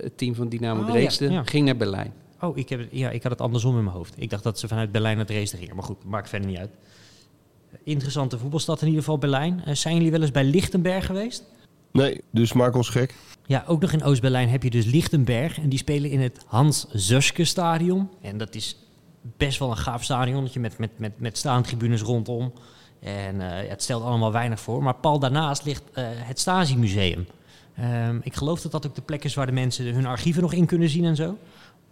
het 0.00 0.18
team 0.18 0.34
van 0.34 0.48
Dynamo 0.48 0.82
Oh, 0.82 0.90
Dresden 0.90 1.32
ja. 1.32 1.44
ging 1.44 1.64
naar 1.66 1.76
Berlijn. 1.76 2.12
Oh, 2.40 2.56
ik, 2.56 2.68
heb, 2.68 2.88
ja, 2.90 3.10
ik 3.10 3.22
had 3.22 3.32
het 3.32 3.40
andersom 3.40 3.76
in 3.76 3.84
mijn 3.84 3.96
hoofd. 3.96 4.14
Ik 4.16 4.30
dacht 4.30 4.42
dat 4.42 4.58
ze 4.58 4.68
vanuit 4.68 4.92
Berlijn 4.92 5.16
naar 5.16 5.26
Dresden 5.26 5.58
gingen. 5.58 5.74
Maar 5.74 5.84
goed, 5.84 6.04
maakt 6.04 6.28
verder 6.28 6.48
niet 6.48 6.58
uit. 6.58 6.70
Interessante 7.84 8.38
voetbalstad 8.38 8.80
in 8.80 8.86
ieder 8.86 9.02
geval, 9.02 9.18
Berlijn. 9.18 9.62
Eh, 9.64 9.74
zijn 9.74 9.94
jullie 9.94 10.10
wel 10.10 10.20
eens 10.20 10.30
bij 10.30 10.44
Lichtenberg 10.44 11.06
geweest? 11.06 11.44
Nee, 11.92 12.20
dus 12.30 12.52
maak 12.52 12.74
ons 12.74 12.88
gek. 12.88 13.14
Ja, 13.46 13.64
ook 13.66 13.80
nog 13.80 13.92
in 13.92 14.02
Oost-Berlijn 14.02 14.48
heb 14.48 14.62
je 14.62 14.70
dus 14.70 14.84
Lichtenberg. 14.84 15.58
En 15.58 15.68
die 15.68 15.78
spelen 15.78 16.10
in 16.10 16.20
het 16.20 16.44
Hans 16.46 16.86
Zuske 16.92 17.44
stadion. 17.44 18.08
En 18.20 18.38
dat 18.38 18.54
is 18.54 18.76
best 19.36 19.58
wel 19.58 19.70
een 19.70 19.76
gaaf 19.76 20.04
stadionnetje 20.04 20.60
met, 20.60 20.78
met, 20.78 20.90
met, 20.98 21.20
met 21.20 21.38
staantribunes 21.38 22.00
rondom. 22.00 22.52
En 23.00 23.40
eh, 23.40 23.68
het 23.68 23.82
stelt 23.82 24.04
allemaal 24.04 24.32
weinig 24.32 24.60
voor. 24.60 24.82
Maar 24.82 24.94
pal 24.94 25.18
daarnaast 25.18 25.64
ligt 25.64 25.82
eh, 25.92 26.04
het 26.08 26.38
Stasi-museum. 26.38 27.26
Ehm, 27.76 28.18
ik 28.22 28.34
geloof 28.34 28.60
dat 28.60 28.72
dat 28.72 28.86
ook 28.86 28.94
de 28.94 29.02
plek 29.02 29.24
is 29.24 29.34
waar 29.34 29.46
de 29.46 29.52
mensen 29.52 29.94
hun 29.94 30.06
archieven 30.06 30.42
nog 30.42 30.52
in 30.52 30.66
kunnen 30.66 30.88
zien 30.88 31.04
en 31.04 31.16
zo. 31.16 31.38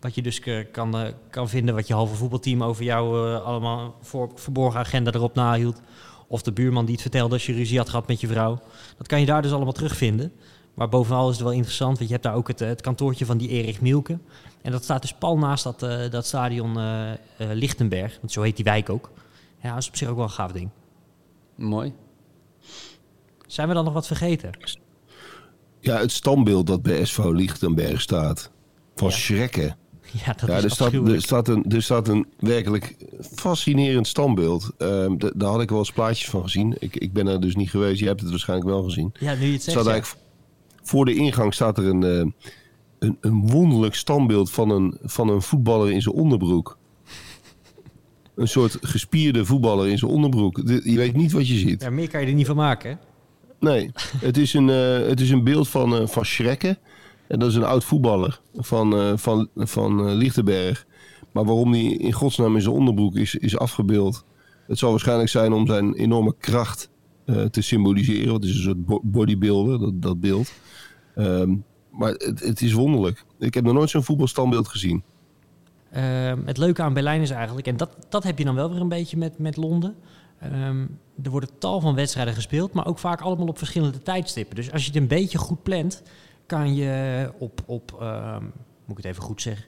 Wat 0.01 0.15
je 0.15 0.23
dus 0.23 0.41
kan, 0.73 0.97
eh, 0.99 1.13
kan 1.31 1.49
vinden 1.49 1.75
wat 1.75 1.87
je 1.87 1.95
halve 1.95 2.15
voetbalteam 2.15 2.63
over 2.63 2.85
jou 2.85 3.29
eh, 3.29 3.45
allemaal 3.45 3.95
voor 4.01 4.31
verborgen 4.35 4.81
agenda 4.81 5.13
erop 5.13 5.35
nahield. 5.35 5.81
Of 6.27 6.43
de 6.43 6.53
buurman 6.53 6.85
die 6.85 6.93
het 6.93 7.03
vertelde 7.03 7.35
als 7.35 7.47
je 7.47 7.53
ruzie 7.53 7.79
had 7.79 7.89
gehad 7.89 8.07
met 8.07 8.21
je 8.21 8.27
vrouw. 8.27 8.59
Dat 8.97 9.07
kan 9.07 9.21
je 9.21 9.27
daar 9.27 9.43
dus 9.43 9.53
allemaal 9.53 9.73
terugvinden. 9.73 10.33
Maar 10.75 10.89
bovenal 10.89 11.29
is 11.29 11.35
het 11.35 11.45
wel 11.45 11.53
interessant, 11.53 11.97
want 11.97 12.09
je 12.09 12.15
hebt 12.15 12.27
daar 12.27 12.35
ook 12.37 12.49
het, 12.49 12.61
eh, 12.61 12.69
het 12.69 12.81
kantoortje 12.81 13.27
van 13.27 13.39
die 13.39 13.49
Erich 13.49 13.81
Mielke. 13.81 14.19
En 14.63 14.73
dat 14.73 14.85
staat 14.85 15.03
dus 15.03 15.15
pal 15.15 15.39
naast 15.39 15.65
dat, 15.65 15.83
eh, 15.83 16.11
dat 16.11 16.27
stadion 16.27 16.79
Lichtenberg, 17.39 18.17
want 18.21 18.33
zo 18.33 18.43
heet 18.43 18.57
die 18.57 18.65
wijk 18.65 18.91
ook. 18.91 19.11
Ja, 19.63 19.69
dat 19.71 19.79
is 19.79 19.89
op 19.89 19.97
zich 19.97 20.09
ook 20.09 20.17
wel 20.17 20.25
een 20.25 20.31
gaaf 20.31 20.53
ding. 20.53 20.69
Mooi. 21.55 21.93
Zijn 23.47 23.69
we 23.69 23.75
dan 23.75 23.85
nog 23.85 23.93
wat 23.93 24.07
vergeten? 24.07 24.51
Ja, 25.81 25.99
het 25.99 26.13
standbeeld 26.13 26.67
dat 26.67 26.83
bij 26.83 27.05
SV 27.05 27.25
Lichtenberg 27.25 28.01
staat. 28.01 28.51
Van 28.95 29.09
Ja. 29.09 29.15
schrekken. 29.15 29.77
Ja, 30.25 30.33
dat 30.33 30.49
Ja, 30.49 30.57
is 30.57 30.65
er 30.65 30.71
staat, 30.71 30.93
er, 30.93 31.23
staat 31.23 31.49
een, 31.49 31.65
er 31.69 31.83
staat 31.83 32.09
een 32.09 32.27
werkelijk 32.39 32.97
fascinerend 33.35 34.07
standbeeld. 34.07 34.71
Ehm, 34.79 35.17
d- 35.17 35.33
daar 35.35 35.51
had 35.51 35.61
ik 35.61 35.69
wel 35.71 35.79
eens 35.79 35.93
plaatjes 35.93 36.29
van 36.31 36.43
gezien. 36.43 36.77
Ik, 36.79 36.97
ik 36.97 37.13
ben 37.13 37.27
er 37.27 37.41
dus 37.41 37.57
niet 37.57 37.71
geweest. 37.71 38.01
Je 38.01 38.07
hebt 38.07 38.21
het 38.21 38.31
waarschijnlijk 38.31 38.69
wel 38.71 38.83
gezien. 38.83 39.13
Ja, 39.21 39.35
nu 39.35 39.47
je 39.47 39.53
het 39.53 39.63
zegt. 39.63 39.81
staat 39.81 39.97
ja. 39.97 40.19
voor 40.83 41.05
de 41.05 41.15
ingang 41.15 41.55
staat 41.55 41.79
er 41.79 41.87
een, 41.87 42.03
eh, 42.03 42.27
een, 42.99 43.17
een 43.21 43.47
wonderlijk 43.51 43.95
standbeeld 43.95 44.51
van 44.51 44.71
een, 44.71 44.99
van 45.03 45.29
een 45.29 45.43
voetballer 45.43 45.91
in 45.93 46.03
zijn 46.03 46.15
onderbroek. 46.15 46.79
Een 48.35 48.49
soort 48.49 48.79
gespierde 48.81 49.45
voetballer 49.45 49.89
in 49.89 49.99
zijn 49.99 50.11
onderbroek. 50.11 50.67
De- 50.67 50.91
Je 50.91 50.97
weet 50.97 51.17
niet 51.17 51.33
wat 51.33 51.49
je 51.49 51.55
ziet. 51.59 51.83
Ja, 51.83 51.91
meer 51.91 52.09
kan 52.09 52.21
je 52.21 52.27
er 52.27 52.33
niet 52.33 52.47
van 52.47 52.57
maken. 52.57 52.91
hè? 52.91 52.97
Nee, 53.61 53.91
het 54.19 54.37
is 54.37 54.55
een, 54.55 54.71
eh, 54.71 55.09
het 55.09 55.21
is 55.21 55.31
een 55.31 55.45
beeld 55.45 55.69
van, 55.69 55.97
eh, 55.97 56.07
van 56.07 56.25
Schrekken. 56.25 56.79
En 57.29 57.39
dat 57.39 57.49
is 57.49 57.55
een 57.55 57.65
oud 57.65 57.85
voetballer 57.85 58.41
van, 58.55 58.95
eh, 58.97 59.13
van, 59.17 59.49
van 59.57 60.09
eh, 60.09 60.15
Lichtenberg. 60.15 60.87
Maar 61.33 61.45
waarom 61.45 61.73
hij 61.73 61.83
in 61.83 62.13
godsnaam 62.13 62.55
in 62.55 62.63
zijn 62.63 62.75
onderbroek 62.75 63.17
is, 63.17 63.35
is 63.35 63.59
afgebeeld. 63.59 64.25
Het 64.67 64.79
zal 64.79 64.91
waarschijnlijk 64.91 65.29
zijn 65.29 65.53
om 65.53 65.67
zijn 65.67 65.95
enorme 65.95 66.35
kracht 66.39 66.91
eh, 67.25 67.45
te 67.45 67.61
symboliseren. 67.61 68.31
Want 68.31 68.43
het 68.43 68.53
is 68.53 68.57
een 68.57 68.63
soort 68.63 68.87
bo- 68.87 69.01
bodybuilder, 69.03 69.79
dat, 69.79 70.03
dat 70.03 70.21
beeld. 70.21 70.53
Ehm, 71.15 71.55
maar 71.91 72.11
het, 72.11 72.41
het 72.41 72.61
is 72.61 72.73
wonderlijk. 72.73 73.25
Ik 73.39 73.55
heb 73.55 73.65
nog 73.65 73.75
nooit 73.75 73.91
zo'n 73.91 74.03
voetbalstandbeeld 74.03 74.69
gezien. 74.69 75.03
Ehm, 75.91 76.39
het 76.45 76.59
leuke 76.59 76.83
aan 76.83 76.93
Berlijn 76.93 77.21
is 77.21 77.31
eigenlijk, 77.31 77.67
en 77.67 77.77
dat, 77.77 77.97
dat 78.09 78.25
heb 78.25 78.39
je 78.39 78.45
dan 78.45 78.55
wel 78.55 78.71
weer 78.71 78.81
een 78.81 78.89
beetje 78.89 79.17
met, 79.17 79.39
met 79.39 79.57
Londen. 79.57 79.95
Ehm, 80.41 80.87
er 81.23 81.31
worden 81.31 81.51
tal 81.59 81.81
van 81.81 81.95
wedstrijden 81.95 82.35
gespeeld, 82.35 82.73
maar 82.73 82.87
ook 82.87 82.99
vaak 82.99 83.21
allemaal 83.21 83.47
op 83.47 83.59
verschillende 83.59 84.03
tijdstippen. 84.03 84.57
Dus 84.57 84.73
als 84.73 84.83
je 84.83 84.91
het 84.91 85.01
een 85.01 85.07
beetje 85.07 85.39
goed 85.39 85.63
plant, 85.63 86.03
kan 86.49 86.75
je 86.75 87.31
op, 87.39 87.61
op 87.67 87.97
ehm, 88.01 88.43
moet 88.85 88.99
ik 88.99 89.05
het 89.05 89.05
even 89.05 89.23
goed 89.23 89.43
zeggen, 89.43 89.67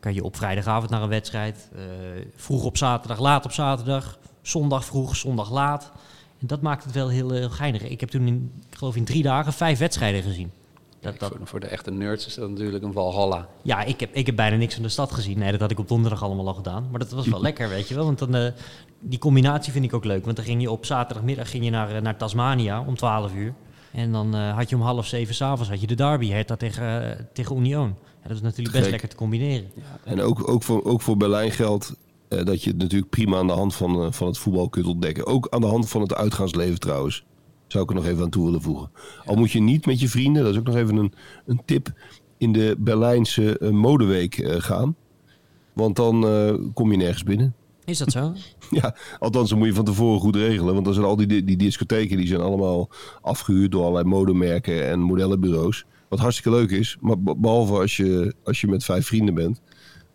kan 0.00 0.14
je 0.14 0.24
op 0.24 0.36
vrijdagavond 0.36 0.90
naar 0.90 1.02
een 1.02 1.08
wedstrijd, 1.08 1.68
eh, 1.74 1.82
vroeg 2.36 2.64
op 2.64 2.76
zaterdag, 2.76 3.18
laat 3.18 3.44
op 3.44 3.52
zaterdag, 3.52 4.18
zondag 4.42 4.84
vroeg, 4.84 5.16
zondag 5.16 5.50
laat. 5.50 5.92
En 6.40 6.46
dat 6.46 6.60
maakt 6.60 6.84
het 6.84 6.92
wel 6.94 7.08
heel, 7.08 7.30
heel 7.30 7.50
geinig. 7.50 7.82
Ik 7.82 8.00
heb 8.00 8.08
toen, 8.08 8.26
in, 8.26 8.52
ik 8.70 8.76
geloof 8.76 8.96
in 8.96 9.04
drie 9.04 9.22
dagen, 9.22 9.52
vijf 9.52 9.78
wedstrijden 9.78 10.22
gezien. 10.22 10.50
Dat, 11.00 11.18
dat, 11.18 11.36
Voor, 11.42 11.60
de 11.60 11.66
echte 11.66 11.90
nerds 11.90 12.26
is 12.26 12.34
dat 12.34 12.50
natuurlijk 12.50 12.84
een 12.84 12.92
Valhalla. 12.92 13.48
ja, 13.62 13.82
ik 13.82 14.00
heb, 14.00 14.14
ik 14.14 14.26
heb 14.26 14.36
bijna 14.36 14.56
niks 14.56 14.74
van 14.74 14.82
de 14.82 14.88
stad 14.88 15.12
gezien. 15.12 15.38
Nee, 15.38 15.50
dat 15.50 15.60
had 15.60 15.70
ik 15.70 15.78
op 15.78 15.88
donderdag 15.88 16.22
allemaal 16.22 16.46
al 16.46 16.54
gedaan. 16.54 16.88
Maar 16.90 16.98
dat 16.98 17.10
was 17.10 17.26
wel 17.26 17.40
lekker, 17.48 17.68
weet 17.68 17.88
je 17.88 17.94
wel. 17.94 18.04
Want 18.04 18.18
dan, 18.18 18.34
eh, 18.34 18.52
die 19.00 19.18
combinatie 19.18 19.72
vind 19.72 19.84
ik 19.84 19.94
ook 19.94 20.04
leuk. 20.04 20.24
Want 20.24 20.36
dan 20.36 20.44
ging 20.44 20.60
je 20.60 20.70
op 20.70 20.86
zaterdagmiddag 20.86 21.50
ging 21.50 21.64
je 21.64 21.70
naar, 21.70 21.94
eh, 21.94 22.02
naar 22.02 22.16
Tasmania 22.16 22.80
om 22.80 22.96
12 22.96 23.34
uur. 23.34 23.54
En 23.94 24.12
dan 24.12 24.34
eh, 24.34 24.56
had 24.56 24.68
je 24.68 24.76
om 24.76 24.82
half 24.82 25.06
zeven 25.06 25.34
s'avonds 25.34 25.70
had 25.70 25.80
je 25.80 25.86
de 25.86 25.94
derby, 25.94 26.28
Hertha 26.28 26.56
tegen, 26.56 27.10
eh, 27.10 27.24
tegen 27.32 27.56
Union. 27.56 27.94
Ja, 28.22 28.28
dat 28.28 28.36
is 28.36 28.42
natuurlijk 28.42 28.70
best 28.70 28.82
Gek. 28.82 28.90
lekker 28.90 29.08
te 29.08 29.16
combineren. 29.16 29.70
En 30.04 30.20
ook, 30.20 30.48
ook, 30.48 30.62
voor, 30.62 30.84
ook 30.84 31.00
voor 31.00 31.16
Berlijn 31.16 31.50
geldt 31.50 31.94
eh, 32.28 32.44
dat 32.44 32.62
je 32.62 32.70
het 32.70 32.78
natuurlijk 32.78 33.10
prima 33.10 33.38
aan 33.38 33.46
de 33.46 33.52
hand 33.52 33.74
van, 33.74 34.12
van 34.12 34.26
het 34.26 34.38
voetbal 34.38 34.68
kunt 34.68 34.86
ontdekken. 34.86 35.26
Ook 35.26 35.46
aan 35.50 35.60
de 35.60 35.66
hand 35.66 35.88
van 35.88 36.00
het 36.00 36.14
uitgaansleven 36.14 36.80
trouwens. 36.80 37.24
Zou 37.66 37.84
ik 37.84 37.90
er 37.90 37.96
nog 37.96 38.06
even 38.06 38.22
aan 38.22 38.30
toe 38.30 38.44
willen 38.44 38.62
voegen. 38.62 38.90
Al 39.24 39.36
moet 39.36 39.50
je 39.50 39.60
niet 39.60 39.86
met 39.86 40.00
je 40.00 40.08
vrienden, 40.08 40.42
dat 40.42 40.52
is 40.52 40.58
ook 40.58 40.66
nog 40.66 40.76
even 40.76 40.96
een, 40.96 41.12
een 41.46 41.62
tip, 41.64 41.92
in 42.38 42.52
de 42.52 42.76
Berlijnse 42.78 43.58
modeweek 43.72 44.38
eh, 44.38 44.60
gaan. 44.60 44.96
Want 45.72 45.96
dan 45.96 46.26
eh, 46.26 46.54
kom 46.74 46.90
je 46.90 46.96
nergens 46.96 47.22
binnen. 47.22 47.54
Is 47.84 47.98
dat 47.98 48.12
zo? 48.12 48.32
Ja, 48.82 48.96
althans, 49.18 49.48
dan 49.50 49.58
moet 49.58 49.66
je 49.68 49.74
van 49.74 49.84
tevoren 49.84 50.20
goed 50.20 50.36
regelen. 50.36 50.72
Want 50.72 50.84
dan 50.84 50.94
zijn 50.94 51.06
al 51.06 51.16
die, 51.16 51.44
die 51.44 51.56
discotheken 51.56 52.16
die 52.16 52.26
zijn 52.26 52.40
allemaal 52.40 52.88
afgehuurd 53.20 53.70
door 53.72 53.82
allerlei 53.82 54.04
modemerken 54.04 54.88
en 54.88 55.00
modellenbureaus. 55.00 55.84
Wat 56.08 56.18
hartstikke 56.18 56.58
leuk 56.58 56.70
is, 56.70 56.96
maar 57.00 57.20
be- 57.20 57.36
behalve 57.36 57.72
als 57.80 57.96
je, 57.96 58.34
als 58.44 58.60
je 58.60 58.66
met 58.68 58.84
vijf 58.84 59.06
vrienden 59.06 59.34
bent. 59.34 59.60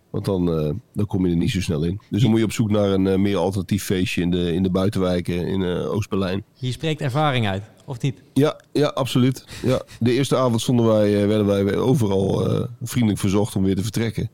Want 0.10 0.26
dan, 0.26 0.50
eh, 0.60 0.70
dan 0.94 1.06
kom 1.06 1.26
je 1.26 1.32
er 1.32 1.38
niet 1.38 1.52
zo 1.52 1.62
snel 1.62 1.84
in. 1.84 2.00
Dus 2.10 2.22
dan 2.22 2.30
moet 2.30 2.40
je 2.40 2.46
op 2.46 2.52
zoek 2.52 2.70
naar 2.70 2.90
een 2.90 3.08
eh, 3.08 3.18
meer 3.18 3.38
alternatief 3.38 3.84
feestje 3.84 4.22
in 4.22 4.32
de, 4.32 4.54
in 4.54 4.64
de 4.64 4.70
buitenwijken 4.70 5.48
in 5.48 5.64
eh, 5.64 5.92
Oost-Berlijn. 5.92 6.44
Je 6.54 6.72
spreekt 6.72 7.02
ervaring 7.02 7.48
uit, 7.48 7.64
of 7.86 8.02
niet? 8.02 8.22
Ja, 8.34 8.60
ja, 8.72 8.88
absoluut. 8.88 9.46
Ja, 9.64 9.82
de 10.00 10.14
eerste 10.14 10.36
avond 10.36 10.62
stonden 10.62 10.86
wij, 10.86 11.28
werden 11.28 11.46
wij 11.46 11.78
overal 11.78 12.48
vriendelijk 12.82 13.20
verzocht 13.20 13.56
om 13.56 13.64
weer 13.64 13.76
te 13.76 13.84
vertrekken. 13.84 14.30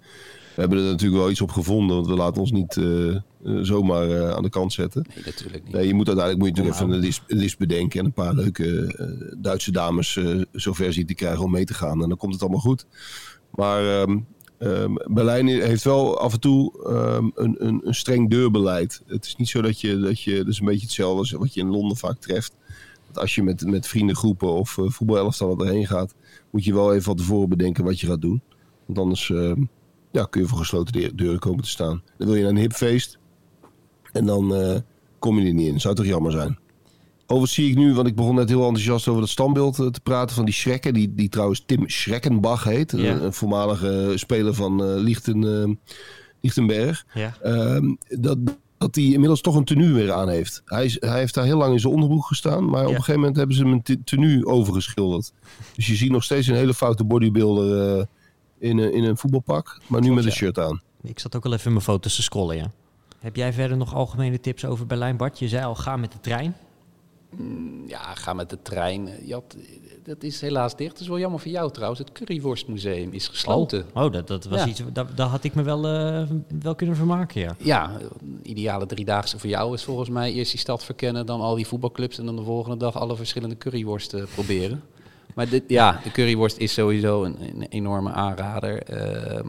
We 0.55 0.61
hebben 0.61 0.79
er 0.79 0.83
natuurlijk 0.83 1.21
wel 1.21 1.31
iets 1.31 1.41
op 1.41 1.51
gevonden, 1.51 1.95
want 1.95 2.07
we 2.07 2.15
laten 2.15 2.41
ons 2.41 2.51
niet 2.51 2.77
eh, 2.77 3.15
zomaar 3.61 4.09
eh, 4.09 4.29
aan 4.29 4.43
de 4.43 4.49
kant 4.49 4.73
zetten. 4.73 5.05
Nee, 5.15 5.25
natuurlijk 5.25 5.63
niet. 5.63 5.73
Nee, 5.73 5.87
je 5.87 5.93
moet 5.93 6.07
uiteindelijk 6.07 6.45
moet 6.45 6.57
je 6.57 6.63
natuurlijk 6.63 6.93
even 6.93 7.27
een 7.27 7.37
list, 7.39 7.57
bedenken 7.57 7.99
en 7.99 8.05
een 8.05 8.13
paar 8.13 8.33
leuke 8.33 9.35
Duitse 9.41 9.71
dames 9.71 10.19
zover 10.51 10.93
zien 10.93 11.05
te 11.05 11.13
krijgen 11.13 11.43
om 11.43 11.51
mee 11.51 11.65
te 11.65 11.73
gaan. 11.73 12.01
En 12.01 12.09
dan 12.09 12.17
komt 12.17 12.33
het 12.33 12.41
allemaal 12.41 12.59
goed. 12.59 12.85
Maar 13.49 14.01
ehm, 14.01 14.19
Berlijn 15.05 15.47
heeft 15.47 15.83
wel 15.83 16.19
af 16.19 16.33
en 16.33 16.39
toe 16.39 16.83
ehm, 16.87 17.29
een, 17.35 17.55
een, 17.67 17.81
een 17.83 17.95
streng 17.95 18.29
deurbeleid. 18.29 19.01
Het 19.07 19.25
is 19.25 19.35
niet 19.35 19.49
zo 19.49 19.61
dat 19.61 19.81
je, 19.81 19.99
dat 19.99 20.21
je, 20.21 20.37
dat 20.37 20.47
is 20.47 20.59
een 20.59 20.65
beetje 20.65 20.85
hetzelfde 20.85 21.19
als 21.19 21.31
wat 21.31 21.53
je 21.53 21.59
in 21.59 21.69
Londen 21.69 21.97
vaak 21.97 22.17
treft. 22.17 22.53
Dat 23.07 23.19
als 23.21 23.35
je 23.35 23.43
met, 23.43 23.65
met 23.65 23.87
vriendengroepen 23.87 24.53
of 24.53 24.77
uh, 24.77 24.89
voetbalelftallen 24.89 25.59
erheen 25.59 25.87
gaat, 25.87 26.15
moet 26.49 26.63
je 26.63 26.73
wel 26.73 26.91
even 26.91 27.03
van 27.03 27.15
tevoren 27.15 27.49
bedenken 27.49 27.83
wat 27.83 27.99
je 27.99 28.07
gaat 28.07 28.21
doen. 28.21 28.41
Want 28.85 28.99
anders 28.99 29.31
ja, 30.15 30.25
kun 30.29 30.41
je 30.41 30.47
voor 30.47 30.57
gesloten 30.57 30.93
de- 30.93 31.15
deuren 31.15 31.39
komen 31.39 31.63
te 31.63 31.69
staan. 31.69 32.01
Dan 32.17 32.27
wil 32.27 32.35
je 32.35 32.41
naar 32.41 32.51
een 32.51 32.57
hipfeest 32.57 33.17
en 34.11 34.25
dan 34.25 34.55
eh, 34.55 34.75
kom 35.19 35.39
je 35.39 35.47
er 35.47 35.53
niet 35.53 35.67
in. 35.67 35.79
Zou 35.81 35.95
toch 35.95 36.05
jammer 36.05 36.31
zijn. 36.31 36.57
Overigens 37.27 37.53
zie 37.53 37.69
ik 37.69 37.75
nu, 37.75 37.93
want 37.93 38.07
ik 38.07 38.15
begon 38.15 38.35
net 38.35 38.49
heel 38.49 38.61
enthousiast 38.63 39.07
over 39.07 39.21
dat 39.21 39.29
standbeeld 39.29 39.79
eh, 39.79 39.87
te 39.87 39.99
praten 39.99 40.35
van 40.35 40.45
die 40.45 40.53
Schrekken. 40.53 40.93
Die, 40.93 41.13
die 41.15 41.29
trouwens 41.29 41.63
Tim 41.65 41.89
Schreckenbach 41.89 42.63
heet. 42.63 42.91
Ja. 42.91 43.11
Een, 43.11 43.23
een 43.23 43.33
voormalige 43.33 44.11
speler 44.15 44.53
van 44.53 44.83
eh, 44.83 44.95
Lichten, 44.95 45.63
eh, 45.63 45.73
Lichtenberg. 46.41 47.05
Ja. 47.13 47.37
Ehm, 47.41 47.95
dat, 48.07 48.37
dat 48.77 48.95
hij 48.95 49.03
inmiddels 49.03 49.41
toch 49.41 49.55
een 49.55 49.63
tenue 49.65 49.93
weer 49.93 50.11
aan 50.11 50.29
heeft. 50.29 50.61
Hij, 50.65 50.85
is, 50.85 50.97
hij 50.99 51.19
heeft 51.19 51.33
daar 51.33 51.45
heel 51.45 51.57
lang 51.57 51.73
in 51.73 51.79
zijn 51.79 51.93
onderbroek 51.93 52.25
gestaan. 52.25 52.69
Maar 52.69 52.83
op 52.83 52.89
een 52.89 52.95
gegeven 52.95 53.19
moment 53.19 53.37
hebben 53.37 53.55
ze 53.55 53.61
hem 53.63 53.71
een 53.71 53.81
te- 53.83 54.03
tenue 54.03 54.45
overgeschilderd. 54.45 55.31
Dus 55.75 55.87
je 55.87 55.95
ziet 55.95 56.11
nog 56.11 56.23
steeds 56.23 56.47
een 56.47 56.55
hele 56.55 56.73
foute 56.73 57.03
bodybuilder 57.03 57.97
eh, 57.99 58.05
in, 58.57 58.77
een, 58.77 58.93
in 58.93 59.03
een 59.03 59.17
voetbalpak. 59.17 59.77
Maar 59.87 59.99
nu 60.01 60.07
Klopt, 60.07 60.23
met 60.23 60.23
een 60.23 60.29
ja. 60.39 60.45
shirt 60.45 60.59
aan. 60.59 60.81
Ik 61.01 61.19
zat 61.19 61.35
ook 61.35 61.45
al 61.45 61.53
even 61.53 61.65
in 61.65 61.71
mijn 61.71 61.83
foto's 61.83 62.15
te 62.15 62.21
scrollen, 62.21 62.55
ja. 62.55 62.71
Heb 63.19 63.35
jij 63.35 63.53
verder 63.53 63.77
nog 63.77 63.93
algemene 63.95 64.39
tips 64.39 64.65
over 64.65 64.85
Berlijn, 64.85 65.17
Bart? 65.17 65.39
Je 65.39 65.47
zei 65.47 65.65
al, 65.65 65.75
ga 65.75 65.97
met 65.97 66.11
de 66.11 66.19
trein. 66.21 66.55
Ja, 67.87 68.15
ga 68.15 68.33
met 68.33 68.49
de 68.49 68.61
trein. 68.61 69.09
Had, 69.29 69.55
dat 70.03 70.23
is 70.23 70.41
helaas 70.41 70.75
dicht. 70.75 70.91
Dat 70.91 71.01
is 71.01 71.07
wel 71.07 71.19
jammer 71.19 71.39
voor 71.39 71.51
jou 71.51 71.71
trouwens. 71.71 71.99
Het 71.99 72.11
Curryworstmuseum 72.11 73.11
is 73.11 73.27
gesloten. 73.27 73.85
Oh, 73.93 74.11
dat, 74.11 74.27
dat 74.27 74.45
was 74.45 74.59
Ja. 74.59 74.67
iets, 74.67 74.81
daar, 74.93 75.15
daar 75.15 75.27
had 75.27 75.43
ik 75.43 75.55
me 75.55 75.63
wel, 75.63 75.87
eh, 75.87 76.27
wel 76.61 76.75
kunnen 76.75 76.95
vermaken, 76.95 77.41
ja. 77.41 77.55
Ja, 77.57 77.91
een 78.21 78.39
ideale 78.43 78.85
driedaagse 78.85 79.39
voor 79.39 79.49
jou 79.49 79.73
is 79.73 79.83
volgens 79.83 80.09
mij 80.09 80.31
eerst 80.33 80.51
die 80.51 80.59
stad 80.59 80.83
verkennen, 80.83 81.25
dan 81.25 81.41
al 81.41 81.55
die 81.55 81.67
voetbalclubs 81.67 82.17
en 82.17 82.25
dan 82.25 82.35
de 82.35 82.43
volgende 82.43 82.77
dag 82.77 82.95
alle 82.97 83.15
verschillende 83.15 83.57
curryworsten 83.57 84.27
proberen. 84.33 84.83
Maar 85.35 85.49
dit, 85.49 85.63
ja, 85.67 85.99
de 86.03 86.11
curryworst 86.11 86.57
is 86.57 86.73
sowieso 86.73 87.23
een, 87.23 87.37
een 87.41 87.61
enorme 87.69 88.11
aanrader. 88.11 88.83
Ehm, 88.83 89.47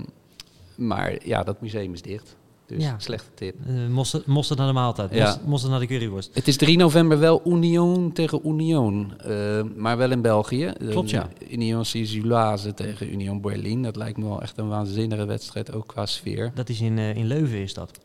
maar 0.76 1.26
ja, 1.26 1.42
dat 1.42 1.60
museum 1.60 1.92
is 1.92 2.02
dicht. 2.02 2.36
Dus 2.66 2.82
Ja. 2.84 2.98
slechte 2.98 3.30
tip. 3.34 3.54
Uh, 3.66 3.88
mosterd, 3.88 4.26
mosterd 4.26 4.58
naar 4.58 4.68
de 4.68 4.74
maaltijd, 4.74 5.14
Ja. 5.14 5.38
mosterd 5.44 5.70
naar 5.72 5.80
de 5.80 5.86
curryworst. 5.86 6.34
Het 6.34 6.48
is 6.48 6.56
3 6.56 6.76
november 6.76 7.18
wel 7.18 7.40
Union 7.44 8.12
tegen 8.12 8.40
Union, 8.48 9.18
eh, 9.20 9.62
maar 9.76 9.96
wel 9.96 10.10
in 10.10 10.20
België. 10.22 10.72
Klopt, 10.90 11.10
ja. 11.10 11.28
Union 11.50 11.84
Saint-Gilloise 11.84 12.74
tegen 12.74 13.12
Union 13.12 13.40
Berlin. 13.40 13.82
Dat 13.82 13.96
lijkt 13.96 14.18
me 14.18 14.24
wel 14.28 14.42
echt 14.42 14.58
een 14.58 14.68
waanzinnige 14.68 15.24
wedstrijd, 15.26 15.72
ook 15.72 15.86
qua 15.86 16.06
sfeer. 16.06 16.50
Dat 16.54 16.68
is 16.68 16.80
in, 16.80 16.98
eh, 16.98 17.16
in 17.16 17.26
Leuven, 17.26 17.58
is 17.58 17.74
dat. 17.74 17.98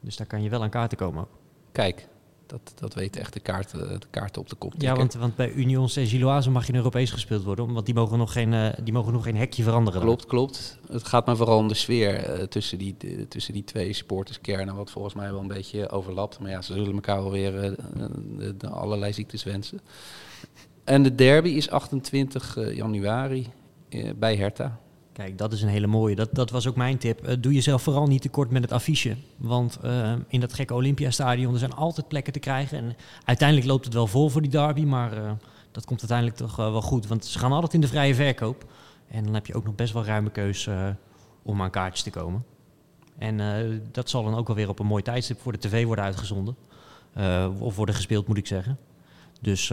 Dus 0.00 0.16
daar 0.16 0.26
kan 0.26 0.42
je 0.42 0.48
wel 0.50 0.62
aan 0.62 0.70
kaarten 0.70 0.98
komen 0.98 1.20
ook. 1.20 1.38
Kijk, 1.72 2.08
dat, 2.46 2.72
dat 2.74 2.94
weten 2.94 3.20
echt 3.20 3.32
de 3.32 3.40
kaarten, 3.40 4.00
de 4.00 4.06
kaarten 4.10 4.40
op 4.42 4.48
de 4.48 4.56
kop. 4.56 4.74
Ja, 4.78 4.94
want, 4.96 5.14
want 5.14 5.36
bij 5.36 5.52
Union 5.52 5.88
Saint-Gilloise 5.88 6.50
mag 6.50 6.66
je 6.66 6.72
in 6.72 6.78
Europees 6.78 7.10
gespeeld 7.10 7.44
worden, 7.44 7.72
want 7.72 7.86
die 7.86 7.94
mogen 7.94 8.18
nog 8.18 8.32
geen, 8.32 8.52
eh, 8.52 8.68
die 8.82 8.92
mogen 8.92 9.12
nog 9.12 9.22
geen 9.22 9.36
hekje 9.36 9.62
veranderen. 9.62 10.00
dan. 10.00 10.08
Klopt, 10.08 10.26
klopt. 10.26 10.78
Het 10.90 11.06
gaat 11.06 11.26
maar 11.26 11.36
vooral 11.36 11.58
om 11.58 11.68
de 11.68 11.74
sfeer 11.74 12.14
eh, 12.14 12.42
tussen, 12.46 12.78
die, 12.78 12.94
de- 12.98 13.28
tussen 13.28 13.52
die 13.52 13.64
twee 13.64 13.92
supporterskernen, 13.92 14.74
wat 14.74 14.90
volgens 14.90 15.14
mij 15.14 15.30
wel 15.30 15.40
een 15.40 15.46
beetje 15.48 15.88
overlapt. 15.90 16.38
Maar 16.38 16.50
ja, 16.50 16.62
ze 16.62 16.72
zullen 16.72 16.94
elkaar 16.94 17.22
wel 17.22 17.30
weer 17.30 17.64
eh, 17.64 17.72
de, 18.58 18.68
allerlei 18.68 19.12
ziektes 19.12 19.44
wensen. 19.44 19.80
En 20.84 21.02
de 21.02 21.14
derby 21.14 21.48
is 21.48 21.70
28 21.70 22.56
eh, 22.56 22.76
januari 22.76 23.46
eh, 23.88 24.10
bij 24.16 24.36
Hertha. 24.36 24.80
Kijk, 25.16 25.38
dat 25.38 25.52
is 25.52 25.62
een 25.62 25.68
hele 25.68 25.86
mooie. 25.86 26.14
Dat, 26.14 26.28
dat 26.32 26.50
was 26.50 26.66
ook 26.66 26.76
mijn 26.76 26.98
tip. 26.98 27.24
Eh, 27.24 27.36
doe 27.40 27.52
jezelf 27.52 27.82
vooral 27.82 28.06
niet 28.06 28.22
tekort 28.22 28.50
met 28.50 28.62
het 28.62 28.72
affiche. 28.72 29.16
Want 29.36 29.78
eh, 29.82 30.12
in 30.28 30.40
dat 30.40 30.52
gekke 30.52 30.74
Olympiastadion, 30.74 31.52
er 31.52 31.58
zijn 31.58 31.74
altijd 31.74 32.08
plekken 32.08 32.32
te 32.32 32.38
krijgen. 32.38 32.78
En 32.78 32.96
uiteindelijk 33.24 33.68
loopt 33.68 33.84
het 33.84 33.94
wel 33.94 34.06
vol 34.06 34.28
voor 34.28 34.42
die 34.42 34.50
derby, 34.50 34.84
maar 34.84 35.12
eh, 35.12 35.30
dat 35.72 35.84
komt 35.84 35.98
uiteindelijk 36.00 36.38
toch 36.38 36.56
wel 36.56 36.82
goed. 36.82 37.06
Want 37.06 37.24
ze 37.24 37.38
gaan 37.38 37.52
altijd 37.52 37.74
in 37.74 37.80
de 37.80 37.88
vrije 37.88 38.14
verkoop. 38.14 38.64
En 39.08 39.24
dan 39.24 39.34
heb 39.34 39.46
je 39.46 39.54
ook 39.54 39.64
nog 39.64 39.74
best 39.74 39.92
wel 39.92 40.04
ruime 40.04 40.30
keus 40.30 40.68
om 41.42 41.62
aan 41.62 41.70
kaartjes 41.70 42.02
te 42.02 42.10
komen. 42.10 42.44
En 43.18 43.40
dat 43.92 44.10
zal 44.10 44.24
dan 44.24 44.34
ook 44.34 44.46
wel 44.46 44.56
weer 44.56 44.68
op 44.68 44.78
een 44.78 44.86
mooi 44.86 45.02
tijdstip 45.02 45.40
voor 45.40 45.52
de 45.52 45.58
tv 45.58 45.84
worden 45.84 46.04
uitgezonden. 46.04 46.56
Of 47.58 47.76
worden 47.76 47.94
gespeeld, 47.94 48.28
moet 48.28 48.36
ik 48.36 48.46
zeggen. 48.46 48.78
Dus 49.40 49.72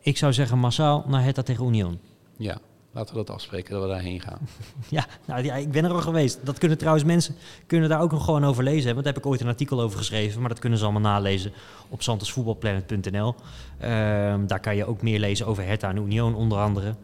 ik 0.00 0.16
zou 0.16 0.32
zeggen 0.32 0.58
massaal 0.58 1.04
naar 1.06 1.22
Hertha 1.22 1.42
tegen 1.42 1.66
Union. 1.66 1.98
Ja, 2.36 2.58
laten 2.92 3.14
we 3.14 3.24
dat 3.24 3.34
afspreken 3.34 3.72
dat 3.72 3.82
we 3.82 3.88
daarheen 3.88 4.20
gaan. 4.20 4.38
Ja, 4.88 5.06
nou, 5.24 5.46
ik 5.46 5.70
ben 5.70 5.84
er 5.84 5.92
al 5.92 6.00
geweest. 6.00 6.38
Dat 6.42 6.58
kunnen 6.58 6.78
trouwens 6.78 7.04
mensen 7.04 7.34
kunnen 7.66 7.88
daar 7.88 8.00
ook 8.00 8.10
nog 8.10 8.24
gewoon 8.24 8.44
over 8.44 8.64
lezen. 8.64 8.92
Want 8.92 9.04
daar 9.04 9.14
heb 9.14 9.22
ik 9.22 9.28
ooit 9.28 9.40
een 9.40 9.46
artikel 9.46 9.80
over 9.80 9.98
geschreven. 9.98 10.40
Maar 10.40 10.48
dat 10.48 10.58
kunnen 10.58 10.78
ze 10.78 10.84
allemaal 10.84 11.12
nalezen 11.12 11.52
op 11.88 12.02
santosvoetbalplanet.nl. 12.02 13.34
Ehm, 13.78 14.46
daar 14.46 14.60
kan 14.60 14.76
je 14.76 14.84
ook 14.84 15.02
meer 15.02 15.18
lezen 15.18 15.46
over 15.46 15.64
Hertha 15.64 15.88
en 15.88 15.96
Union 15.96 16.34
onder 16.34 16.58
andere. 16.58 16.94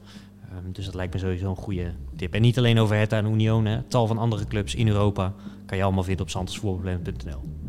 Ehm, 0.51 0.73
dus 0.73 0.85
dat 0.85 0.95
lijkt 0.95 1.15
me 1.15 1.21
sowieso 1.21 1.51
een 1.51 1.57
goede 1.57 1.93
tip. 2.17 2.35
En 2.35 2.43
niet 2.43 2.59
alleen 2.59 2.79
over 2.79 2.97
Hertha 2.97 3.17
en 3.17 3.27
Union. 3.27 3.65
Hè? 3.65 3.83
Tal 3.83 4.07
van 4.07 4.19
andere 4.19 4.47
clubs 4.47 4.75
in 4.75 4.89
Europa 4.89 5.33
kan 5.67 5.77
je 5.77 5.85
allemaal 5.85 6.05
vinden 6.05 6.25
op 6.25 6.31
santosvoetbalplanet.nl. 6.31 7.64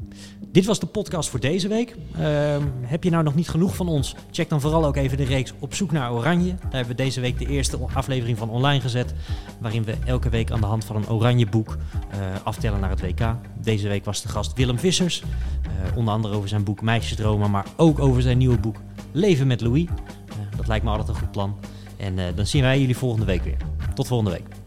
Dit 0.56 0.66
was 0.66 0.80
de 0.80 0.86
podcast 0.86 1.30
voor 1.30 1.39
deze 1.39 1.68
week. 1.68 1.95
Ehm, 2.20 2.64
heb 2.82 3.03
je 3.03 3.10
nou 3.10 3.24
nog 3.24 3.36
niet 3.36 3.49
genoeg 3.49 3.76
van 3.76 3.88
ons? 3.88 4.16
Check 4.32 4.49
dan 4.49 4.62
vooral 4.62 4.86
ook 4.86 4.95
even 4.95 5.18
de 5.18 5.24
reeks 5.24 5.53
Op 5.60 5.74
zoek 5.74 5.91
naar 5.91 6.14
Oranje. 6.14 6.47
Daar 6.47 6.72
hebben 6.72 6.95
we 6.95 7.03
deze 7.03 7.22
week 7.22 7.39
de 7.39 7.45
eerste 7.45 7.78
aflevering 7.93 8.38
van 8.38 8.49
online 8.49 8.82
gezet. 8.82 9.14
Waarin 9.60 9.84
we 9.84 9.95
elke 10.06 10.30
week 10.30 10.51
aan 10.51 10.60
de 10.60 10.66
hand 10.66 10.86
van 10.86 10.95
een 10.95 11.10
oranje 11.10 11.45
boek 11.45 11.78
eh, 12.10 12.20
aftellen 12.43 12.80
naar 12.80 12.89
het 12.89 13.01
WK. 13.01 13.36
Deze 13.62 13.88
week 13.88 14.06
was 14.06 14.22
de 14.22 14.28
gast 14.28 14.53
Willem 14.53 14.80
Vissers. 14.80 15.24
Eh, 15.64 15.97
onder 15.97 16.14
andere 16.14 16.36
over 16.36 16.49
zijn 16.49 16.64
boek 16.64 16.82
Meisjesdromen, 16.82 17.51
maar 17.51 17.66
ook 17.76 17.99
over 17.99 18.22
zijn 18.22 18.38
nieuwe 18.38 18.58
boek 18.58 18.78
Leven 19.12 19.47
met 19.47 19.62
Louis. 19.62 19.86
Eh, 19.86 20.36
dat 20.58 20.68
lijkt 20.68 20.84
me 20.84 20.89
altijd 20.89 21.08
een 21.08 21.16
goed 21.16 21.32
plan. 21.32 21.60
En 21.97 22.36
dan 22.36 22.45
zien 22.45 22.62
wij 22.62 22.80
jullie 22.80 22.97
volgende 22.97 23.26
week 23.26 23.43
weer. 23.43 23.58
Tot 23.93 24.08
volgende 24.08 24.32
week. 24.32 24.64